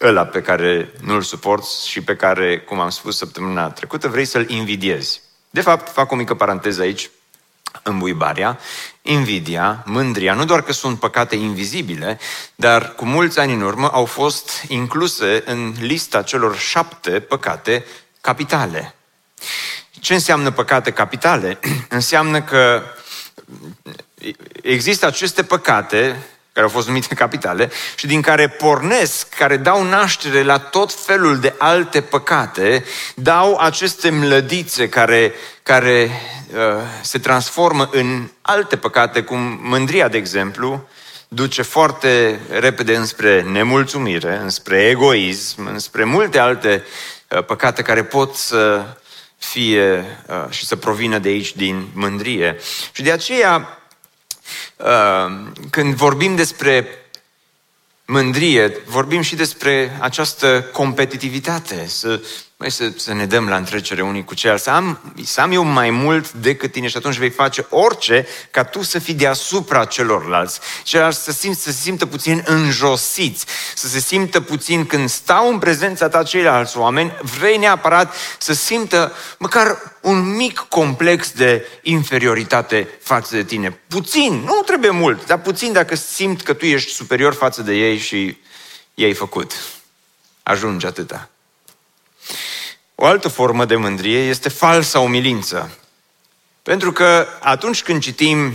ăla 0.00 0.24
pe 0.24 0.42
care 0.42 0.92
nu-l 1.00 1.22
suporți 1.22 1.88
și 1.88 2.00
pe 2.00 2.16
care, 2.16 2.58
cum 2.58 2.80
am 2.80 2.90
spus 2.90 3.16
săptămâna 3.16 3.70
trecută, 3.70 4.08
vrei 4.08 4.24
să-l 4.24 4.48
invidiezi. 4.48 5.20
De 5.50 5.60
fapt, 5.60 5.92
fac 5.92 6.12
o 6.12 6.16
mică 6.16 6.34
paranteză 6.34 6.82
aici, 6.82 7.10
îmbuibarea, 7.88 8.58
invidia, 9.02 9.82
mândria, 9.86 10.34
nu 10.34 10.44
doar 10.44 10.62
că 10.62 10.72
sunt 10.72 10.98
păcate 10.98 11.36
invizibile, 11.36 12.18
dar 12.54 12.94
cu 12.94 13.04
mulți 13.04 13.38
ani 13.38 13.52
în 13.52 13.60
urmă 13.60 13.90
au 13.92 14.04
fost 14.04 14.64
incluse 14.68 15.42
în 15.46 15.74
lista 15.80 16.22
celor 16.22 16.58
șapte 16.58 17.10
păcate 17.20 17.84
capitale. 18.20 18.94
Ce 19.90 20.14
înseamnă 20.14 20.50
păcate 20.50 20.90
capitale? 20.90 21.58
înseamnă 21.88 22.42
că 22.42 22.82
există 24.62 25.06
aceste 25.06 25.42
păcate 25.42 26.26
care 26.58 26.70
au 26.70 26.76
fost 26.76 26.88
numite 26.88 27.14
capitale, 27.14 27.70
și 27.94 28.06
din 28.06 28.20
care 28.20 28.48
pornesc, 28.48 29.28
care 29.28 29.56
dau 29.56 29.82
naștere 29.82 30.42
la 30.42 30.58
tot 30.58 30.92
felul 30.92 31.38
de 31.38 31.54
alte 31.58 32.00
păcate, 32.00 32.84
dau 33.14 33.56
aceste 33.56 34.10
mlădițe 34.10 34.88
care, 34.88 35.34
care 35.62 36.10
uh, 36.54 36.82
se 37.02 37.18
transformă 37.18 37.88
în 37.92 38.28
alte 38.42 38.76
păcate, 38.76 39.22
cum 39.22 39.58
mândria, 39.62 40.08
de 40.08 40.16
exemplu, 40.16 40.88
duce 41.28 41.62
foarte 41.62 42.40
repede 42.50 42.96
înspre 42.96 43.42
nemulțumire, 43.42 44.40
înspre 44.42 44.88
egoism, 44.88 45.66
înspre 45.66 46.04
multe 46.04 46.38
alte 46.38 46.84
uh, 47.28 47.44
păcate 47.44 47.82
care 47.82 48.04
pot 48.04 48.34
să 48.34 48.84
fie 49.36 50.04
uh, 50.26 50.50
și 50.50 50.66
să 50.66 50.76
provină 50.76 51.18
de 51.18 51.28
aici 51.28 51.56
din 51.56 51.88
mândrie. 51.92 52.56
Și 52.92 53.02
de 53.02 53.12
aceea 53.12 53.52
Ehm, 53.52 53.77
când 55.70 55.94
vorbim 55.94 56.36
despre 56.36 56.86
mândrie, 58.04 58.82
vorbim 58.86 59.20
și 59.20 59.36
despre 59.36 59.96
această 60.00 60.62
competitivitate, 60.72 61.86
să 61.86 62.20
Mai 62.60 62.70
să, 62.70 62.92
să 62.96 63.12
ne 63.12 63.26
dăm 63.26 63.48
la 63.48 63.56
întrecere 63.56 64.02
unii 64.02 64.24
cu 64.24 64.34
ceilalți, 64.34 64.64
să 64.64 64.70
am, 64.70 65.14
să 65.24 65.40
am 65.40 65.52
eu 65.52 65.62
mai 65.62 65.90
mult 65.90 66.32
decât 66.32 66.72
tine 66.72 66.88
și 66.88 66.96
atunci 66.96 67.16
vei 67.16 67.30
face 67.30 67.66
orice 67.70 68.26
ca 68.50 68.64
tu 68.64 68.82
să 68.82 68.98
fii 68.98 69.14
deasupra 69.14 69.84
celorlalți. 69.84 70.60
Ceilalți 70.82 71.24
să, 71.24 71.32
simt, 71.32 71.56
să 71.56 71.70
se 71.70 71.80
simtă 71.82 72.06
puțin 72.06 72.42
înjosiți, 72.46 73.46
să 73.74 73.88
se 73.88 73.98
simtă 73.98 74.40
puțin 74.40 74.86
când 74.86 75.08
stau 75.08 75.48
în 75.48 75.58
prezența 75.58 76.08
ta 76.08 76.22
ceilalți 76.22 76.78
oameni, 76.78 77.16
vrei 77.22 77.56
neapărat 77.56 78.14
să 78.38 78.52
simtă 78.52 79.12
măcar 79.38 79.78
un 80.00 80.36
mic 80.36 80.58
complex 80.58 81.30
de 81.30 81.66
inferioritate 81.82 82.88
față 83.00 83.34
de 83.34 83.44
tine. 83.44 83.80
Puțin, 83.88 84.32
nu 84.32 84.62
trebuie 84.66 84.90
mult, 84.90 85.26
dar 85.26 85.40
puțin 85.40 85.72
dacă 85.72 85.94
simt 85.94 86.42
că 86.42 86.52
tu 86.52 86.66
ești 86.66 86.92
superior 86.92 87.34
față 87.34 87.62
de 87.62 87.74
ei 87.74 87.98
și 87.98 88.36
i-ai 88.94 89.14
făcut. 89.14 89.52
Ajunge 90.42 90.86
atâta. 90.86 91.28
O 93.00 93.06
altă 93.06 93.28
formă 93.28 93.64
de 93.64 93.76
mândrie 93.76 94.18
este 94.18 94.48
falsa 94.48 95.00
umilință. 95.00 95.78
Pentru 96.62 96.92
că 96.92 97.26
atunci 97.40 97.82
când 97.82 98.02
citim 98.02 98.52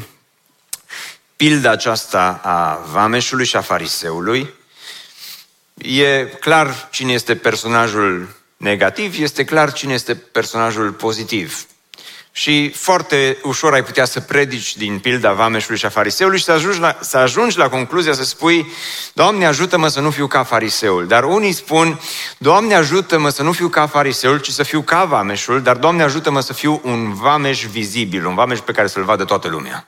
pilda 1.35 1.71
aceasta 1.71 2.39
a 2.43 2.75
vameșului 2.91 3.45
și 3.45 3.55
a 3.55 3.61
fariseului, 3.61 4.53
e 5.73 6.25
clar 6.39 6.87
cine 6.91 7.13
este 7.13 7.35
personajul 7.35 8.35
negativ, 8.57 9.19
este 9.19 9.45
clar 9.45 9.73
cine 9.73 9.93
este 9.93 10.15
personajul 10.15 10.91
pozitiv. 10.91 11.65
Și 12.35 12.69
foarte 12.69 13.37
ușor 13.43 13.73
ai 13.73 13.83
putea 13.83 14.05
să 14.05 14.19
predici 14.19 14.77
din 14.77 14.99
pilda 14.99 15.33
vameșului 15.33 15.77
și 15.77 15.85
a 15.85 15.89
fariseului 15.89 16.37
și 16.37 16.43
să 16.43 16.51
ajungi 16.51 16.79
la, 16.79 16.97
să 17.01 17.17
ajungi 17.17 17.57
la 17.57 17.69
concluzia 17.69 18.13
să 18.13 18.23
spui 18.23 18.71
Doamne 19.13 19.45
ajută-mă 19.45 19.87
să 19.87 19.99
nu 19.99 20.09
fiu 20.09 20.27
ca 20.27 20.43
fariseul. 20.43 21.07
Dar 21.07 21.23
unii 21.23 21.51
spun 21.51 21.99
Doamne 22.37 22.75
ajută-mă 22.75 23.29
să 23.29 23.43
nu 23.43 23.51
fiu 23.51 23.69
ca 23.69 23.87
fariseul, 23.87 24.39
ci 24.39 24.49
să 24.49 24.63
fiu 24.63 24.81
ca 24.81 25.05
vameșul, 25.05 25.61
dar 25.61 25.77
Doamne 25.77 26.03
ajută-mă 26.03 26.39
să 26.39 26.53
fiu 26.53 26.81
un 26.83 27.13
vameș 27.13 27.65
vizibil, 27.65 28.25
un 28.25 28.35
vameș 28.35 28.59
pe 28.59 28.71
care 28.71 28.87
să-l 28.87 29.03
vadă 29.03 29.23
toată 29.23 29.47
lumea. 29.47 29.87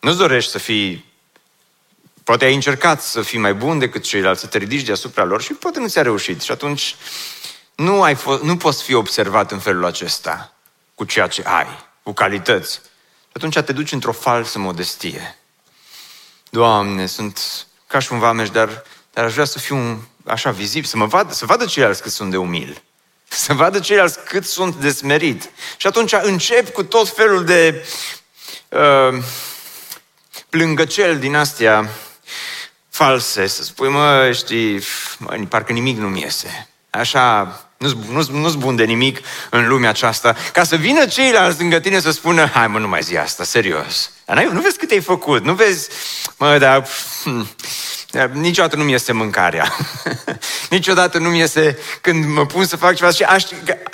Nu-ți 0.00 0.18
dorești 0.18 0.50
să 0.50 0.58
fii 0.58 1.10
Poate 2.24 2.44
ai 2.44 2.54
încercat 2.54 3.02
să 3.02 3.22
fii 3.22 3.38
mai 3.38 3.54
bun 3.54 3.78
decât 3.78 4.02
ceilalți, 4.02 4.40
să 4.40 4.46
te 4.46 4.58
ridici 4.58 4.86
deasupra 4.86 5.24
lor 5.24 5.42
și 5.42 5.52
poate 5.52 5.78
nu 5.78 5.88
ți-a 5.88 6.02
reușit. 6.02 6.42
Și 6.42 6.50
atunci 6.50 6.96
nu, 7.74 8.02
ai 8.02 8.14
fost, 8.14 8.42
nu 8.42 8.56
poți 8.56 8.82
fi 8.82 8.94
observat 8.94 9.52
în 9.52 9.58
felul 9.58 9.84
acesta 9.84 10.52
cu 11.02 11.08
ceea 11.08 11.26
ce 11.26 11.42
ai, 11.44 11.66
cu 12.02 12.12
calități. 12.12 12.80
Atunci 13.32 13.58
te 13.58 13.72
duci 13.72 13.92
într-o 13.92 14.12
falsă 14.12 14.58
modestie. 14.58 15.38
Doamne, 16.50 17.06
sunt 17.06 17.66
ca 17.86 17.98
și 17.98 18.12
un 18.12 18.18
vameș, 18.18 18.50
dar, 18.50 18.82
dar 19.12 19.24
aș 19.24 19.32
vrea 19.32 19.44
să 19.44 19.58
fiu 19.58 20.08
așa 20.24 20.50
vizibil, 20.50 20.88
să 20.88 20.96
mă 20.96 21.06
vadă, 21.06 21.32
să 21.32 21.46
vadă 21.46 21.66
ceilalți 21.66 22.02
cât 22.02 22.12
sunt 22.12 22.30
de 22.30 22.36
umil. 22.36 22.82
Să 23.28 23.52
vadă 23.52 23.80
ceilalți 23.80 24.24
cât 24.24 24.44
sunt 24.44 24.74
de 24.74 24.90
smerit. 24.90 25.50
Și 25.76 25.86
atunci 25.86 26.12
încep 26.12 26.72
cu 26.72 26.84
tot 26.84 27.08
felul 27.08 27.44
de 27.44 27.86
uh, 28.68 29.22
plângăcel 30.48 31.18
din 31.18 31.36
astea 31.36 31.88
false, 32.88 33.46
să 33.46 33.62
spui, 33.62 33.88
mă, 33.88 34.32
știi, 34.32 34.82
mă, 35.18 35.46
parcă 35.48 35.72
nimic 35.72 35.98
nu-mi 35.98 36.20
iese. 36.20 36.68
Așa, 36.90 37.60
nu-s, 37.82 38.28
nu 38.28 38.38
nu 38.38 38.50
bun 38.54 38.76
de 38.76 38.84
nimic 38.84 39.20
în 39.50 39.68
lumea 39.68 39.88
aceasta, 39.88 40.36
ca 40.52 40.64
să 40.64 40.76
vină 40.76 41.06
ceilalți 41.06 41.60
lângă 41.60 41.78
tine 41.78 42.00
să 42.00 42.10
spună, 42.10 42.50
hai 42.54 42.66
mă, 42.66 42.78
nu 42.78 42.88
mai 42.88 43.02
zi 43.02 43.16
asta, 43.16 43.44
serios. 43.44 44.10
Dar 44.24 44.44
nu 44.44 44.60
vezi 44.60 44.78
cât 44.78 44.90
ai 44.90 45.00
făcut, 45.00 45.44
nu 45.44 45.54
vezi, 45.54 45.88
mă, 46.36 46.58
dar 46.58 46.86
hm, 47.24 47.48
Niciodată 48.32 48.76
nu-mi 48.76 48.90
iese 48.90 49.12
mâncarea. 49.12 49.76
Niciodată 50.70 51.18
nu-mi 51.18 51.38
iese 51.38 51.78
când 52.00 52.24
mă 52.24 52.46
pun 52.46 52.64
să 52.64 52.76
fac 52.76 52.94
ceva 52.94 53.10
și, 53.10 53.22
aș, 53.22 53.44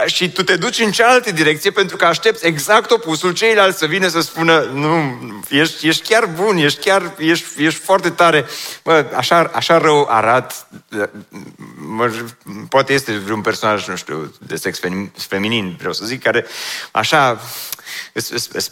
și 0.07 0.33
tu 0.33 0.43
te 0.43 0.57
duci 0.57 0.79
în 0.79 0.91
cealaltă 0.91 1.33
direcție 1.33 1.71
pentru 1.71 1.97
că 1.97 2.05
aștepți 2.05 2.47
exact 2.47 2.91
opusul, 2.91 3.33
ceilalți 3.33 3.79
să 3.79 3.87
vină 3.87 4.09
să 4.09 4.21
spună 4.21 4.61
nu, 4.73 5.21
ești, 5.49 5.89
ești 5.89 6.09
chiar 6.09 6.27
bun, 6.27 6.57
ești 6.57 6.81
chiar, 6.81 7.15
ești, 7.19 7.65
ești 7.65 7.81
foarte 7.81 8.11
tare. 8.11 8.47
Bă, 8.83 9.07
așa, 9.17 9.51
așa 9.55 9.79
rău 9.79 10.07
arat, 10.11 10.69
mă, 11.75 12.13
poate 12.69 12.93
este 12.93 13.13
vreun 13.13 13.41
personaj, 13.41 13.87
nu 13.87 13.97
știu, 13.97 14.35
de 14.39 14.57
sex 14.57 14.81
feminin, 15.15 15.75
vreau 15.79 15.93
să 15.93 16.05
zic, 16.05 16.23
care 16.23 16.47
așa, 16.91 17.41
e 18.13 18.21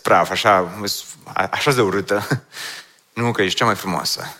praf, 0.02 0.30
așa, 0.30 0.78
așa 1.50 1.72
de 1.72 1.80
urâtă. 1.80 2.26
Nu, 3.12 3.32
că 3.32 3.42
ești 3.42 3.58
cea 3.58 3.64
mai 3.64 3.74
frumoasă. 3.74 4.36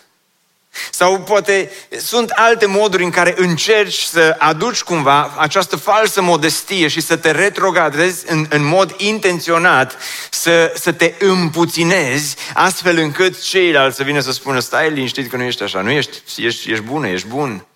Sau 0.91 1.21
poate 1.21 1.71
sunt 1.99 2.31
alte 2.31 2.67
moduri 2.67 3.05
în 3.05 3.11
care 3.11 3.35
încerci 3.37 4.03
să 4.03 4.37
aduci 4.39 4.83
cumva 4.83 5.35
această 5.39 5.77
falsă 5.77 6.23
modestie 6.23 6.89
și 6.89 7.01
să 7.01 7.17
te 7.17 7.31
retrogradezi 7.31 8.25
în, 8.27 8.47
în 8.49 8.65
mod 8.65 8.95
intenționat, 8.97 9.97
să, 10.31 10.73
să 10.75 10.93
te 10.93 11.15
împuținezi, 11.19 12.37
astfel 12.55 12.99
încât 12.99 13.43
ceilalți 13.43 13.97
să 13.97 14.03
vină 14.03 14.21
să 14.21 14.33
spună, 14.33 14.59
stai 14.59 14.91
liniștit 14.91 15.31
că 15.31 15.37
nu 15.37 15.43
ești 15.43 15.63
așa, 15.63 15.81
nu 15.81 15.91
ești, 15.91 16.23
ești, 16.37 16.71
ești 16.71 16.85
bună, 16.85 17.09
ești 17.09 17.27
bun. 17.27 17.67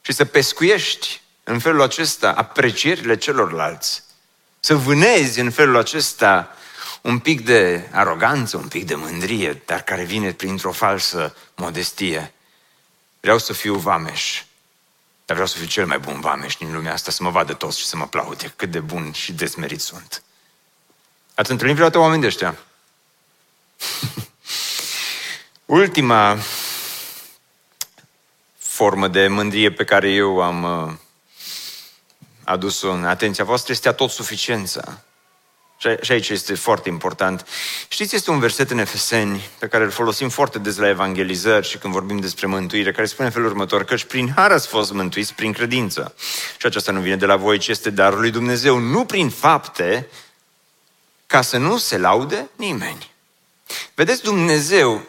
Și 0.00 0.12
să 0.12 0.24
pescuiești 0.24 1.20
în 1.44 1.58
felul 1.58 1.82
acesta 1.82 2.32
aprecierile 2.36 3.16
celorlalți. 3.16 4.02
Să 4.60 4.74
vânezi 4.74 5.40
în 5.40 5.50
felul 5.50 5.76
acesta 5.76 6.56
un 7.06 7.18
pic 7.18 7.44
de 7.44 7.88
aroganță, 7.92 8.56
un 8.56 8.68
pic 8.68 8.86
de 8.86 8.94
mândrie, 8.94 9.62
dar 9.66 9.82
care 9.82 10.04
vine 10.04 10.32
printr-o 10.32 10.72
falsă 10.72 11.36
modestie. 11.54 12.32
Vreau 13.20 13.38
să 13.38 13.52
fiu 13.52 13.74
vameș, 13.74 14.42
dar 15.24 15.36
vreau 15.36 15.46
să 15.46 15.56
fiu 15.56 15.66
cel 15.66 15.86
mai 15.86 15.98
bun 15.98 16.20
vameș 16.20 16.56
din 16.56 16.72
lumea 16.72 16.92
asta, 16.92 17.10
să 17.10 17.22
mă 17.22 17.30
vadă 17.30 17.52
toți 17.52 17.78
și 17.78 17.86
să 17.86 17.96
mă 17.96 18.06
plaude 18.06 18.52
cât 18.56 18.70
de 18.70 18.80
bun 18.80 19.12
și 19.12 19.32
desmerit 19.32 19.80
sunt. 19.80 20.22
Ați 21.34 21.50
întâlnit 21.50 21.76
vreodată 21.76 21.98
oameni 21.98 22.20
de 22.20 22.26
ăștia? 22.26 22.56
formă 28.56 29.08
de 29.08 29.28
mândrie 29.28 29.72
pe 29.72 29.84
care 29.84 30.10
eu 30.10 30.40
am 30.40 30.62
uh, 30.62 30.92
adus-o 32.44 32.90
în 32.90 33.04
atenția 33.04 33.44
voastră 33.44 33.72
este 33.72 33.88
a 33.88 33.92
tot 33.92 34.10
suficiența. 34.10 35.05
Și 36.00 36.12
aici 36.12 36.28
este 36.28 36.54
foarte 36.54 36.88
important. 36.88 37.46
Știți, 37.88 38.14
este 38.14 38.30
un 38.30 38.38
verset 38.38 38.70
în 38.70 38.78
Efeseni 38.78 39.48
pe 39.58 39.66
care 39.66 39.84
îl 39.84 39.90
folosim 39.90 40.28
foarte 40.28 40.58
des 40.58 40.76
la 40.76 40.88
evangelizări 40.88 41.68
și 41.68 41.78
când 41.78 41.92
vorbim 41.92 42.18
despre 42.18 42.46
mântuire, 42.46 42.92
care 42.92 43.06
spune 43.06 43.26
în 43.26 43.32
felul 43.32 43.48
următor, 43.48 43.84
căci 43.84 44.04
prin 44.04 44.32
har 44.36 44.52
ați 44.52 44.68
fost 44.68 44.92
mântuiți 44.92 45.34
prin 45.34 45.52
credință. 45.52 46.14
Și 46.58 46.66
aceasta 46.66 46.92
nu 46.92 47.00
vine 47.00 47.16
de 47.16 47.26
la 47.26 47.36
voi, 47.36 47.58
ci 47.58 47.68
este 47.68 47.90
darul 47.90 48.20
lui 48.20 48.30
Dumnezeu, 48.30 48.78
nu 48.78 49.04
prin 49.04 49.30
fapte, 49.30 50.08
ca 51.26 51.42
să 51.42 51.56
nu 51.56 51.76
se 51.76 51.98
laude 51.98 52.48
nimeni. 52.54 53.10
Vedeți, 53.94 54.22
Dumnezeu 54.22 55.02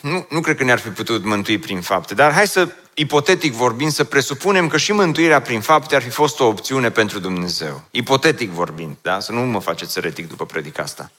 nu, 0.00 0.26
nu 0.30 0.40
cred 0.40 0.56
că 0.56 0.64
ne-ar 0.64 0.78
fi 0.78 0.88
putut 0.88 1.24
mântui 1.24 1.58
prin 1.58 1.80
fapte, 1.80 2.14
dar 2.14 2.32
hai 2.32 2.48
să, 2.48 2.68
ipotetic 2.98 3.52
vorbind, 3.52 3.92
să 3.92 4.04
presupunem 4.04 4.68
că 4.68 4.76
și 4.76 4.92
mântuirea 4.92 5.40
prin 5.40 5.60
fapte 5.60 5.94
ar 5.94 6.02
fi 6.02 6.08
fost 6.08 6.40
o 6.40 6.46
opțiune 6.46 6.90
pentru 6.90 7.18
Dumnezeu. 7.18 7.82
Ipotetic 7.90 8.50
vorbind, 8.50 8.96
da? 9.02 9.20
Să 9.20 9.32
nu 9.32 9.40
mă 9.40 9.60
faceți 9.60 9.98
eretic 9.98 10.28
după 10.28 10.46
predica 10.46 10.82
asta. 10.82 11.10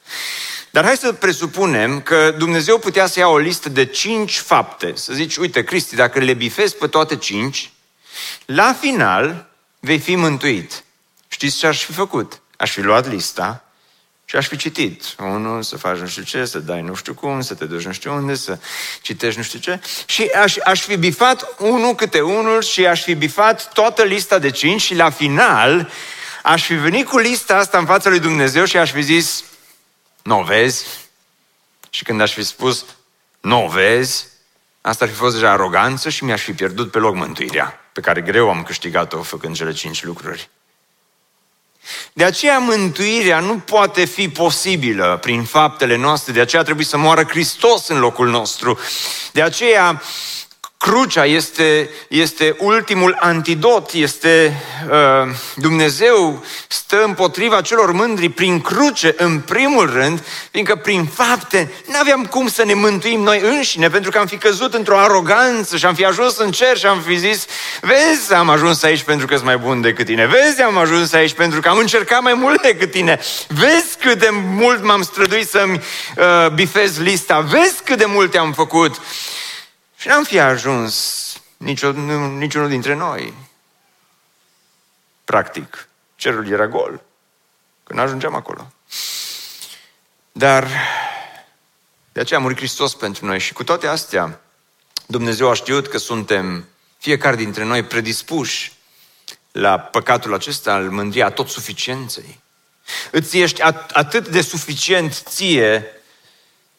Dar 0.72 0.84
hai 0.84 0.98
să 0.98 1.14
presupunem 1.14 2.02
că 2.02 2.36
Dumnezeu 2.38 2.78
putea 2.78 3.08
să 3.08 3.20
ia 3.20 3.28
o 3.28 3.38
listă 3.38 3.70
de 3.70 3.86
cinci 3.86 4.38
fapte. 4.38 4.92
Să 4.96 5.14
zici, 5.14 5.38
uite, 5.38 5.64
Cristi, 5.64 5.96
dacă 5.96 6.20
le 6.20 6.34
bifezi 6.34 6.76
pe 6.76 6.88
toate 6.88 7.16
cinci, 7.16 7.72
la 8.46 8.76
final 8.80 9.50
vei 9.80 10.00
fi 10.00 10.16
mântuit. 10.16 10.84
Știți 11.28 11.58
ce 11.58 11.68
aș 11.68 11.84
fi 11.84 11.92
făcut? 11.92 12.42
Aș 12.58 12.72
fi 12.72 12.82
luat 12.82 13.10
lista 13.10 13.64
și 14.30 14.36
aș 14.36 14.48
fi 14.48 14.56
citit. 14.56 15.04
Unul, 15.18 15.64
să 15.64 15.78
faci 15.78 15.98
nu 15.98 16.08
știu 16.08 16.24
ce, 16.24 16.46
să 16.46 16.60
dai 16.60 16.82
nu 16.82 16.94
știu 16.94 17.14
cum, 17.14 17.42
să 17.42 17.54
te 17.54 17.66
duci 17.66 17.86
nu 17.86 17.92
știu 17.92 18.14
unde, 18.14 18.36
să 18.36 18.60
citești 19.02 19.38
nu 19.38 19.44
știu 19.44 19.60
ce. 19.60 19.80
Și 20.06 20.24
aș, 20.24 20.56
aș 20.64 20.82
fi 20.82 20.98
bifat 20.98 21.56
unul 21.60 21.96
câte 21.96 22.22
unul 22.22 22.62
și 22.62 22.86
aș 22.86 23.04
fi 23.04 23.14
bifat 23.14 23.74
toată 23.74 24.04
lista 24.04 24.40
de 24.40 24.50
cinci 24.50 24.82
și 24.82 24.96
la 24.96 25.10
final 25.10 25.90
aș 26.44 26.66
fi 26.66 26.74
venit 26.74 27.08
cu 27.08 27.18
lista 27.18 27.56
asta 27.56 27.78
în 27.78 27.86
fața 27.86 28.10
lui 28.10 28.20
Dumnezeu 28.20 28.66
și 28.66 28.78
aș 28.78 28.92
fi 28.92 29.02
zis, 29.02 29.44
nu 30.22 30.44
vezi? 30.44 30.86
Și 31.90 32.04
când 32.04 32.22
aș 32.22 32.34
fi 32.34 32.44
spus, 32.44 32.86
nu 33.42 33.68
vezi, 33.68 34.26
asta 34.82 35.06
ar 35.06 35.12
fi 35.12 35.18
fost 35.18 35.34
deja 35.34 35.52
aroganță 35.52 36.10
și 36.10 36.24
mi-aș 36.24 36.42
fi 36.42 36.54
pierdut 36.54 36.92
pe 36.92 36.98
loc 36.98 37.16
mântuirea, 37.16 37.80
pe 37.94 38.02
care 38.02 38.22
greu 38.22 38.50
am 38.50 38.64
câștigat-o 38.64 39.22
făcând 39.22 39.56
cele 39.56 39.72
cinci 39.72 40.04
lucruri. 40.04 40.50
De 42.14 42.24
aceea 42.24 42.58
mântuirea 42.58 43.40
nu 43.40 43.54
poate 43.58 44.06
fi 44.06 44.30
posibilă 44.30 45.18
prin 45.22 45.44
faptele 45.44 45.98
noastre, 45.98 46.34
de 46.34 46.40
aceea 46.40 46.64
trebuie 46.64 46.86
să 46.86 46.98
moară 46.98 47.24
Hristos 47.24 47.88
în 47.88 48.00
locul 48.00 48.30
nostru. 48.30 48.80
De 49.32 49.42
aceea 49.42 50.02
Crucea 50.86 51.26
este, 51.26 51.90
este 52.08 52.56
ultimul 52.60 53.18
antidot, 53.20 53.92
este 53.94 54.62
uh, 54.90 55.36
Dumnezeu 55.56 56.46
stă 56.68 57.04
împotriva 57.04 57.62
celor 57.62 57.92
mândri 57.92 58.30
prin 58.30 58.62
cruce, 58.62 59.14
în 59.18 59.40
primul 59.40 59.92
rând, 59.94 60.24
fiindcă 60.52 60.76
prin 60.76 61.06
fapte 61.06 61.72
nu 61.86 61.98
aveam 62.00 62.26
cum 62.26 62.48
să 62.48 62.64
ne 62.64 62.74
mântuim 62.74 63.22
noi 63.22 63.40
înșine, 63.40 63.90
pentru 63.90 64.12
că 64.12 64.18
am 64.18 64.26
fi 64.26 64.38
căzut 64.38 64.74
într-o 64.74 64.98
aroganță 64.98 65.78
și 65.78 65.86
am 65.86 65.96
fi 65.96 66.06
ajuns 66.06 66.38
în 66.38 66.52
cer 66.52 66.78
și 66.78 66.86
am 66.86 67.02
fi 67.02 67.18
zis, 67.18 67.46
vezi, 67.82 68.34
am 68.34 68.50
ajuns 68.50 68.84
aici 68.84 69.04
pentru 69.04 69.28
că 69.28 69.34
sunt 69.34 69.46
mai 69.46 69.58
bun 69.58 69.82
decât 69.82 70.06
tine, 70.06 70.26
vezi, 70.26 70.62
am 70.62 70.78
ajuns 70.78 71.14
aici 71.14 71.34
pentru 71.34 71.60
că 71.60 71.70
am 71.70 71.78
încercat 71.78 72.22
mai 72.22 72.34
mult 72.34 72.62
decât 72.62 72.92
tine, 72.92 73.20
vezi 73.48 73.98
cât 74.00 74.20
de 74.20 74.30
mult 74.32 74.84
m-am 74.84 75.02
străduit 75.02 75.50
să-mi 75.50 75.82
uh, 76.18 76.52
bifez 76.54 77.00
lista, 77.00 77.40
vezi 77.40 77.82
cât 77.84 77.98
de 77.98 78.06
multe 78.06 78.38
am 78.38 78.54
făcut. 78.54 79.02
Și 80.00 80.08
n-am 80.08 80.24
fi 80.24 80.40
ajuns 80.40 81.26
nicio, 81.58 81.92
niciunul 81.92 82.70
dintre 82.70 82.94
noi. 82.94 83.34
Practic, 85.24 85.88
cerul 86.16 86.48
era 86.48 86.68
gol 86.68 87.02
când 87.84 88.00
ajungeam 88.00 88.36
acolo. 88.36 88.72
Dar 90.32 90.68
de 92.12 92.20
aceea 92.20 92.40
a 92.40 92.42
murit 92.42 92.58
Hristos 92.58 92.96
pentru 92.96 93.26
noi 93.26 93.40
și 93.40 93.54
cu 93.54 93.64
toate 93.64 93.88
astea 93.88 94.42
Dumnezeu 95.06 95.50
a 95.50 95.54
știut 95.54 95.88
că 95.88 95.98
suntem 95.98 96.68
fiecare 96.98 97.36
dintre 97.36 97.64
noi 97.64 97.84
predispuși 97.84 98.74
la 99.52 99.80
păcatul 99.80 100.34
acesta 100.34 100.74
al 100.74 100.90
mândriei 100.90 101.24
a 101.24 101.30
tot 101.30 101.50
suficienței. 101.50 102.40
Îți 103.12 103.38
ești 103.38 103.62
atât 103.92 104.28
de 104.28 104.42
suficient 104.42 105.14
ție 105.14 105.86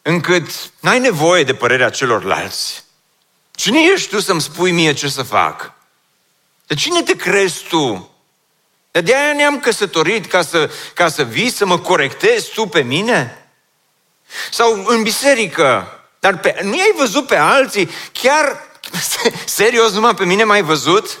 încât 0.01 0.71
n-ai 0.79 0.99
nevoie 0.99 1.43
de 1.43 1.55
părerea 1.55 1.89
celorlalți. 1.89 2.89
Cine 3.61 3.79
ești 3.93 4.09
tu 4.09 4.19
să-mi 4.19 4.41
spui 4.41 4.71
mie 4.71 4.93
ce 4.93 5.09
să 5.09 5.23
fac? 5.23 5.73
De 6.67 6.75
cine 6.75 7.01
te 7.01 7.15
crezi 7.15 7.63
tu? 7.63 8.11
De 8.91 9.15
aia 9.15 9.33
ne-am 9.33 9.59
căsătorit 9.59 10.25
ca 10.25 10.41
să, 10.41 10.71
ca 10.93 11.09
să 11.09 11.23
vii 11.23 11.49
să 11.49 11.65
mă 11.65 11.79
corectezi 11.79 12.51
tu 12.51 12.65
pe 12.65 12.81
mine? 12.81 13.47
Sau 14.51 14.85
în 14.85 15.03
biserică, 15.03 15.99
dar 16.19 16.37
pe, 16.37 16.59
nu 16.63 16.71
ai 16.71 16.93
văzut 16.97 17.27
pe 17.27 17.35
alții? 17.35 17.89
Chiar, 18.11 18.67
serios, 19.45 19.91
numai 19.91 20.13
pe 20.13 20.25
mine 20.25 20.43
m-ai 20.43 20.61
văzut? 20.61 21.19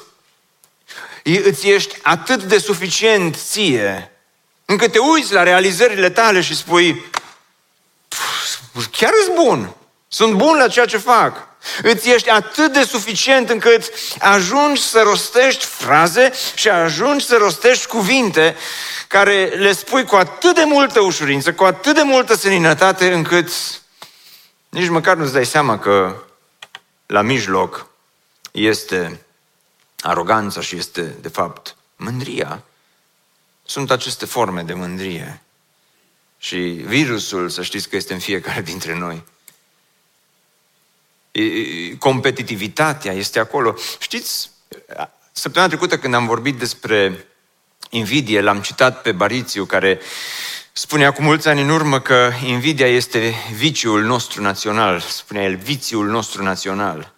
Îți 1.23 1.67
ești 1.67 1.97
atât 2.01 2.43
de 2.43 2.57
suficient 2.57 3.35
ție, 3.35 4.11
încât 4.65 4.91
te 4.91 4.99
uiți 4.99 5.33
la 5.33 5.43
realizările 5.43 6.09
tale 6.09 6.41
și 6.41 6.55
spui, 6.55 7.05
chiar 8.91 9.11
sunt 9.23 9.35
bun, 9.35 9.75
sunt 10.07 10.33
bun 10.33 10.57
la 10.57 10.67
ceea 10.67 10.85
ce 10.85 10.97
fac. 10.97 11.49
Îți 11.81 12.09
ești 12.09 12.29
atât 12.29 12.73
de 12.73 12.83
suficient 12.83 13.49
încât 13.49 13.89
ajungi 14.19 14.81
să 14.81 15.01
rostești 15.01 15.65
fraze 15.65 16.31
și 16.55 16.69
ajungi 16.69 17.25
să 17.25 17.37
rostești 17.37 17.87
cuvinte 17.87 18.55
care 19.07 19.45
le 19.45 19.73
spui 19.73 20.05
cu 20.05 20.15
atât 20.15 20.55
de 20.55 20.63
multă 20.63 20.99
ușurință, 20.99 21.53
cu 21.53 21.63
atât 21.63 21.95
de 21.95 22.01
multă 22.01 22.35
seninătate, 22.35 23.13
încât 23.13 23.49
nici 24.69 24.89
măcar 24.89 25.15
nu-ți 25.15 25.33
dai 25.33 25.45
seama 25.45 25.79
că 25.79 26.23
la 27.05 27.21
mijloc 27.21 27.87
este 28.51 29.21
aroganța 29.99 30.61
și 30.61 30.75
este, 30.75 31.01
de 31.01 31.29
fapt, 31.29 31.75
mândria. 31.95 32.63
Sunt 33.65 33.91
aceste 33.91 34.25
forme 34.25 34.61
de 34.61 34.73
mândrie. 34.73 35.41
Și 36.37 36.57
virusul, 36.85 37.49
să 37.49 37.61
știți 37.61 37.89
că 37.89 37.95
este 37.95 38.13
în 38.13 38.19
fiecare 38.19 38.61
dintre 38.61 38.97
noi 38.97 39.23
competitivitatea 41.99 43.13
este 43.13 43.39
acolo. 43.39 43.75
Știți, 43.99 44.49
săptămâna 45.31 45.71
trecută 45.71 45.97
când 45.97 46.13
am 46.13 46.25
vorbit 46.25 46.57
despre 46.57 47.25
invidie, 47.89 48.41
l-am 48.41 48.61
citat 48.61 49.01
pe 49.01 49.11
Barițiu, 49.11 49.65
care 49.65 49.99
spunea 50.71 51.11
cu 51.11 51.21
mulți 51.21 51.47
ani 51.47 51.61
în 51.61 51.69
urmă 51.69 51.99
că 51.99 52.31
invidia 52.45 52.87
este 52.87 53.33
viciul 53.53 54.03
nostru 54.03 54.41
național, 54.41 54.99
spunea 54.99 55.43
el, 55.43 55.55
viciul 55.55 56.07
nostru 56.07 56.43
național. 56.43 57.13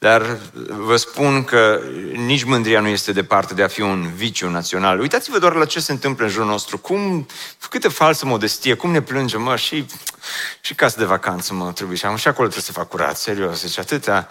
Dar 0.00 0.38
vă 0.68 0.96
spun 0.96 1.44
că 1.44 1.80
nici 2.12 2.44
mândria 2.44 2.80
nu 2.80 2.88
este 2.88 3.12
departe 3.12 3.54
de 3.54 3.62
a 3.62 3.68
fi 3.68 3.80
un 3.80 4.10
viciu 4.14 4.48
național. 4.48 5.00
Uitați-vă 5.00 5.38
doar 5.38 5.54
la 5.54 5.64
ce 5.64 5.80
se 5.80 5.92
întâmplă 5.92 6.24
în 6.24 6.30
jurul 6.30 6.48
nostru. 6.48 6.78
Cum, 6.78 7.26
câtă 7.70 7.88
falsă 7.88 8.26
modestie, 8.26 8.74
cum 8.74 8.90
ne 8.90 9.00
plângem, 9.02 9.42
mă, 9.42 9.56
și, 9.56 9.86
și 10.60 10.74
casă 10.74 10.98
de 10.98 11.04
vacanță, 11.04 11.54
mă, 11.54 11.72
trebuie 11.72 11.96
și, 11.96 12.06
și 12.16 12.28
acolo 12.28 12.48
trebuie 12.48 12.62
să 12.62 12.72
fac 12.72 12.88
curat, 12.88 13.16
serios. 13.16 13.60
Deci 13.60 13.78
atâta, 13.78 14.28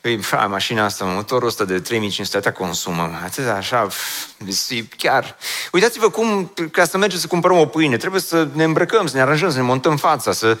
păi, 0.00 0.16
fa, 0.16 0.46
mașina 0.46 0.84
asta, 0.84 1.04
motorul 1.04 1.48
ăsta 1.48 1.64
de 1.64 1.80
3500, 1.80 2.36
atâta 2.36 2.52
consumă, 2.52 3.20
atâta 3.24 3.52
așa, 3.52 3.88
deci, 4.36 4.84
chiar. 4.96 5.36
Uitați-vă 5.72 6.10
cum, 6.10 6.52
ca 6.72 6.84
să 6.84 6.98
mergem 6.98 7.18
să 7.18 7.26
cumpărăm 7.26 7.58
o 7.58 7.66
pâine, 7.66 7.96
trebuie 7.96 8.20
să 8.20 8.48
ne 8.52 8.64
îmbrăcăm, 8.64 9.06
să 9.06 9.16
ne 9.16 9.22
aranjăm, 9.22 9.50
să 9.50 9.56
ne 9.56 9.62
montăm 9.62 9.96
fața, 9.96 10.32
să, 10.32 10.58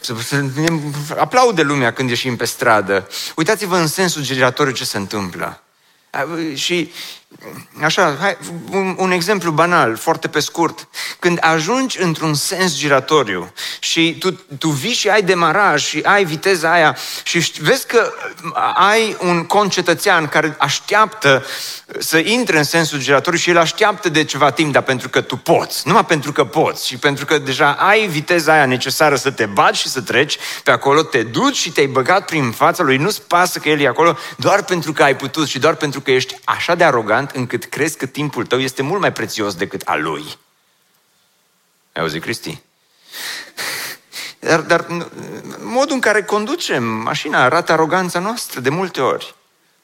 să, 0.00 0.14
să 0.24 0.44
ne 0.54 0.80
aplaude 1.18 1.62
lumea 1.62 1.92
când 1.92 2.08
ieșim 2.08 2.36
pe 2.36 2.44
stradă. 2.44 3.08
Uitați-vă 3.36 3.76
în 3.76 3.86
sensul 3.92 4.22
giratoriu 4.22 4.72
ce 4.72 4.84
se 4.84 4.96
întâmplă. 4.96 5.62
Și 6.54 6.92
Așa, 7.82 8.16
hai, 8.20 8.36
un, 8.70 8.94
un 8.98 9.10
exemplu 9.10 9.50
banal, 9.50 9.96
foarte 9.96 10.28
pe 10.28 10.40
scurt. 10.40 10.88
Când 11.18 11.38
ajungi 11.40 12.02
într-un 12.02 12.34
sens 12.34 12.76
giratoriu 12.76 13.52
și 13.80 14.16
tu, 14.18 14.30
tu 14.58 14.68
vii 14.68 14.92
și 14.92 15.08
ai 15.08 15.22
demaraj 15.22 15.84
și 15.84 16.00
ai 16.04 16.24
viteza 16.24 16.72
aia 16.72 16.96
și 17.22 17.52
vezi 17.60 17.86
că 17.86 18.12
ai 18.74 19.16
un 19.20 19.44
concetățean 19.46 20.26
care 20.26 20.54
așteaptă 20.58 21.44
să 21.98 22.18
intre 22.18 22.58
în 22.58 22.64
sensul 22.64 22.98
giratoriu 22.98 23.38
și 23.38 23.50
el 23.50 23.58
așteaptă 23.58 24.08
de 24.08 24.24
ceva 24.24 24.50
timp, 24.50 24.72
dar 24.72 24.82
pentru 24.82 25.08
că 25.08 25.20
tu 25.20 25.36
poți, 25.36 25.82
numai 25.86 26.04
pentru 26.04 26.32
că 26.32 26.44
poți 26.44 26.86
și 26.86 26.96
pentru 26.96 27.24
că 27.24 27.38
deja 27.38 27.72
ai 27.72 28.06
viteza 28.06 28.52
aia 28.52 28.66
necesară 28.66 29.16
să 29.16 29.30
te 29.30 29.46
bați 29.46 29.80
și 29.80 29.88
să 29.88 30.00
treci 30.00 30.38
pe 30.64 30.70
acolo, 30.70 31.02
te 31.02 31.22
duci 31.22 31.56
și 31.56 31.70
te-ai 31.70 31.86
băgat 31.86 32.24
prin 32.24 32.50
fața 32.50 32.82
lui, 32.82 32.96
nu-ți 32.96 33.22
pasă 33.22 33.58
că 33.58 33.68
el 33.68 33.80
e 33.80 33.86
acolo 33.86 34.16
doar 34.36 34.64
pentru 34.64 34.92
că 34.92 35.02
ai 35.02 35.16
putut 35.16 35.48
și 35.48 35.58
doar 35.58 35.74
pentru 35.74 36.00
că 36.00 36.10
ești 36.10 36.36
așa 36.44 36.74
de 36.74 36.84
arogant 36.84 37.21
încât 37.34 37.64
crezi 37.64 37.96
că 37.96 38.06
timpul 38.06 38.46
tău 38.46 38.58
este 38.58 38.82
mult 38.82 39.00
mai 39.00 39.12
prețios 39.12 39.54
decât 39.54 39.82
al 39.84 40.02
lui. 40.02 40.38
Ai 41.92 42.02
auzit, 42.02 42.22
Cristi? 42.22 42.60
Dar, 44.38 44.60
dar 44.60 44.86
modul 45.58 45.94
în 45.94 46.00
care 46.00 46.22
conducem 46.22 46.84
mașina 46.84 47.44
arată 47.44 47.72
aroganța 47.72 48.18
noastră 48.18 48.60
de 48.60 48.68
multe 48.68 49.00
ori. 49.00 49.34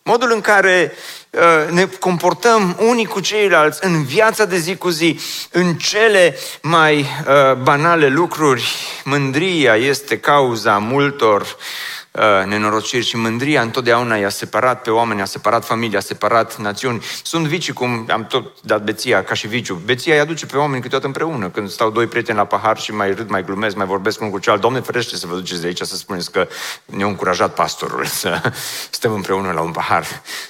Modul 0.03 0.33
în 0.33 0.40
care 0.40 0.92
uh, 1.31 1.70
ne 1.70 1.87
comportăm 1.87 2.77
unii 2.81 3.07
cu 3.07 3.20
ceilalți 3.20 3.85
în 3.85 4.05
viața 4.05 4.44
de 4.44 4.59
zi 4.59 4.77
cu 4.77 4.88
zi, 4.88 5.20
în 5.51 5.74
cele 5.74 6.37
mai 6.62 6.98
uh, 7.01 7.55
banale 7.55 8.09
lucruri, 8.09 8.74
mândria 9.05 9.77
este 9.77 10.18
cauza 10.18 10.79
multor 10.79 11.42
Uh, 11.42 11.97
nenorociri 12.47 13.05
și 13.05 13.16
mândria 13.16 13.62
întotdeauna 13.62 14.16
i-a 14.16 14.29
separat 14.29 14.83
pe 14.83 14.90
oameni, 14.90 15.21
a 15.21 15.25
separat 15.25 15.64
familia, 15.64 15.99
a 15.99 16.03
separat 16.03 16.57
națiuni. 16.57 17.05
Sunt 17.23 17.47
vicii, 17.47 17.73
cum 17.73 18.07
am 18.11 18.27
tot 18.27 18.61
dat 18.61 18.85
beția 18.85 19.25
ca 19.25 19.35
și 19.35 19.47
viciu. 19.47 19.75
Beția 19.75 20.14
îi 20.14 20.21
aduce 20.21 20.47
pe 20.47 20.57
oameni 20.57 20.83
câteodată 20.83 21.07
împreună. 21.07 21.49
Când 21.49 21.71
stau 21.71 21.90
doi 21.90 22.07
prieteni 22.07 22.38
la 22.38 22.44
pahar 22.44 22.79
și 22.79 22.92
mai 22.92 23.12
râd, 23.12 23.29
mai 23.29 23.44
glumesc, 23.44 23.77
mai 23.77 23.87
vorbesc 23.87 24.21
unul 24.21 24.33
cu 24.33 24.38
celălalt, 24.38 24.62
Doamne 24.62 24.81
ferește 24.81 25.16
să 25.16 25.27
vă 25.27 25.35
duceți 25.35 25.61
de 25.61 25.66
aici 25.66 25.81
să 25.81 25.97
spuneți 25.97 26.33
că 26.33 26.49
ne-a 26.85 27.07
încurajat 27.07 27.55
pastorul 27.55 28.05
să 28.21 28.53
stăm 28.90 29.12
împreună 29.12 29.53
la 29.53 29.61
un 29.61 29.73
pahar. 29.73 30.07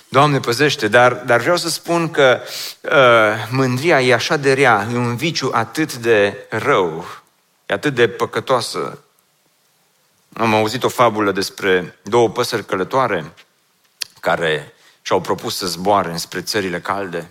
Doamne 0.08 0.40
păzește, 0.40 0.88
dar, 0.88 1.12
dar 1.12 1.40
vreau 1.40 1.56
să 1.56 1.68
spun 1.68 2.10
că 2.10 2.40
uh, 2.80 2.90
mândria 3.50 4.00
e 4.00 4.14
așa 4.14 4.36
de 4.36 4.52
rea, 4.52 4.86
e 4.92 4.96
un 4.96 5.16
viciu 5.16 5.50
atât 5.52 5.94
de 5.94 6.46
rău, 6.50 7.04
e 7.66 7.74
atât 7.74 7.94
de 7.94 8.08
păcătoasă, 8.08 8.98
am 10.38 10.54
auzit 10.54 10.82
o 10.82 10.88
fabulă 10.88 11.32
despre 11.32 11.98
două 12.02 12.28
păsări 12.28 12.64
călătoare 12.64 13.32
care 14.20 14.72
și-au 15.02 15.20
propus 15.20 15.56
să 15.56 15.66
zboare 15.66 16.16
spre 16.16 16.40
țările 16.40 16.80
calde. 16.80 17.30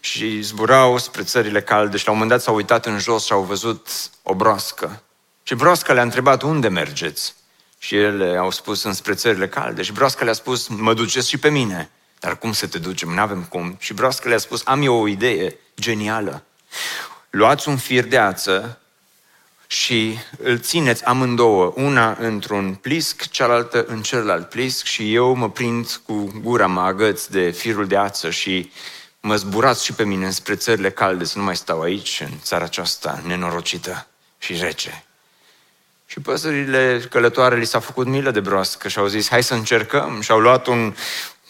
Și 0.00 0.40
zburau 0.40 0.98
spre 0.98 1.22
țările 1.22 1.62
calde 1.62 1.96
și 1.96 2.04
la 2.06 2.12
un 2.12 2.18
moment 2.18 2.36
dat 2.36 2.44
s-au 2.44 2.54
uitat 2.54 2.86
în 2.86 2.98
jos 2.98 3.24
și 3.24 3.32
au 3.32 3.42
văzut 3.42 3.88
o 4.22 4.34
broască. 4.34 5.02
Și 5.42 5.54
broasca 5.54 5.92
le-a 5.92 6.02
întrebat 6.02 6.42
unde 6.42 6.68
mergeți? 6.68 7.34
Și 7.78 7.96
ele 7.96 8.36
au 8.36 8.50
spus 8.50 8.82
înspre 8.82 9.14
țările 9.14 9.48
calde. 9.48 9.82
Și 9.82 9.92
broasca 9.92 10.24
le-a 10.24 10.32
spus, 10.32 10.68
mă 10.68 10.94
duceți 10.94 11.28
și 11.28 11.38
pe 11.38 11.50
mine. 11.50 11.90
Dar 12.20 12.38
cum 12.38 12.52
să 12.52 12.66
te 12.66 12.78
ducem? 12.78 13.08
Nu 13.08 13.20
avem 13.20 13.42
cum. 13.42 13.76
Și 13.78 13.94
broasca 13.94 14.28
le-a 14.28 14.38
spus, 14.38 14.62
am 14.64 14.82
eu 14.82 14.94
o 14.94 15.08
idee 15.08 15.56
genială. 15.80 16.44
Luați 17.30 17.68
un 17.68 17.76
fir 17.76 18.04
de 18.04 18.18
ață 18.18 18.80
și 19.72 20.18
îl 20.38 20.58
țineți 20.58 21.04
amândouă, 21.04 21.72
una 21.76 22.16
într-un 22.20 22.74
plisc, 22.74 23.28
cealaltă 23.28 23.84
în 23.88 24.02
celălalt 24.02 24.48
plisc 24.48 24.84
și 24.84 25.14
eu 25.14 25.34
mă 25.34 25.50
prind 25.50 26.00
cu 26.06 26.40
gura, 26.42 26.66
mă 26.66 26.80
agăț 26.80 27.26
de 27.26 27.50
firul 27.50 27.86
de 27.86 27.96
ață 27.96 28.30
și 28.30 28.70
mă 29.20 29.36
zburați 29.36 29.84
și 29.84 29.92
pe 29.92 30.04
mine 30.04 30.30
spre 30.30 30.54
țările 30.54 30.90
calde, 30.90 31.24
să 31.24 31.38
nu 31.38 31.44
mai 31.44 31.56
stau 31.56 31.80
aici, 31.80 32.20
în 32.24 32.38
țara 32.42 32.64
aceasta 32.64 33.22
nenorocită 33.26 34.06
și 34.38 34.56
rece. 34.60 35.04
Și 36.06 36.20
păsările 36.20 37.02
călătoare 37.10 37.56
li 37.56 37.66
s-a 37.66 37.80
făcut 37.80 38.06
milă 38.06 38.30
de 38.30 38.40
broască 38.40 38.88
și 38.88 38.98
au 38.98 39.06
zis, 39.06 39.28
hai 39.28 39.42
să 39.42 39.54
încercăm. 39.54 40.20
Și 40.20 40.30
au 40.30 40.38
luat 40.38 40.66
un 40.66 40.94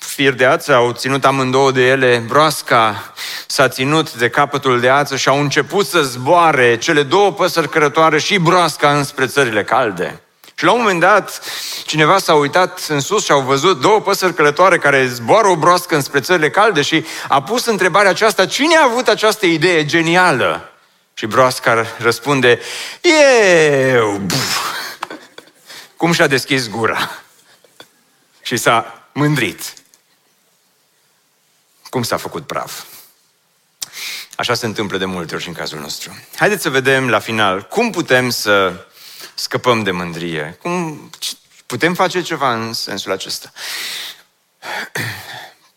fir 0.00 0.32
de 0.32 0.44
ață, 0.44 0.74
au 0.74 0.92
ținut 0.92 1.24
amândouă 1.24 1.70
de 1.70 1.86
ele, 1.86 2.24
broasca 2.26 3.12
s-a 3.46 3.68
ținut 3.68 4.12
de 4.14 4.28
capătul 4.28 4.80
de 4.80 4.88
ață 4.88 5.16
și 5.16 5.28
au 5.28 5.40
început 5.40 5.86
să 5.86 6.02
zboare 6.02 6.78
cele 6.78 7.02
două 7.02 7.32
păsări 7.32 7.68
cărătoare 7.68 8.18
și 8.18 8.38
broasca 8.38 8.96
înspre 8.96 9.26
țările 9.26 9.64
calde. 9.64 10.20
Și 10.54 10.64
la 10.64 10.72
un 10.72 10.80
moment 10.80 11.00
dat, 11.00 11.40
cineva 11.86 12.18
s-a 12.18 12.34
uitat 12.34 12.80
în 12.88 13.00
sus 13.00 13.24
și 13.24 13.30
au 13.30 13.40
văzut 13.40 13.80
două 13.80 14.00
păsări 14.00 14.34
călătoare 14.34 14.78
care 14.78 15.06
zboară 15.06 15.48
o 15.48 15.56
broască 15.56 15.94
înspre 15.94 16.20
țările 16.20 16.50
calde 16.50 16.82
și 16.82 17.04
a 17.28 17.42
pus 17.42 17.66
întrebarea 17.66 18.10
aceasta, 18.10 18.46
cine 18.46 18.76
a 18.76 18.84
avut 18.84 19.08
această 19.08 19.46
idee 19.46 19.84
genială? 19.84 20.72
Și 21.14 21.26
broasca 21.26 21.86
răspunde, 21.98 22.60
eu! 23.92 24.20
Cum 25.96 26.12
și-a 26.12 26.26
deschis 26.26 26.68
gura? 26.68 27.10
Și 28.42 28.56
s-a 28.56 29.08
mândrit 29.12 29.79
cum 31.90 32.02
s-a 32.02 32.16
făcut 32.16 32.46
praf. 32.46 32.82
Așa 34.36 34.54
se 34.54 34.66
întâmplă 34.66 34.98
de 34.98 35.04
multe 35.04 35.34
ori 35.34 35.42
și 35.42 35.48
în 35.48 35.54
cazul 35.54 35.78
nostru. 35.78 36.18
Haideți 36.36 36.62
să 36.62 36.70
vedem 36.70 37.08
la 37.08 37.18
final 37.18 37.62
cum 37.62 37.90
putem 37.90 38.30
să 38.30 38.86
scăpăm 39.34 39.82
de 39.82 39.90
mândrie. 39.90 40.58
Cum 40.62 41.10
putem 41.66 41.94
face 41.94 42.22
ceva 42.22 42.54
în 42.54 42.72
sensul 42.72 43.12
acesta. 43.12 43.52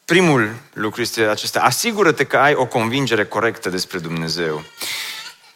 Primul 0.05 0.55
lucru 0.73 1.01
este 1.01 1.21
acesta. 1.21 1.61
Asigură-te 1.61 2.23
că 2.23 2.37
ai 2.37 2.53
o 2.53 2.65
convingere 2.65 3.25
corectă 3.25 3.69
despre 3.69 3.99
Dumnezeu. 3.99 4.63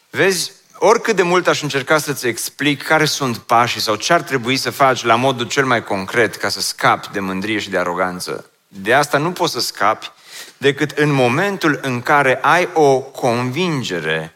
Vezi, 0.10 0.52
oricât 0.74 1.16
de 1.16 1.22
mult 1.22 1.48
aș 1.48 1.62
încerca 1.62 1.98
să-ți 1.98 2.28
explic 2.28 2.84
care 2.84 3.06
sunt 3.06 3.38
pașii 3.38 3.82
sau 3.82 3.96
ce 3.96 4.14
ar 4.14 4.22
trebui 4.22 4.58
să 4.58 4.70
faci 4.70 5.04
la 5.04 5.16
modul 5.16 5.48
cel 5.48 5.66
mai 5.66 5.84
concret 5.84 6.36
ca 6.36 6.50
să 6.50 6.62
scapi 6.62 7.12
de 7.12 7.20
mândrie 7.20 7.60
și 7.60 7.70
de 7.70 7.78
aroganță, 7.78 8.50
de 8.68 8.94
asta 8.94 9.18
nu 9.18 9.32
poți 9.32 9.54
să 9.54 9.60
scapi 9.60 10.12
decât 10.58 10.92
în 10.92 11.12
momentul 11.12 11.80
în 11.82 12.02
care 12.02 12.40
ai 12.42 12.70
o 12.74 13.00
convingere 13.00 14.32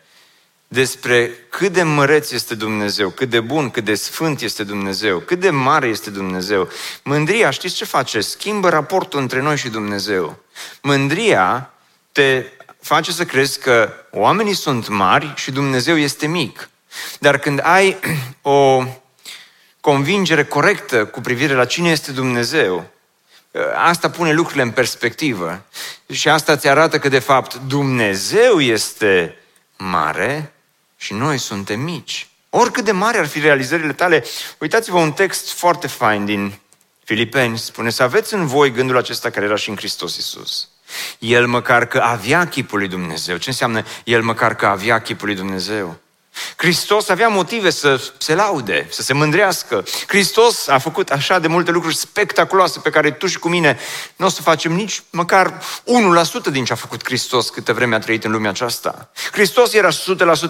despre 0.73 1.31
cât 1.49 1.71
de 1.71 1.83
măreț 1.83 2.31
este 2.31 2.55
Dumnezeu, 2.55 3.09
cât 3.09 3.29
de 3.29 3.39
bun, 3.39 3.69
cât 3.69 3.83
de 3.83 3.95
sfânt 3.95 4.41
este 4.41 4.63
Dumnezeu, 4.63 5.19
cât 5.19 5.39
de 5.39 5.49
mare 5.49 5.87
este 5.87 6.09
Dumnezeu. 6.09 6.69
Mândria, 7.03 7.49
știți 7.49 7.75
ce 7.75 7.85
face? 7.85 8.21
Schimbă 8.21 8.69
raportul 8.69 9.19
între 9.19 9.41
noi 9.41 9.57
și 9.57 9.69
Dumnezeu. 9.69 10.37
Mândria 10.81 11.73
te 12.11 12.45
face 12.81 13.11
să 13.11 13.25
crezi 13.25 13.59
că 13.59 13.93
oamenii 14.11 14.53
sunt 14.55 14.87
mari 14.87 15.33
și 15.35 15.51
Dumnezeu 15.51 15.97
este 15.97 16.27
mic. 16.27 16.69
Dar 17.19 17.37
când 17.37 17.59
ai 17.63 17.97
o 18.41 18.83
convingere 19.79 20.43
corectă 20.45 21.05
cu 21.05 21.21
privire 21.21 21.53
la 21.53 21.65
cine 21.65 21.89
este 21.89 22.11
Dumnezeu, 22.11 22.89
Asta 23.75 24.09
pune 24.09 24.33
lucrurile 24.33 24.63
în 24.63 24.71
perspectivă 24.71 25.61
și 26.11 26.29
asta 26.29 26.57
ți 26.57 26.67
arată 26.67 26.99
că, 26.99 27.09
de 27.09 27.19
fapt, 27.19 27.55
Dumnezeu 27.55 28.59
este 28.59 29.37
mare 29.77 30.53
și 30.97 31.13
noi 31.13 31.37
suntem 31.37 31.79
mici. 31.79 32.29
Oricât 32.49 32.83
de 32.83 32.91
mari 32.91 33.17
ar 33.17 33.25
fi 33.25 33.39
realizările 33.39 33.93
tale, 33.93 34.23
uitați-vă 34.57 34.97
un 34.97 35.11
text 35.11 35.51
foarte 35.51 35.87
fain 35.87 36.25
din 36.25 36.59
Filipeni, 37.03 37.57
spune 37.57 37.89
să 37.89 38.03
aveți 38.03 38.33
în 38.33 38.47
voi 38.47 38.71
gândul 38.71 38.97
acesta 38.97 39.29
care 39.29 39.45
era 39.45 39.55
și 39.55 39.69
în 39.69 39.75
Hristos 39.75 40.15
Iisus. 40.15 40.69
El 41.19 41.47
măcar 41.47 41.85
că 41.85 41.99
avea 41.99 42.47
chipul 42.47 42.79
lui 42.79 42.87
Dumnezeu. 42.87 43.37
Ce 43.37 43.49
înseamnă 43.49 43.83
el 44.03 44.21
măcar 44.21 44.55
că 44.55 44.65
avea 44.65 45.01
chipul 45.01 45.27
lui 45.27 45.35
Dumnezeu? 45.35 45.99
Hristos 46.55 47.09
avea 47.09 47.27
motive 47.27 47.69
să 47.69 48.01
se 48.17 48.35
laude, 48.35 48.87
să 48.89 49.01
se 49.01 49.13
mândrească. 49.13 49.83
Hristos 50.07 50.67
a 50.67 50.77
făcut 50.77 51.09
așa 51.09 51.39
de 51.39 51.47
multe 51.47 51.71
lucruri 51.71 51.95
spectaculoase 51.95 52.79
pe 52.79 52.89
care 52.89 53.11
tu 53.11 53.27
și 53.27 53.39
cu 53.39 53.49
mine 53.49 53.79
nu 54.15 54.25
o 54.25 54.29
să 54.29 54.41
facem 54.41 54.71
nici 54.71 55.03
măcar 55.09 55.61
1% 56.47 56.51
din 56.51 56.63
ce 56.63 56.73
a 56.73 56.75
făcut 56.75 57.03
Hristos 57.03 57.49
câtă 57.49 57.73
vreme 57.73 57.95
a 57.95 57.99
trăit 57.99 58.23
în 58.23 58.31
lumea 58.31 58.49
aceasta. 58.49 59.11
Hristos 59.31 59.73
era 59.73 59.89
100% 59.89 59.93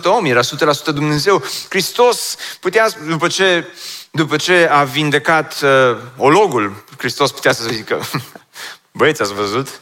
om, 0.04 0.26
era 0.26 0.42
100% 0.42 0.44
Dumnezeu. 0.86 1.44
Hristos 1.70 2.36
putea, 2.60 2.88
după 3.08 3.28
ce, 3.28 3.68
după 4.12 4.36
ce 4.36 4.68
a 4.72 4.84
vindecat 4.84 5.62
uh, 5.62 5.98
ologul, 6.18 6.84
Hristos 6.98 7.32
putea 7.32 7.52
să 7.52 7.68
zică, 7.70 8.02
băieți, 8.92 9.22
ați 9.22 9.34
văzut? 9.34 9.82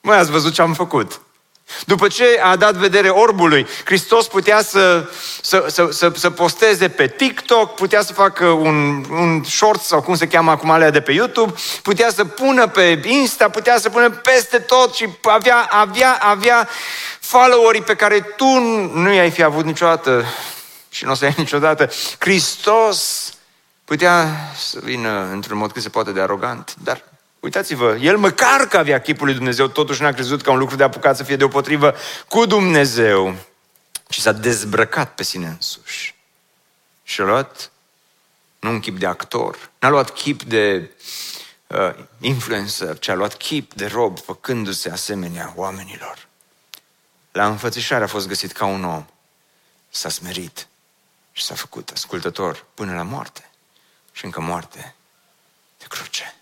Măi, 0.00 0.16
ați 0.16 0.30
văzut 0.30 0.52
ce 0.52 0.62
am 0.62 0.74
făcut? 0.74 1.20
După 1.86 2.08
ce 2.08 2.40
a 2.42 2.56
dat 2.56 2.74
vedere 2.74 3.08
orbului, 3.08 3.66
Hristos 3.84 4.26
putea 4.26 4.62
să, 4.62 5.10
să, 5.40 5.66
să, 5.68 5.88
să, 5.90 6.12
să 6.14 6.30
posteze 6.30 6.88
pe 6.88 7.06
TikTok, 7.06 7.74
putea 7.74 8.02
să 8.02 8.12
facă 8.12 8.46
un, 8.46 9.04
un 9.10 9.44
short 9.44 9.80
sau 9.80 10.02
cum 10.02 10.16
se 10.16 10.28
cheamă 10.28 10.50
acum 10.50 10.70
alea 10.70 10.90
de 10.90 11.00
pe 11.00 11.12
YouTube, 11.12 11.54
putea 11.82 12.10
să 12.10 12.24
pună 12.24 12.68
pe 12.68 13.00
Insta, 13.04 13.48
putea 13.48 13.78
să 13.78 13.90
pună 13.90 14.10
peste 14.10 14.58
tot 14.58 14.94
și 14.94 15.08
avea, 15.22 15.68
avea, 15.70 16.18
avea 16.20 16.68
followerii 17.20 17.82
pe 17.82 17.94
care 17.94 18.20
tu 18.20 18.58
nu 18.92 19.12
i-ai 19.12 19.30
fi 19.30 19.42
avut 19.42 19.64
niciodată 19.64 20.24
și 20.88 21.04
nu 21.04 21.10
o 21.10 21.14
să 21.14 21.24
ai 21.24 21.34
niciodată. 21.36 21.90
Hristos 22.18 23.30
putea 23.84 24.26
să 24.56 24.78
vină 24.82 25.28
într-un 25.32 25.58
mod 25.58 25.72
cât 25.72 25.82
se 25.82 25.88
poate 25.88 26.12
de 26.12 26.20
arogant, 26.20 26.74
dar 26.82 27.02
Uitați-vă, 27.46 27.96
el 28.00 28.16
măcar 28.16 28.66
că 28.68 28.76
avea 28.76 29.00
chipul 29.00 29.26
lui 29.26 29.34
Dumnezeu, 29.34 29.66
totuși 29.66 30.02
n-a 30.02 30.12
crezut 30.12 30.42
ca 30.42 30.50
un 30.50 30.58
lucru 30.58 30.76
de 30.76 30.82
apucat 30.82 31.16
să 31.16 31.22
fie 31.22 31.36
deopotrivă 31.36 31.94
cu 32.28 32.46
Dumnezeu, 32.46 33.36
ci 34.08 34.20
s-a 34.20 34.32
dezbrăcat 34.32 35.14
pe 35.14 35.22
sine 35.22 35.46
însuși. 35.46 36.14
Și 37.02 37.20
a 37.20 37.24
luat, 37.24 37.70
nu 38.58 38.70
un 38.70 38.80
chip 38.80 38.98
de 38.98 39.06
actor, 39.06 39.70
n-a 39.78 39.88
luat 39.88 40.10
chip 40.10 40.42
de 40.42 40.90
uh, 41.66 41.94
influencer, 42.20 42.98
ci 42.98 43.08
a 43.08 43.14
luat 43.14 43.36
chip 43.36 43.74
de 43.74 43.86
rob, 43.86 44.18
făcându-se 44.18 44.90
asemenea 44.90 45.52
oamenilor. 45.56 46.28
La 47.32 47.46
înfățișare 47.46 48.04
a 48.04 48.06
fost 48.06 48.28
găsit 48.28 48.52
ca 48.52 48.64
un 48.64 48.84
om. 48.84 49.06
S-a 49.88 50.08
smerit 50.08 50.68
și 51.32 51.44
s-a 51.44 51.54
făcut 51.54 51.90
ascultător 51.90 52.64
până 52.74 52.94
la 52.94 53.02
moarte 53.02 53.50
și 54.12 54.24
încă 54.24 54.40
moarte 54.40 54.94
de 55.78 55.84
cruce. 55.88 56.36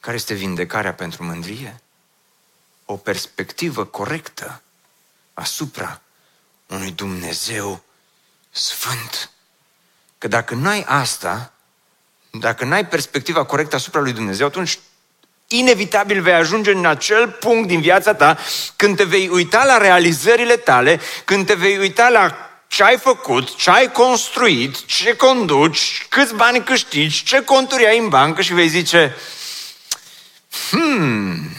Care 0.00 0.16
este 0.16 0.34
vindecarea 0.34 0.94
pentru 0.94 1.24
mândrie? 1.24 1.80
O 2.84 2.96
perspectivă 2.96 3.84
corectă 3.84 4.62
asupra 5.34 6.00
unui 6.66 6.90
Dumnezeu 6.90 7.82
sfânt 8.50 9.30
că 10.18 10.28
dacă 10.28 10.54
n-ai 10.54 10.84
asta, 10.86 11.52
dacă 12.30 12.64
n-ai 12.64 12.86
perspectiva 12.86 13.44
corectă 13.44 13.76
asupra 13.76 14.00
lui 14.00 14.12
Dumnezeu, 14.12 14.46
atunci 14.46 14.78
inevitabil 15.46 16.22
vei 16.22 16.32
ajunge 16.32 16.72
în 16.72 16.86
acel 16.86 17.28
punct 17.28 17.68
din 17.68 17.80
viața 17.80 18.14
ta 18.14 18.38
când 18.76 18.96
te 18.96 19.04
vei 19.04 19.28
uita 19.28 19.64
la 19.64 19.76
realizările 19.76 20.56
tale, 20.56 21.00
când 21.24 21.46
te 21.46 21.54
vei 21.54 21.78
uita 21.78 22.08
la 22.08 22.48
ce 22.66 22.82
ai 22.82 22.98
făcut, 22.98 23.56
ce 23.56 23.70
ai 23.70 23.92
construit, 23.92 24.86
ce 24.86 25.16
conduci, 25.16 26.06
câți 26.08 26.34
bani 26.34 26.64
câștigi, 26.64 27.24
ce 27.24 27.40
conturi 27.40 27.86
ai 27.86 27.98
în 27.98 28.08
bancă 28.08 28.42
și 28.42 28.54
vei 28.54 28.68
zice, 28.68 29.16
hmm, 30.70 31.50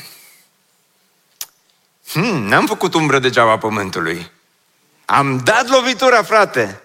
hmm, 2.12 2.48
n-am 2.48 2.66
făcut 2.66 2.94
umbră 2.94 3.20
degeaba 3.20 3.58
pământului. 3.58 4.32
Am 5.06 5.38
dat 5.38 5.68
lovitura, 5.68 6.24
frate. 6.24 6.82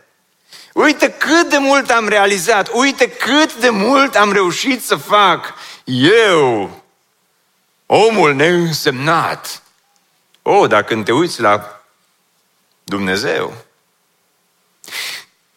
Uite 0.72 1.10
cât 1.10 1.48
de 1.48 1.58
mult 1.58 1.90
am 1.90 2.08
realizat, 2.08 2.68
uite 2.72 3.10
cât 3.10 3.54
de 3.54 3.70
mult 3.70 4.16
am 4.16 4.32
reușit 4.32 4.84
să 4.84 4.96
fac 4.96 5.54
eu, 5.84 6.82
omul 7.86 8.34
neînsemnat. 8.34 9.62
Oh, 10.42 10.68
dacă 10.68 10.84
când 10.84 11.04
te 11.04 11.12
uiți 11.12 11.40
la 11.40 11.82
Dumnezeu, 12.84 13.54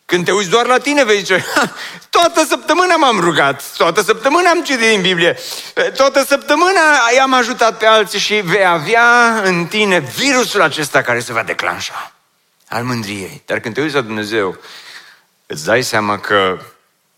când 0.08 0.26
te 0.26 0.32
uiți 0.32 0.50
doar 0.50 0.66
la 0.66 0.78
tine, 0.78 1.04
vei 1.04 1.18
zice, 1.18 1.46
toată 2.10 2.46
săptămâna 2.46 2.96
m-am 2.96 3.20
rugat, 3.20 3.78
toată 3.78 4.02
săptămâna 4.02 4.50
am 4.50 4.64
citit 4.64 4.90
din 4.90 5.02
Biblie, 5.02 5.38
toată 5.96 6.24
săptămâna 6.24 6.82
i-am 7.16 7.34
ajutat 7.34 7.78
pe 7.78 7.86
alții 7.86 8.20
și 8.20 8.36
vei 8.36 8.66
avea 8.66 9.42
în 9.44 9.66
tine 9.66 10.00
virusul 10.00 10.62
acesta 10.62 11.02
care 11.02 11.20
se 11.20 11.34
va 11.34 11.44
declanșa 11.44 12.14
al 12.70 12.84
mândriei. 12.84 13.42
Dar 13.46 13.60
când 13.60 13.74
te 13.74 13.82
uiți 13.82 13.96
la 13.96 14.02
Dumnezeu, 14.02 14.58
îți 15.46 15.66
dai 15.66 15.84
seama 15.84 16.20
că, 16.20 16.60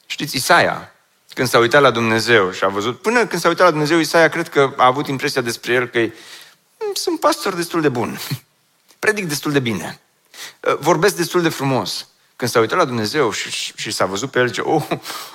știți, 0.06 0.36
Isaia, 0.36 0.94
când 1.34 1.48
s-a 1.48 1.58
uitat 1.60 1.82
la 1.82 1.92
Dumnezeu 1.92 2.52
și 2.52 2.64
a 2.64 2.68
văzut, 2.68 3.02
până 3.02 3.26
când 3.26 3.42
s-a 3.42 3.48
uitat 3.48 3.66
la 3.66 3.72
Dumnezeu, 3.72 3.98
Isaia 3.98 4.30
cred 4.30 4.50
că 4.50 4.74
a 4.78 4.86
avut 4.86 5.08
impresia 5.08 5.42
despre 5.42 5.74
el 5.74 5.88
că 5.88 6.00
mm, 6.00 6.94
sunt 6.94 7.20
pastor 7.20 7.54
destul 7.54 7.82
de 7.82 7.90
bun, 7.90 8.20
predic 9.00 9.28
destul 9.28 9.52
de 9.52 9.60
bine, 9.60 10.00
vorbesc 10.80 11.16
destul 11.16 11.42
de 11.42 11.50
frumos. 11.50 12.08
Când 12.40 12.52
s-a 12.52 12.60
uitat 12.60 12.78
la 12.78 12.86
Dumnezeu 12.86 13.32
și, 13.32 13.52
și, 13.52 13.74
și 13.76 13.92
s-a 13.92 14.06
văzut 14.06 14.32
pe 14.32 14.40
el, 14.40 14.52
ce, 14.52 14.62
oh, 14.62 14.88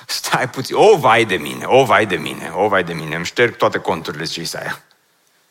stai 0.07 0.49
puțin, 0.49 0.75
o, 0.75 0.83
oh, 0.83 0.99
vai 0.99 1.25
de 1.25 1.35
mine, 1.35 1.65
o, 1.65 1.79
oh, 1.79 1.85
vai 1.85 2.05
de 2.05 2.15
mine, 2.15 2.49
o, 2.53 2.63
oh, 2.63 2.69
vai 2.69 2.83
de 2.83 2.93
mine, 2.93 3.15
îmi 3.15 3.25
șterg 3.25 3.55
toate 3.55 3.77
conturile, 3.77 4.23
zice 4.23 4.41
Isaia. 4.41 4.83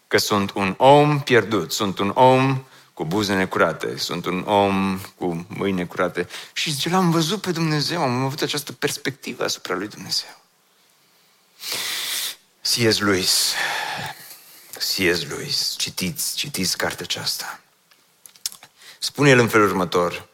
Că 0.09 0.19
sunt 0.19 0.51
un 0.51 0.75
om 0.77 1.21
pierdut, 1.21 1.73
sunt 1.73 1.99
un 1.99 2.09
om 2.15 2.65
cu 2.93 3.05
buze 3.05 3.35
necurate, 3.35 3.97
sunt 3.97 4.27
un 4.27 4.41
om 4.47 5.01
cu 5.17 5.47
mâini 5.49 5.77
necurate. 5.77 6.29
Și 6.53 6.71
zice, 6.71 6.89
l-am 6.89 7.11
văzut 7.11 7.41
pe 7.41 7.51
Dumnezeu, 7.51 8.03
am 8.03 8.25
avut 8.25 8.41
această 8.41 8.73
perspectivă 8.73 9.45
asupra 9.45 9.75
lui 9.75 9.89
Dumnezeu. 9.89 10.41
C.S. 12.63 12.99
Lewis, 12.99 13.55
C.S. 14.73 15.23
Lewis, 15.29 15.75
citiți, 15.79 16.37
citiți 16.37 16.77
cartea 16.77 17.05
aceasta. 17.05 17.61
Spune 18.99 19.31
el 19.31 19.39
în 19.39 19.49
felul 19.49 19.69
următor, 19.69 20.33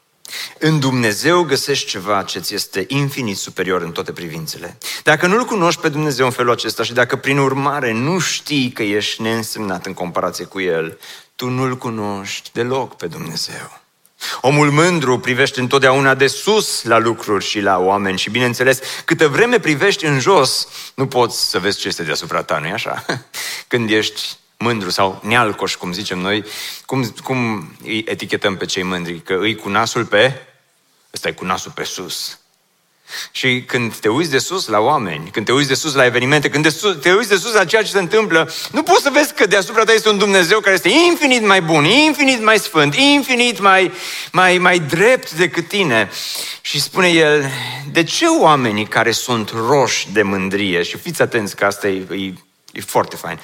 în 0.59 0.81
Dumnezeu 0.81 1.43
găsești 1.43 1.89
ceva 1.89 2.22
ce 2.22 2.39
ți 2.39 2.55
este 2.55 2.85
infinit 2.89 3.37
superior 3.37 3.83
în 3.83 3.93
toate 3.93 4.12
privințele. 4.12 4.78
Dacă 5.03 5.26
nu-L 5.26 5.45
cunoști 5.45 5.81
pe 5.81 5.89
Dumnezeu 5.89 6.24
în 6.24 6.33
felul 6.33 6.53
acesta 6.53 6.83
și 6.83 6.93
dacă 6.93 7.16
prin 7.16 7.39
urmare 7.39 7.93
nu 7.93 8.18
știi 8.18 8.70
că 8.70 8.83
ești 8.83 9.22
neînsemnat 9.22 9.87
în 9.87 9.95
comparație 9.95 10.45
cu 10.45 10.61
El, 10.61 10.99
tu 11.37 11.49
nu-L 11.49 11.76
cunoști 11.76 12.51
deloc 12.53 12.97
pe 12.97 13.07
Dumnezeu. 13.07 13.81
Omul 14.41 14.70
mândru 14.70 15.18
privește 15.18 15.61
întotdeauna 15.61 16.14
de 16.14 16.26
sus 16.26 16.83
la 16.83 16.99
lucruri 16.99 17.45
și 17.45 17.61
la 17.61 17.78
oameni 17.78 18.18
și, 18.18 18.31
bineînțeles, 18.31 18.78
câtă 19.05 19.28
vreme 19.28 19.59
privești 19.59 20.05
în 20.05 20.20
jos, 20.20 20.68
nu 20.95 21.07
poți 21.07 21.51
să 21.51 21.59
vezi 21.59 21.78
ce 21.78 21.89
este 21.89 22.03
deasupra 22.03 22.43
ta, 22.43 22.59
nu-i 22.59 22.72
așa? 22.72 23.05
Când 23.68 23.91
ești 23.91 24.20
mândru 24.63 24.91
sau 24.91 25.21
nealcoș, 25.23 25.75
cum 25.75 25.93
zicem 25.93 26.19
noi, 26.19 26.45
cum, 26.87 27.15
cum 27.23 27.71
îi 27.85 28.05
etichetăm 28.09 28.57
pe 28.57 28.65
cei 28.65 28.83
mândri? 28.83 29.21
Că 29.21 29.35
îi 29.41 29.57
cu 29.57 29.69
nasul 29.69 30.05
pe, 30.05 30.47
ăsta 31.15 31.29
e 31.29 31.33
cu 31.33 31.45
nasul 31.45 31.73
pe 31.75 31.85
sus. 31.85 32.39
Și 33.31 33.63
când 33.67 33.95
te 33.95 34.09
uiți 34.09 34.31
de 34.31 34.39
sus 34.39 34.67
la 34.67 34.79
oameni, 34.79 35.31
când 35.31 35.47
te 35.47 35.53
uiți 35.53 35.69
de 35.69 35.75
sus 35.75 35.95
la 35.95 36.05
evenimente, 36.05 36.51
când 36.51 36.65
te, 36.65 36.71
sus, 36.71 36.97
te 37.01 37.13
uiți 37.13 37.29
de 37.29 37.37
sus 37.37 37.53
la 37.53 37.65
ceea 37.65 37.83
ce 37.83 37.91
se 37.91 37.99
întâmplă, 37.99 38.51
nu 38.73 38.83
poți 38.83 39.03
să 39.03 39.11
vezi 39.13 39.35
că 39.35 39.47
deasupra 39.47 39.85
ta 39.85 39.93
este 39.93 40.09
un 40.09 40.19
Dumnezeu 40.19 40.61
care 40.61 40.75
este 40.75 40.89
infinit 41.09 41.47
mai 41.47 41.63
bun, 41.63 41.85
infinit 41.85 42.43
mai 42.43 42.59
sfânt, 42.59 42.95
infinit 42.95 43.61
mai, 43.61 43.93
mai, 44.33 44.59
mai 44.59 44.79
drept 44.79 45.33
decât 45.33 45.69
tine. 45.69 46.11
Și 46.61 46.81
spune 46.81 47.09
el, 47.09 47.51
de 47.93 48.03
ce 48.03 48.27
oamenii 48.27 48.87
care 48.87 49.11
sunt 49.11 49.51
roși 49.51 50.09
de 50.13 50.23
mândrie, 50.23 50.83
și 50.83 50.97
fiți 50.97 51.23
atenți 51.23 51.57
că 51.57 51.65
asta 51.65 51.89
e, 51.89 52.07
e, 52.11 52.33
e 52.73 52.81
foarte 52.81 53.16
fain, 53.16 53.41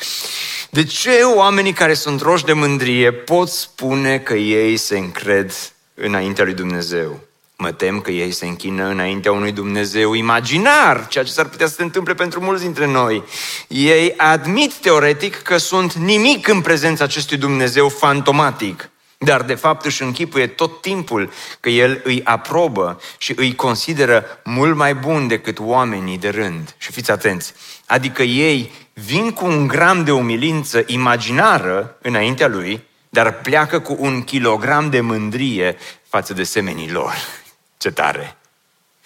de 0.70 0.85
ce 0.85 1.22
oamenii 1.22 1.72
care 1.72 1.95
sunt 1.95 2.20
roși 2.20 2.45
de 2.45 2.53
mândrie 2.53 3.12
pot 3.12 3.49
spune 3.49 4.18
că 4.18 4.35
ei 4.35 4.77
se 4.77 4.99
încred 4.99 5.53
înaintea 5.95 6.45
lui 6.45 6.55
Dumnezeu? 6.55 7.20
Mă 7.59 7.72
tem 7.72 8.01
că 8.01 8.11
ei 8.11 8.33
se 8.33 8.47
închină 8.47 8.87
înaintea 8.87 9.33
unui 9.33 9.53
Dumnezeu 9.53 10.14
imaginar, 10.14 11.07
ceea 11.09 11.24
ce 11.24 11.33
s-ar 11.33 11.47
putea 11.47 11.66
să 11.66 11.74
se 11.74 11.83
întâmple 11.83 12.14
pentru 12.14 12.41
mulți 12.41 12.62
dintre 12.62 12.87
noi. 12.87 13.22
Ei 13.68 14.14
admit 14.16 14.72
teoretic 14.72 15.37
că 15.43 15.57
sunt 15.57 15.93
nimic 15.93 16.49
în 16.49 16.61
prezența 16.61 17.05
acestui 17.05 17.37
Dumnezeu 17.37 17.89
fantomatic, 17.89 18.91
dar 19.18 19.43
de 19.43 19.55
fapt 19.55 19.85
își 19.85 20.03
închipuie 20.03 20.47
tot 20.47 20.81
timpul 20.81 21.33
că 21.61 21.68
El 21.68 22.01
îi 22.05 22.20
aprobă 22.24 23.01
și 23.18 23.33
îi 23.37 23.55
consideră 23.55 24.41
mult 24.45 24.77
mai 24.77 24.95
bun 24.95 25.29
decât 25.29 25.59
oamenii 25.59 26.18
de 26.18 26.29
rând. 26.29 26.74
Și 26.79 26.93
fiți 26.93 27.11
atenți, 27.11 27.53
adică 27.87 28.22
ei 28.22 28.72
vin 29.01 29.30
cu 29.30 29.47
un 29.47 29.66
gram 29.66 30.05
de 30.05 30.12
umilință 30.12 30.82
imaginară 30.86 31.97
înaintea 32.03 32.49
Lui, 32.49 32.84
dar 33.09 33.40
pleacă 33.40 33.78
cu 33.78 33.97
un 33.99 34.22
kilogram 34.22 34.90
de 34.90 35.01
mândrie 35.01 35.76
față 36.09 36.34
de 36.34 36.42
semenii 36.42 36.90
lor. 36.90 37.14
Ce 37.78 37.90
tare! 37.90 38.36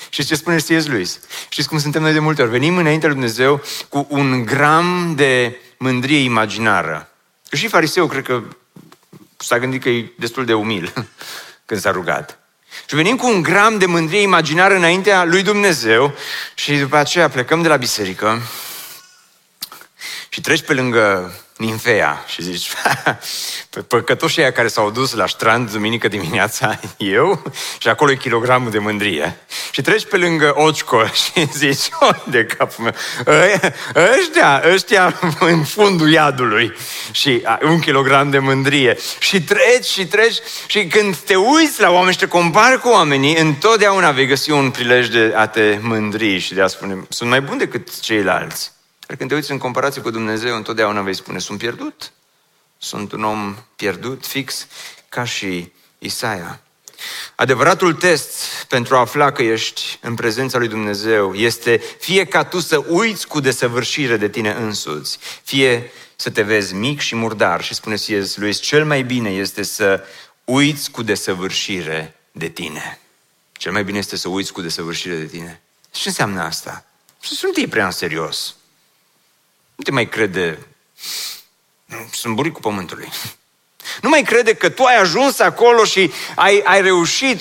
Și 0.09 0.25
ce 0.25 0.35
spune 0.35 0.57
C.S. 0.57 0.87
Lewis? 0.87 1.21
Știți 1.49 1.69
cum 1.69 1.79
suntem 1.79 2.03
noi 2.03 2.13
de 2.13 2.19
multe 2.19 2.43
ori? 2.43 2.51
Venim 2.51 2.77
înaintea 2.77 3.09
lui 3.09 3.19
Dumnezeu 3.19 3.63
cu 3.89 4.07
un 4.11 4.45
gram 4.45 5.15
de 5.17 5.57
mândrie 5.77 6.19
imaginară. 6.19 7.09
Și 7.53 7.69
fariseu 7.69 8.07
cred 8.07 8.25
că 8.25 8.43
s-a 9.37 9.59
gândit 9.59 9.83
că 9.83 9.89
e 9.89 10.13
destul 10.19 10.45
de 10.45 10.55
umil 10.55 10.93
când 11.67 11.81
s-a 11.81 11.91
rugat. 11.91 12.39
Și 12.89 12.95
venim 12.95 13.17
cu 13.17 13.27
un 13.27 13.43
gram 13.43 13.79
de 13.79 13.87
mândrie 13.87 14.21
imaginară 14.21 14.75
înaintea 14.75 15.25
lui 15.25 15.43
Dumnezeu 15.43 16.15
și 16.55 16.77
după 16.77 16.97
aceea 16.97 17.29
plecăm 17.29 17.63
de 17.63 17.69
la 17.69 17.77
biserică 17.77 18.43
și 20.33 20.41
treci 20.41 20.63
pe 20.63 20.75
lângă 20.75 21.33
Ninfea 21.57 22.25
și 22.27 22.43
zici, 22.43 22.71
păcătoșii 23.89 24.43
aia 24.43 24.53
care 24.53 24.69
s-au 24.69 24.91
dus 24.91 25.15
la 25.15 25.27
strand 25.27 25.73
duminică 25.73 26.09
dimineața, 26.09 26.81
eu, 26.97 27.43
și 27.79 27.89
acolo 27.89 28.11
e 28.11 28.17
kilogramul 28.17 28.71
de 28.71 28.79
mândrie. 28.79 29.37
Și 29.71 29.83
treci 29.83 30.05
pe 30.05 30.17
lângă 30.17 30.53
Occo 30.57 31.07
și 31.23 31.47
zici, 31.53 31.89
de 32.25 32.45
capul 32.45 32.85
meu, 32.85 32.95
ăștia, 34.19 34.63
ăștia 34.73 35.21
în 35.41 35.65
fundul 35.65 36.11
iadului 36.11 36.73
și 37.11 37.43
un 37.63 37.81
kilogram 37.81 38.31
de 38.31 38.39
mândrie. 38.39 38.97
Și 39.19 39.43
treci 39.43 39.87
și 39.87 40.07
treci 40.07 40.39
și 40.67 40.87
când 40.87 41.17
te 41.17 41.35
uiți 41.35 41.81
la 41.81 41.91
oameni 41.91 42.13
și 42.13 42.19
te 42.19 42.27
compari 42.27 42.81
cu 42.81 42.89
oamenii, 42.89 43.37
întotdeauna 43.37 44.11
vei 44.11 44.27
găsi 44.27 44.51
un 44.51 44.71
prilej 44.71 45.09
de 45.09 45.33
a 45.37 45.47
te 45.47 45.79
mândri 45.81 46.39
și 46.39 46.55
de 46.55 46.63
a 46.63 46.67
spune, 46.67 47.07
sunt 47.09 47.31
mai 47.31 47.41
bun 47.41 47.59
decât 47.59 48.01
ceilalți. 48.01 48.73
Dar 49.11 49.19
când 49.19 49.31
te 49.31 49.37
uiți 49.37 49.51
în 49.51 49.59
comparație 49.59 50.03
cu 50.03 50.11
Dumnezeu, 50.11 50.57
întotdeauna 50.57 51.03
vei 51.03 51.15
spune, 51.15 51.39
sunt 51.39 51.59
pierdut. 51.59 52.13
Sunt 52.79 53.13
un 53.13 53.25
om 53.25 53.57
pierdut, 53.77 54.27
fix, 54.27 54.67
ca 55.09 55.25
și 55.25 55.73
Isaia. 55.99 56.61
Adevăratul 57.35 57.95
test 57.95 58.45
pentru 58.69 58.97
a 58.97 58.99
afla 58.99 59.33
că 59.33 59.43
ești 59.43 59.99
în 60.03 60.15
prezența 60.15 60.59
lui 60.59 60.69
Dumnezeu 60.69 61.35
este 61.35 61.83
fie 61.99 62.25
ca 62.25 62.45
tu 62.45 62.61
să 62.61 62.85
uiți 62.89 63.27
cu 63.27 63.41
desăvârșire 63.41 64.17
de 64.17 64.29
tine 64.29 64.51
însuți, 64.51 65.19
fie 65.43 65.91
să 66.17 66.31
te 66.31 66.43
vezi 66.43 66.75
mic 66.75 67.01
și 67.01 67.15
murdar 67.15 67.63
și 67.63 67.75
spune 67.75 67.95
C.S. 67.95 68.37
Lewis, 68.37 68.61
cel 68.61 68.85
mai 68.85 69.03
bine 69.03 69.31
este 69.31 69.63
să 69.63 70.05
uiți 70.45 70.91
cu 70.91 71.03
desăvârșire 71.03 72.17
de 72.33 72.49
tine. 72.49 73.01
Cel 73.53 73.73
mai 73.73 73.85
bine 73.85 73.99
este 73.99 74.17
să 74.17 74.29
uiți 74.29 74.53
cu 74.53 74.61
desăvârșire 74.61 75.17
de 75.17 75.27
tine. 75.27 75.61
Ce 75.91 76.09
înseamnă 76.09 76.43
asta? 76.43 76.85
Să 77.21 77.35
sunt 77.35 77.57
ei 77.57 77.69
prea 77.69 77.85
în 77.85 77.91
serios. 77.91 78.55
Nu 79.81 79.87
te 79.87 79.93
mai 79.93 80.09
crede. 80.09 80.67
Sunt 82.13 82.35
buricul 82.35 82.61
pământului. 82.61 83.09
Nu 84.01 84.09
mai 84.09 84.23
crede 84.23 84.55
că 84.55 84.69
tu 84.69 84.85
ai 84.85 84.97
ajuns 84.97 85.39
acolo 85.39 85.85
și 85.85 86.13
ai, 86.35 86.63
ai 86.65 86.83
reușit. 86.83 87.41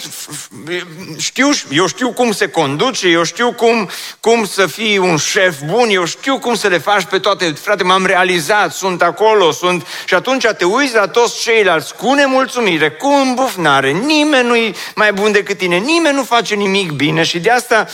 Știu, 1.17 1.49
eu 1.69 1.87
știu 1.87 2.11
cum 2.11 2.31
se 2.31 2.47
conduce, 2.47 3.07
eu 3.07 3.23
știu 3.23 3.53
cum, 3.53 3.89
cum 4.19 4.45
să 4.45 4.67
fii 4.67 4.97
un 4.97 5.17
șef 5.17 5.55
bun, 5.65 5.89
eu 5.89 6.05
știu 6.05 6.39
cum 6.39 6.55
să 6.55 6.67
le 6.67 6.77
faci 6.77 7.03
pe 7.03 7.19
toate. 7.19 7.51
Frate, 7.51 7.83
m-am 7.83 8.05
realizat, 8.05 8.73
sunt 8.73 9.01
acolo, 9.01 9.51
sunt... 9.51 9.87
Și 10.05 10.13
atunci 10.13 10.45
te 10.57 10.65
uiți 10.65 10.95
la 10.95 11.07
toți 11.07 11.41
ceilalți 11.41 11.95
cu 11.95 12.13
nemulțumire, 12.13 12.89
cu 12.89 13.07
îmbufnare. 13.07 13.91
Nimeni 13.91 14.47
nu-i 14.47 14.75
mai 14.95 15.13
bun 15.13 15.31
decât 15.31 15.57
tine, 15.57 15.77
nimeni 15.77 16.15
nu 16.15 16.23
face 16.23 16.55
nimic 16.55 16.91
bine 16.91 17.23
și 17.23 17.39
de 17.39 17.49
asta 17.49 17.87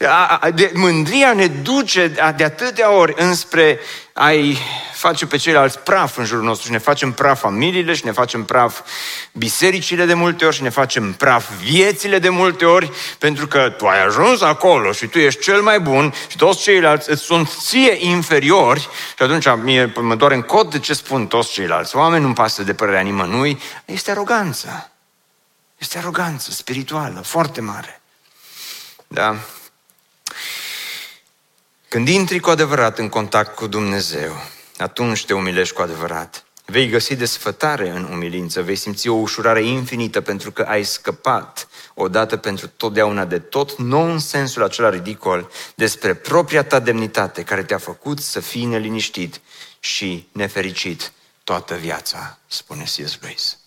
a, 0.00 0.38
a, 0.40 0.50
de, 0.50 0.70
mândria 0.74 1.32
ne 1.32 1.46
duce 1.46 2.06
de 2.36 2.44
atâtea 2.44 2.90
ori 2.90 3.14
înspre 3.16 3.80
ai 4.16 4.58
face 4.92 5.26
pe 5.26 5.36
ceilalți 5.36 5.78
praf 5.78 6.16
în 6.16 6.24
jurul 6.24 6.44
nostru 6.44 6.66
și 6.66 6.72
ne 6.72 6.78
facem 6.78 7.12
praf 7.12 7.40
familiile 7.40 7.94
și 7.94 8.04
ne 8.04 8.12
facem 8.12 8.44
praf 8.44 8.80
bisericile 9.32 10.04
de 10.04 10.14
multe 10.14 10.44
ori 10.44 10.54
și 10.54 10.62
ne 10.62 10.68
facem 10.68 11.12
praf 11.12 11.50
viețile 11.62 12.18
de 12.18 12.28
multe 12.28 12.64
ori 12.64 12.90
pentru 13.18 13.46
că 13.46 13.70
tu 13.70 13.86
ai 13.86 14.04
ajuns 14.04 14.40
acolo 14.40 14.92
și 14.92 15.06
tu 15.06 15.18
ești 15.18 15.40
cel 15.42 15.62
mai 15.62 15.80
bun 15.80 16.14
și 16.28 16.36
toți 16.36 16.62
ceilalți 16.62 17.10
îți 17.10 17.22
sunt 17.22 17.48
ție 17.48 17.96
inferiori 17.98 18.80
și 19.16 19.22
atunci 19.22 19.46
mie 19.62 19.92
mă 20.00 20.14
doare 20.14 20.34
în 20.34 20.42
cod 20.42 20.70
de 20.70 20.78
ce 20.78 20.94
spun 20.94 21.26
toți 21.26 21.52
ceilalți. 21.52 21.96
Oameni 21.96 22.24
nu 22.24 22.32
pasă 22.32 22.62
de 22.62 22.74
părerea 22.74 23.00
nimănui. 23.00 23.60
Este 23.84 24.10
aroganță. 24.10 24.90
Este 25.78 25.98
aroganță 25.98 26.50
spirituală, 26.50 27.20
foarte 27.20 27.60
mare. 27.60 28.00
Da? 29.06 29.36
Când 31.94 32.08
intri 32.08 32.38
cu 32.38 32.50
adevărat 32.50 32.98
în 32.98 33.08
contact 33.08 33.54
cu 33.54 33.66
Dumnezeu, 33.66 34.36
atunci 34.76 35.24
te 35.24 35.34
umilești 35.34 35.74
cu 35.74 35.82
adevărat. 35.82 36.44
Vei 36.64 36.88
găsi 36.88 37.16
desfătare 37.16 37.88
în 37.88 38.04
umilință, 38.12 38.62
vei 38.62 38.76
simți 38.76 39.08
o 39.08 39.14
ușurare 39.14 39.62
infinită 39.62 40.20
pentru 40.20 40.52
că 40.52 40.62
ai 40.62 40.84
scăpat 40.84 41.68
odată 41.94 42.36
pentru 42.36 42.68
totdeauna 42.76 43.24
de 43.24 43.38
tot 43.38 43.78
nonsensul 43.78 44.62
acela 44.62 44.90
ridicol 44.90 45.50
despre 45.74 46.14
propria 46.14 46.64
ta 46.64 46.78
demnitate 46.78 47.42
care 47.42 47.64
te-a 47.64 47.78
făcut 47.78 48.18
să 48.18 48.40
fii 48.40 48.64
neliniștit 48.64 49.40
și 49.80 50.28
nefericit 50.32 51.12
toată 51.44 51.74
viața, 51.74 52.38
spune 52.46 52.82
C.S. 52.82 53.18
Lewis. 53.20 53.58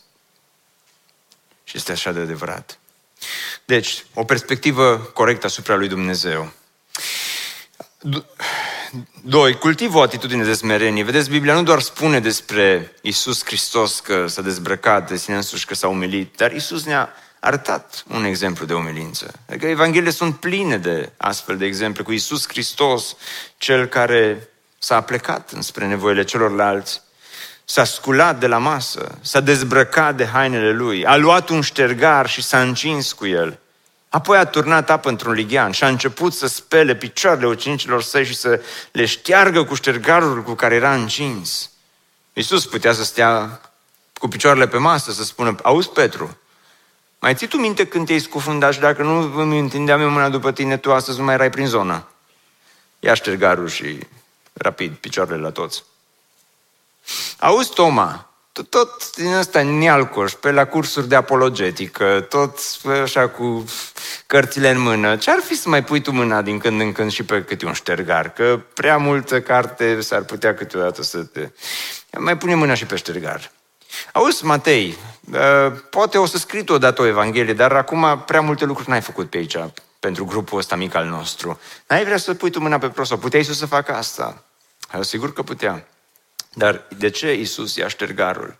Și 1.63 1.78
este 1.78 1.91
așa 1.91 2.11
de 2.11 2.19
adevărat. 2.19 2.80
Deci, 3.65 4.05
o 4.13 4.23
perspectivă 4.23 4.97
corectă 4.97 5.45
asupra 5.45 5.75
lui 5.75 5.88
Dumnezeu 5.88 6.51
Doi, 9.23 9.53
cultivă 9.53 9.97
o 9.97 10.01
atitudine 10.01 10.43
de 10.43 10.53
smerenie. 10.53 11.03
Vedeți, 11.03 11.29
Biblia 11.29 11.53
nu 11.53 11.63
doar 11.63 11.79
spune 11.79 12.19
despre 12.19 12.91
Isus 13.01 13.45
Hristos 13.45 13.99
că 13.99 14.27
s-a 14.27 14.41
dezbrăcat 14.41 15.09
de 15.09 15.17
sine 15.17 15.35
însuși, 15.35 15.65
că 15.65 15.75
s-a 15.75 15.87
umilit, 15.87 16.37
dar 16.37 16.51
Isus 16.51 16.85
ne-a 16.85 17.09
arătat 17.39 18.03
un 18.13 18.23
exemplu 18.23 18.65
de 18.65 18.73
umilință. 18.73 19.33
Adică 19.49 19.65
Evangheliile 19.65 20.09
sunt 20.09 20.35
pline 20.35 20.77
de 20.77 21.11
astfel 21.17 21.57
de 21.57 21.65
exemple 21.65 22.03
cu 22.03 22.11
Isus 22.11 22.47
Hristos, 22.47 23.15
cel 23.57 23.85
care 23.85 24.49
s-a 24.79 25.01
plecat 25.01 25.51
înspre 25.51 25.87
nevoile 25.87 26.23
celorlalți, 26.23 27.01
s-a 27.65 27.83
sculat 27.83 28.39
de 28.39 28.47
la 28.47 28.57
masă, 28.57 29.17
s-a 29.21 29.39
dezbrăcat 29.39 30.15
de 30.15 30.25
hainele 30.25 30.71
lui, 30.71 31.05
a 31.05 31.15
luat 31.15 31.49
un 31.49 31.61
ștergar 31.61 32.29
și 32.29 32.43
s-a 32.43 32.61
încins 32.61 33.13
cu 33.13 33.25
el– 33.25 33.59
Apoi 34.10 34.38
a 34.38 34.45
turnat 34.45 34.89
apă 34.89 35.10
într-un 35.10 35.34
lighean 35.34 35.72
și 35.72 35.84
a 35.84 35.88
început 35.88 36.34
să 36.34 36.47
spele 36.47 36.95
picioarele 36.95 37.47
ucenicilor 37.47 38.01
săi 38.01 38.26
și 38.26 38.36
să 38.36 38.62
le 38.91 39.05
șteargă 39.05 39.64
cu 39.64 39.76
ștergarul 39.76 40.43
cu 40.43 40.53
care 40.53 40.76
era 40.76 40.93
încins. 40.93 41.72
Iisus 42.34 42.66
putea 42.66 42.93
să 42.93 43.03
stea 43.03 43.62
cu 44.14 44.28
picioarele 44.28 44.68
pe 44.68 44.78
masă, 44.78 45.12
să 45.12 45.24
spună, 45.24 45.55
auzi 45.62 45.89
Petru, 45.89 46.38
mai 47.20 47.36
ții 47.36 47.47
tu 47.47 47.58
minte 47.58 47.88
când 47.88 48.05
te-ai 48.05 48.20
scufundat 48.20 48.74
și 48.74 48.80
dacă 48.80 49.03
nu 49.03 49.41
îmi 49.41 49.60
întindeam 49.60 50.01
eu 50.01 50.10
mâna 50.10 50.30
după 50.30 50.51
tine, 50.51 50.78
tu 50.78 50.93
astăzi 50.93 51.18
nu 51.18 51.24
mai 51.24 51.34
erai 51.34 51.49
prin 51.49 51.68
zonă. 51.68 52.08
Ia 52.99 53.14
ștergarul 53.14 53.68
și 53.68 53.99
rapid, 54.53 54.95
picioarele 54.95 55.41
la 55.41 55.51
toți. 55.51 55.84
Auzi, 57.39 57.74
Toma, 57.74 58.30
tot, 58.58 58.70
tot 58.70 59.16
din 59.16 59.34
ăsta 59.34 59.62
nealcoș, 59.62 60.34
pe 60.34 60.51
la 60.51 60.66
cursuri 60.66 61.08
de 61.08 61.16
apologetică, 61.16 62.26
tot 62.30 62.60
așa 63.01 63.28
cu 63.28 63.66
cărțile 64.28 64.70
în 64.70 64.80
mână. 64.80 65.16
Ce-ar 65.16 65.39
fi 65.39 65.55
să 65.55 65.70
mai 65.70 65.84
pui 65.84 66.01
tu 66.01 66.12
mâna 66.12 66.41
din 66.41 66.58
când 66.58 66.82
în 66.82 66.91
când 66.91 67.12
și 67.12 67.24
pe 67.24 67.43
câte 67.43 67.66
un 67.66 67.74
ștergar? 67.74 68.30
Că 68.30 68.60
prea 68.74 68.97
multă 68.97 69.41
carte 69.41 70.01
s-ar 70.01 70.22
putea 70.22 70.53
câteodată 70.53 71.03
să 71.03 71.24
te... 71.24 71.49
Mai 72.18 72.38
pune 72.38 72.55
mâna 72.55 72.74
și 72.74 72.86
pe 72.86 72.95
ștergar. 72.95 73.51
Auzi, 74.12 74.45
Matei, 74.45 74.97
ă, 75.34 75.70
poate 75.70 76.18
o 76.18 76.26
să 76.26 76.38
scrii 76.38 76.64
tu 76.64 76.74
odată 76.74 77.01
o 77.01 77.05
Evanghelie, 77.05 77.53
dar 77.53 77.72
acum 77.72 78.24
prea 78.26 78.41
multe 78.41 78.66
lucruri 78.66 78.89
n-ai 78.89 79.01
făcut 79.01 79.30
pe 79.30 79.38
aici, 79.38 79.58
pentru 79.99 80.26
grupul 80.26 80.58
ăsta 80.58 80.76
mic 80.76 80.95
al 80.95 81.05
nostru. 81.05 81.60
N-ai 81.88 82.03
vrea 82.03 82.18
să 82.18 82.34
pui 82.34 82.49
tu 82.49 82.60
mâna 82.60 82.78
pe 82.78 82.89
prosop? 82.89 83.20
Puteai 83.20 83.43
să 83.43 83.66
facă 83.66 83.93
asta? 83.93 84.43
Sigur 85.01 85.34
că 85.34 85.41
putea. 85.41 85.88
Dar 86.58 86.88
de 86.97 87.10
ce 87.10 87.34
Isus 87.34 87.76
ia 87.76 87.88
ștergarul? 87.88 88.58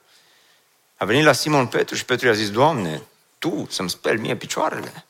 A 0.98 1.06
venit 1.06 1.24
la 1.24 1.32
Simon 1.32 1.68
Petru 1.68 1.96
și 1.96 2.06
Petru 2.06 2.28
i-a 2.28 2.34
zis, 2.34 2.52
Doamne, 2.52 3.02
Tu 3.40 3.68
să-mi 3.70 3.90
speli 3.90 4.20
mie 4.20 4.36
picioarele? 4.36 5.06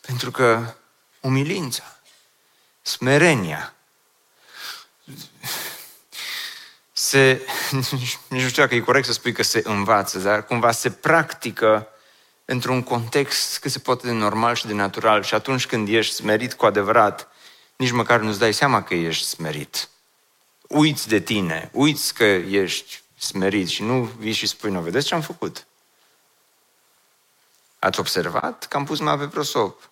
Pentru 0.00 0.30
că 0.30 0.74
umilința, 1.20 1.98
smerenia, 2.82 3.74
se, 6.92 7.40
nici 7.90 8.18
nu 8.28 8.48
știu 8.48 8.62
dacă 8.62 8.74
e 8.74 8.80
corect 8.80 9.06
să 9.06 9.12
spui 9.12 9.32
că 9.32 9.42
se 9.42 9.62
învață, 9.64 10.18
dar 10.18 10.44
cumva 10.44 10.70
se 10.70 10.90
practică 10.90 11.88
într-un 12.44 12.82
context 12.82 13.58
cât 13.58 13.70
se 13.70 13.78
poate 13.78 14.06
de 14.06 14.12
normal 14.12 14.54
și 14.54 14.66
de 14.66 14.74
natural. 14.74 15.22
Și 15.22 15.34
atunci 15.34 15.66
când 15.66 15.88
ești 15.88 16.14
smerit 16.14 16.54
cu 16.54 16.66
adevărat, 16.66 17.28
nici 17.76 17.90
măcar 17.90 18.20
nu-ți 18.20 18.38
dai 18.38 18.54
seama 18.54 18.82
că 18.82 18.94
ești 18.94 19.26
smerit 19.26 19.88
uiți 20.74 21.08
de 21.08 21.20
tine, 21.20 21.70
uiți 21.72 22.14
că 22.14 22.24
ești 22.24 23.02
smerit 23.18 23.68
și 23.68 23.82
nu 23.82 24.02
vii 24.02 24.32
și 24.32 24.46
spui, 24.46 24.70
nu, 24.70 24.80
vedeți 24.80 25.06
ce 25.06 25.14
am 25.14 25.20
făcut? 25.20 25.66
Ați 27.78 28.00
observat 28.00 28.66
că 28.66 28.76
am 28.76 28.84
pus 28.84 28.98
mâna 28.98 29.18
pe 29.18 29.28
prosop? 29.28 29.90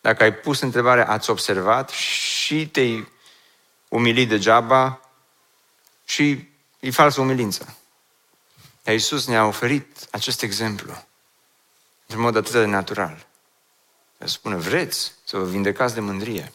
Dacă 0.00 0.22
ai 0.22 0.34
pus 0.34 0.60
întrebarea, 0.60 1.08
ați 1.08 1.30
observat 1.30 1.90
și 1.90 2.68
te-ai 2.68 3.08
umilit 3.88 4.28
degeaba 4.28 5.00
și 6.04 6.48
e 6.80 6.90
falsă 6.90 7.20
umilință. 7.20 7.76
Iar 8.84 8.94
Iisus 8.94 9.26
ne-a 9.26 9.44
oferit 9.44 10.06
acest 10.10 10.42
exemplu 10.42 11.06
într-un 12.00 12.22
mod 12.22 12.36
atât 12.36 12.52
de 12.52 12.64
natural. 12.64 13.26
El 14.18 14.26
spune, 14.26 14.56
vreți 14.56 15.12
să 15.24 15.36
vă 15.36 15.44
vindecați 15.44 15.94
de 15.94 16.00
mândrie? 16.00 16.52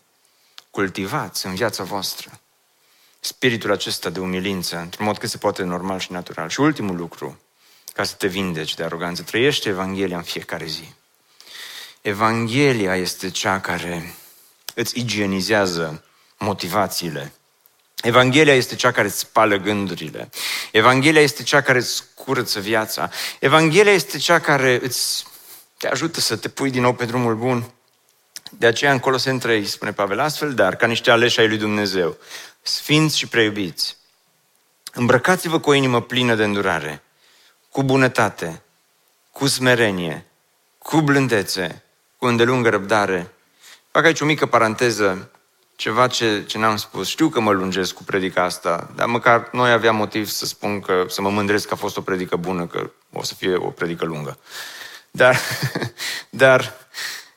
Cultivați 0.69 1.45
în 1.45 1.55
viața 1.55 1.83
voastră 1.83 2.42
spiritul 3.25 3.71
acesta 3.71 4.09
de 4.09 4.19
umilință, 4.19 4.77
într-un 4.77 5.05
mod 5.05 5.17
cât 5.17 5.29
se 5.29 5.37
poate 5.37 5.63
normal 5.63 5.99
și 5.99 6.11
natural. 6.11 6.49
Și 6.49 6.59
ultimul 6.59 6.95
lucru, 6.95 7.39
ca 7.93 8.03
să 8.03 8.15
te 8.15 8.27
vindeci 8.27 8.75
de 8.75 8.83
aroganță, 8.83 9.21
trăiește 9.21 9.69
Evanghelia 9.69 10.17
în 10.17 10.23
fiecare 10.23 10.65
zi. 10.65 10.93
Evanghelia 12.01 12.95
este 12.95 13.29
cea 13.29 13.59
care 13.59 14.15
îți 14.73 14.99
igienizează 14.99 16.03
motivațiile. 16.37 17.33
Evanghelia 18.01 18.53
este 18.53 18.75
cea 18.75 18.91
care 18.91 19.07
îți 19.07 19.19
spală 19.19 19.55
gândurile. 19.55 20.29
Evanghelia 20.71 21.21
este 21.21 21.43
cea 21.43 21.61
care 21.61 21.77
îți 21.77 22.03
curăță 22.13 22.59
viața. 22.59 23.09
Evanghelia 23.39 23.91
este 23.91 24.17
cea 24.17 24.39
care 24.39 24.79
îți 24.81 25.25
te 25.77 25.87
ajută 25.87 26.19
să 26.19 26.35
te 26.35 26.49
pui 26.49 26.71
din 26.71 26.81
nou 26.81 26.93
pe 26.93 27.05
drumul 27.05 27.35
bun. 27.35 27.71
De 28.57 28.65
aceea 28.65 28.91
în 28.91 28.99
Coloseni 28.99 29.39
3 29.39 29.65
spune 29.65 29.93
Pavel 29.93 30.19
astfel, 30.19 30.53
dar 30.53 30.75
ca 30.75 30.87
niște 30.87 31.11
aleși 31.11 31.39
ai 31.39 31.47
lui 31.47 31.57
Dumnezeu, 31.57 32.17
sfinți 32.63 33.17
și 33.17 33.27
preiubiți, 33.27 33.97
îmbrăcați-vă 34.93 35.59
cu 35.59 35.69
o 35.69 35.73
inimă 35.73 36.01
plină 36.01 36.35
de 36.35 36.43
îndurare, 36.43 37.03
cu 37.69 37.83
bunătate, 37.83 38.63
cu 39.31 39.47
smerenie, 39.47 40.25
cu 40.77 41.01
blândețe, 41.01 41.83
cu 42.17 42.25
îndelungă 42.25 42.69
răbdare. 42.69 43.33
Fac 43.91 44.05
aici 44.05 44.21
o 44.21 44.25
mică 44.25 44.45
paranteză, 44.45 45.31
ceva 45.75 46.07
ce, 46.07 46.43
ce 46.45 46.57
n-am 46.57 46.77
spus. 46.77 47.07
Știu 47.07 47.29
că 47.29 47.39
mă 47.39 47.51
lungesc 47.51 47.93
cu 47.93 48.03
predica 48.03 48.43
asta, 48.43 48.91
dar 48.95 49.07
măcar 49.07 49.49
noi 49.51 49.71
aveam 49.71 49.95
motiv 49.95 50.27
să 50.27 50.45
spun 50.45 50.79
că, 50.79 51.05
să 51.07 51.21
mă 51.21 51.29
mândresc 51.29 51.67
că 51.67 51.73
a 51.73 51.77
fost 51.77 51.97
o 51.97 52.01
predică 52.01 52.35
bună, 52.35 52.67
că 52.67 52.91
o 53.13 53.23
să 53.23 53.33
fie 53.33 53.55
o 53.55 53.69
predică 53.69 54.05
lungă. 54.05 54.37
Dar, 55.11 55.39
dar 56.43 56.73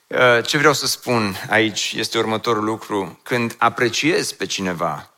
uh, 0.07 0.45
ce 0.45 0.57
vreau 0.57 0.73
să 0.73 0.87
spun 0.87 1.35
aici 1.49 1.93
este 1.97 2.17
următorul 2.17 2.63
lucru. 2.63 3.19
Când 3.23 3.55
apreciez 3.57 4.31
pe 4.31 4.45
cineva, 4.45 5.11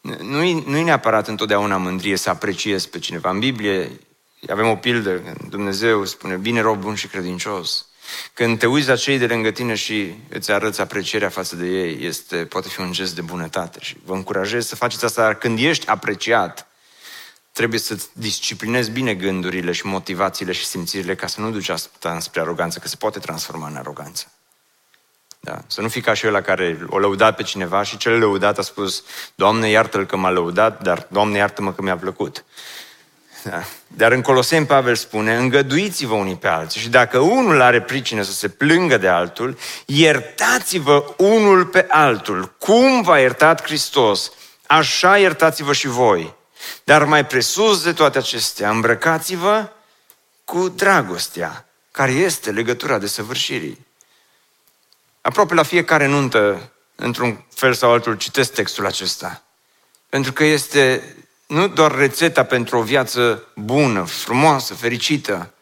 nu-i, 0.00 0.64
nu-i 0.66 0.82
neapărat 0.82 1.28
întotdeauna 1.28 1.76
mândrie 1.76 2.16
să 2.16 2.30
apreciezi 2.30 2.88
pe 2.88 2.98
cineva. 2.98 3.30
În 3.30 3.38
Biblie 3.38 4.00
avem 4.48 4.68
o 4.68 4.76
pildă, 4.76 5.22
Dumnezeu 5.48 6.04
spune, 6.04 6.36
bine 6.36 6.60
rob 6.60 6.80
bun 6.80 6.94
și 6.94 7.06
credincios. 7.06 7.84
Când 8.32 8.58
te 8.58 8.66
uiți 8.66 8.88
la 8.88 8.96
cei 8.96 9.18
de 9.18 9.26
lângă 9.26 9.50
tine 9.50 9.74
și 9.74 10.14
îți 10.28 10.50
arăți 10.50 10.80
aprecierea 10.80 11.28
față 11.28 11.56
de 11.56 11.66
ei, 11.66 12.06
este, 12.06 12.36
poate 12.36 12.68
fi 12.68 12.80
un 12.80 12.92
gest 12.92 13.14
de 13.14 13.20
bunătate. 13.20 13.78
Și 13.82 13.96
vă 14.04 14.14
încurajez 14.14 14.66
să 14.66 14.76
faceți 14.76 15.04
asta 15.04 15.34
când 15.34 15.58
ești 15.58 15.86
apreciat. 15.86 16.64
trebuie 17.52 17.80
să 17.80 17.98
disciplinezi 18.12 18.90
bine 18.90 19.14
gândurile 19.14 19.72
și 19.72 19.86
motivațiile 19.86 20.52
și 20.52 20.64
simțirile 20.64 21.14
ca 21.14 21.26
să 21.26 21.40
nu 21.40 21.50
duci 21.50 21.68
asta 21.68 22.18
spre 22.20 22.40
aroganță, 22.40 22.78
că 22.78 22.88
se 22.88 22.96
poate 22.96 23.18
transforma 23.18 23.68
în 23.68 23.76
aroganță. 23.76 24.32
Da. 25.40 25.62
Să 25.66 25.80
nu 25.80 25.88
fii 25.88 26.00
ca 26.00 26.14
și 26.14 26.26
la 26.26 26.40
care 26.40 26.78
o 26.88 26.98
lăudat 26.98 27.36
pe 27.36 27.42
cineva 27.42 27.82
și 27.82 27.96
cel 27.96 28.18
lăudat 28.18 28.58
a 28.58 28.62
spus, 28.62 29.04
Doamne, 29.34 29.68
iartă-l 29.68 30.06
că 30.06 30.16
m-a 30.16 30.30
lăudat, 30.30 30.82
dar 30.82 31.06
Doamne, 31.10 31.38
iartă-mă 31.38 31.72
că 31.72 31.82
mi-a 31.82 31.96
plăcut. 31.96 32.44
Da. 33.42 33.62
Dar 33.86 34.12
în 34.12 34.20
Coloseni 34.22 34.66
Pavel 34.66 34.94
spune, 34.94 35.36
îngăduiți-vă 35.36 36.14
unii 36.14 36.36
pe 36.36 36.48
alții 36.48 36.80
și 36.80 36.88
dacă 36.88 37.18
unul 37.18 37.60
are 37.60 37.82
pricină 37.82 38.22
să 38.22 38.32
se 38.32 38.48
plângă 38.48 38.96
de 38.96 39.08
altul, 39.08 39.58
iertați-vă 39.86 41.14
unul 41.16 41.66
pe 41.66 41.86
altul. 41.88 42.54
Cum 42.58 43.02
v-a 43.02 43.18
iertat 43.18 43.62
Hristos, 43.62 44.32
așa 44.66 45.18
iertați-vă 45.18 45.72
și 45.72 45.86
voi. 45.86 46.34
Dar 46.84 47.04
mai 47.04 47.26
presus 47.26 47.82
de 47.82 47.92
toate 47.92 48.18
acestea, 48.18 48.70
îmbrăcați-vă 48.70 49.68
cu 50.44 50.68
dragostea, 50.68 51.66
care 51.90 52.10
este 52.10 52.50
legătura 52.50 52.98
de 52.98 53.06
săvârșirii. 53.06 53.86
Aproape 55.20 55.54
la 55.54 55.62
fiecare 55.62 56.06
nuntă, 56.06 56.72
într-un 56.94 57.44
fel 57.54 57.72
sau 57.74 57.92
altul, 57.92 58.16
citesc 58.16 58.52
textul 58.52 58.86
acesta. 58.86 59.42
Pentru 60.08 60.32
că 60.32 60.44
este 60.44 61.14
nu 61.46 61.68
doar 61.68 61.94
rețeta 61.94 62.42
pentru 62.42 62.78
o 62.78 62.82
viață 62.82 63.44
bună, 63.54 64.04
frumoasă, 64.04 64.74
fericită, 64.74 65.52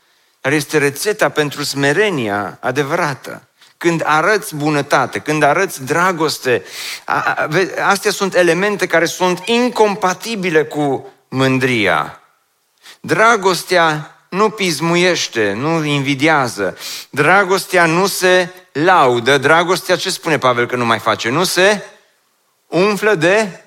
dar 0.40 0.52
este 0.52 0.78
rețeta 0.78 1.28
pentru 1.28 1.62
smerenia 1.62 2.58
adevărată. 2.60 3.42
Când 3.76 4.02
arăți 4.04 4.54
bunătate, 4.54 5.18
când 5.18 5.42
arăți 5.42 5.84
dragoste, 5.84 6.62
astea 7.84 8.10
sunt 8.10 8.34
elemente 8.34 8.86
care 8.86 9.04
sunt 9.04 9.42
incompatibile 9.44 10.64
cu 10.64 11.12
mândria. 11.28 12.20
Dragostea 13.00 14.16
nu 14.28 14.50
pismuiește, 14.50 15.52
nu 15.52 15.84
invidiază. 15.84 16.76
Dragostea 17.10 17.86
nu 17.86 18.06
se 18.06 18.48
laudă. 18.84 19.38
Dragostea, 19.38 19.96
ce 19.96 20.10
spune 20.10 20.38
Pavel 20.38 20.66
că 20.66 20.76
nu 20.76 20.84
mai 20.84 20.98
face? 20.98 21.28
Nu 21.28 21.44
se 21.44 21.82
umflă 22.66 23.14
de, 23.14 23.64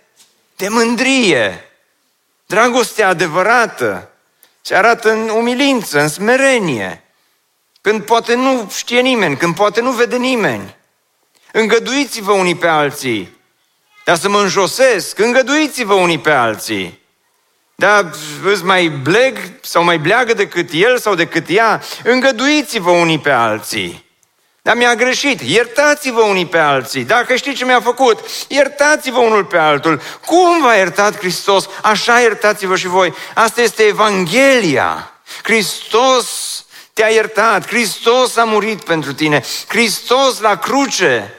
de 0.55 0.67
mândrie. 0.67 1.65
Dragostea 2.45 3.07
adevărată 3.07 4.09
se 4.61 4.75
arată 4.75 5.11
în 5.11 5.29
umilință, 5.29 5.99
în 5.99 6.07
smerenie, 6.07 7.03
când 7.81 8.03
poate 8.03 8.35
nu 8.35 8.71
știe 8.75 9.01
nimeni, 9.01 9.37
când 9.37 9.55
poate 9.55 9.81
nu 9.81 9.91
vede 9.91 10.17
nimeni. 10.17 10.75
Îngăduiți-vă 11.51 12.31
unii 12.31 12.55
pe 12.55 12.67
alții, 12.67 13.37
dar 14.05 14.17
să 14.17 14.29
mă 14.29 14.39
înjosesc, 14.39 15.19
îngăduiți-vă 15.19 15.93
unii 15.93 16.19
pe 16.19 16.31
alții. 16.31 16.99
Da, 17.75 18.09
îți 18.43 18.63
mai 18.63 18.87
bleg 18.87 19.37
sau 19.61 19.83
mai 19.83 19.99
bleagă 19.99 20.33
decât 20.33 20.69
el 20.71 20.97
sau 20.97 21.15
decât 21.15 21.49
ea, 21.49 21.81
îngăduiți-vă 22.03 22.89
unii 22.89 23.19
pe 23.19 23.31
alții. 23.31 24.10
Dar 24.61 24.75
mi-a 24.75 24.95
greșit. 24.95 25.41
Iertați-vă 25.41 26.21
unii 26.21 26.45
pe 26.45 26.57
alții. 26.57 27.03
Dacă 27.03 27.35
știți 27.35 27.57
ce 27.57 27.65
mi-a 27.65 27.81
făcut, 27.81 28.19
iertați-vă 28.47 29.17
unul 29.17 29.45
pe 29.45 29.57
altul. 29.57 30.01
Cum 30.25 30.61
v-a 30.61 30.75
iertat 30.75 31.17
Hristos, 31.17 31.69
așa 31.81 32.19
iertați-vă 32.19 32.75
și 32.75 32.87
voi. 32.87 33.13
Asta 33.33 33.61
este 33.61 33.83
Evanghelia. 33.83 35.11
Hristos 35.43 36.25
te-a 36.93 37.09
iertat. 37.09 37.67
Hristos 37.67 38.35
a 38.35 38.43
murit 38.43 38.83
pentru 38.83 39.13
tine. 39.13 39.43
Hristos 39.67 40.39
la 40.39 40.57
cruce. 40.57 41.35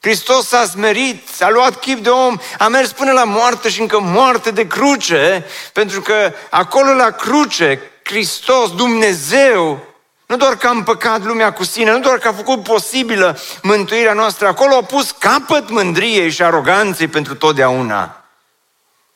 Hristos 0.00 0.46
s-a 0.48 0.64
smerit, 0.64 1.28
s-a 1.28 1.50
luat 1.50 1.80
chip 1.80 1.98
de 1.98 2.08
om, 2.08 2.36
a 2.58 2.68
mers 2.68 2.92
până 2.92 3.12
la 3.12 3.24
moarte 3.24 3.68
și 3.68 3.80
încă 3.80 4.00
moarte 4.00 4.50
de 4.50 4.66
cruce, 4.66 5.44
pentru 5.72 6.00
că 6.00 6.32
acolo 6.50 6.92
la 6.92 7.10
cruce, 7.10 7.80
Hristos, 8.02 8.74
Dumnezeu, 8.74 9.87
nu 10.28 10.36
doar 10.36 10.56
că 10.56 10.66
am 10.66 10.82
păcat 10.82 11.24
lumea 11.24 11.52
cu 11.52 11.64
sine, 11.64 11.90
nu 11.90 12.00
doar 12.00 12.18
că 12.18 12.28
a 12.28 12.32
făcut 12.32 12.62
posibilă 12.62 13.38
mântuirea 13.62 14.12
noastră, 14.12 14.46
acolo 14.46 14.74
a 14.74 14.82
pus 14.82 15.10
capăt 15.10 15.68
mândriei 15.68 16.30
și 16.30 16.42
aroganței 16.42 17.08
pentru 17.08 17.34
totdeauna. 17.34 18.24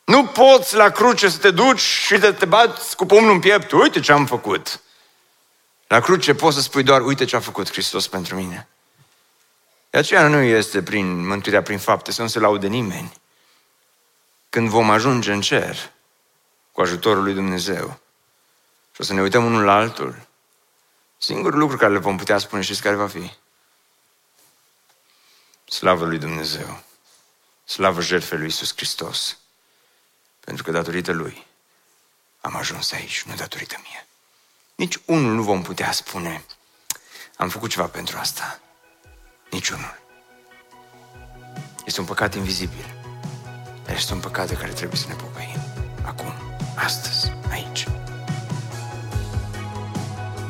Nu 0.04 0.26
poți 0.26 0.74
la 0.74 0.88
cruce 0.88 1.28
să 1.28 1.38
te 1.38 1.50
duci 1.50 1.80
și 1.80 2.20
să 2.20 2.32
te 2.32 2.44
bați 2.44 2.96
cu 2.96 3.06
pumnul 3.06 3.32
în 3.32 3.40
piept. 3.40 3.72
Uite 3.72 4.00
ce 4.00 4.12
am 4.12 4.26
făcut. 4.26 4.80
La 5.86 6.00
cruce 6.00 6.34
poți 6.34 6.56
să 6.56 6.62
spui 6.62 6.82
doar, 6.82 7.00
uite 7.00 7.24
ce 7.24 7.36
a 7.36 7.40
făcut 7.40 7.70
Hristos 7.70 8.08
pentru 8.08 8.34
mine. 8.34 8.68
De 9.90 9.98
aceea 9.98 10.28
nu 10.28 10.40
este 10.40 10.82
prin 10.82 11.26
mântuirea 11.26 11.62
prin 11.62 11.78
fapte, 11.78 12.12
să 12.12 12.22
nu 12.22 12.28
se 12.28 12.38
laude 12.38 12.66
nimeni. 12.66 13.12
Când 14.48 14.68
vom 14.68 14.90
ajunge 14.90 15.32
în 15.32 15.40
cer, 15.40 15.90
cu 16.72 16.80
ajutorul 16.80 17.22
lui 17.22 17.34
Dumnezeu, 17.34 17.98
și 18.92 19.00
o 19.00 19.04
să 19.04 19.12
ne 19.12 19.20
uităm 19.20 19.44
unul 19.44 19.64
la 19.64 19.74
altul, 19.74 20.30
Singurul 21.22 21.58
lucru 21.58 21.76
care 21.76 21.92
le 21.92 21.98
vom 21.98 22.16
putea 22.16 22.38
spune, 22.38 22.62
știți 22.62 22.82
care 22.82 22.94
va 22.94 23.08
fi? 23.08 23.30
Slavă 25.64 26.04
lui 26.04 26.18
Dumnezeu! 26.18 26.82
Slavă 27.64 28.00
jertfei 28.00 28.38
lui 28.38 28.46
Iisus 28.46 28.72
Hristos! 28.76 29.38
Pentru 30.40 30.62
că 30.62 30.70
datorită 30.70 31.12
lui 31.12 31.46
am 32.40 32.56
ajuns 32.56 32.92
aici, 32.92 33.22
nu 33.22 33.34
datorită 33.34 33.76
mie. 33.82 34.06
Nici 34.74 34.98
unul 35.04 35.34
nu 35.34 35.42
vom 35.42 35.62
putea 35.62 35.92
spune, 35.92 36.44
am 37.36 37.48
făcut 37.48 37.70
ceva 37.70 37.86
pentru 37.86 38.18
asta. 38.18 38.60
Nici 39.50 39.68
unul. 39.68 40.00
Este 41.84 42.00
un 42.00 42.06
păcat 42.06 42.34
invizibil. 42.34 42.94
Dar 43.84 43.94
este 43.96 44.12
un 44.12 44.20
păcat 44.20 44.48
de 44.48 44.54
care 44.54 44.72
trebuie 44.72 44.98
să 44.98 45.08
ne 45.08 45.14
pocăim. 45.14 45.60
Acum, 46.04 46.32
astăzi, 46.76 47.32
aici. 47.50 47.86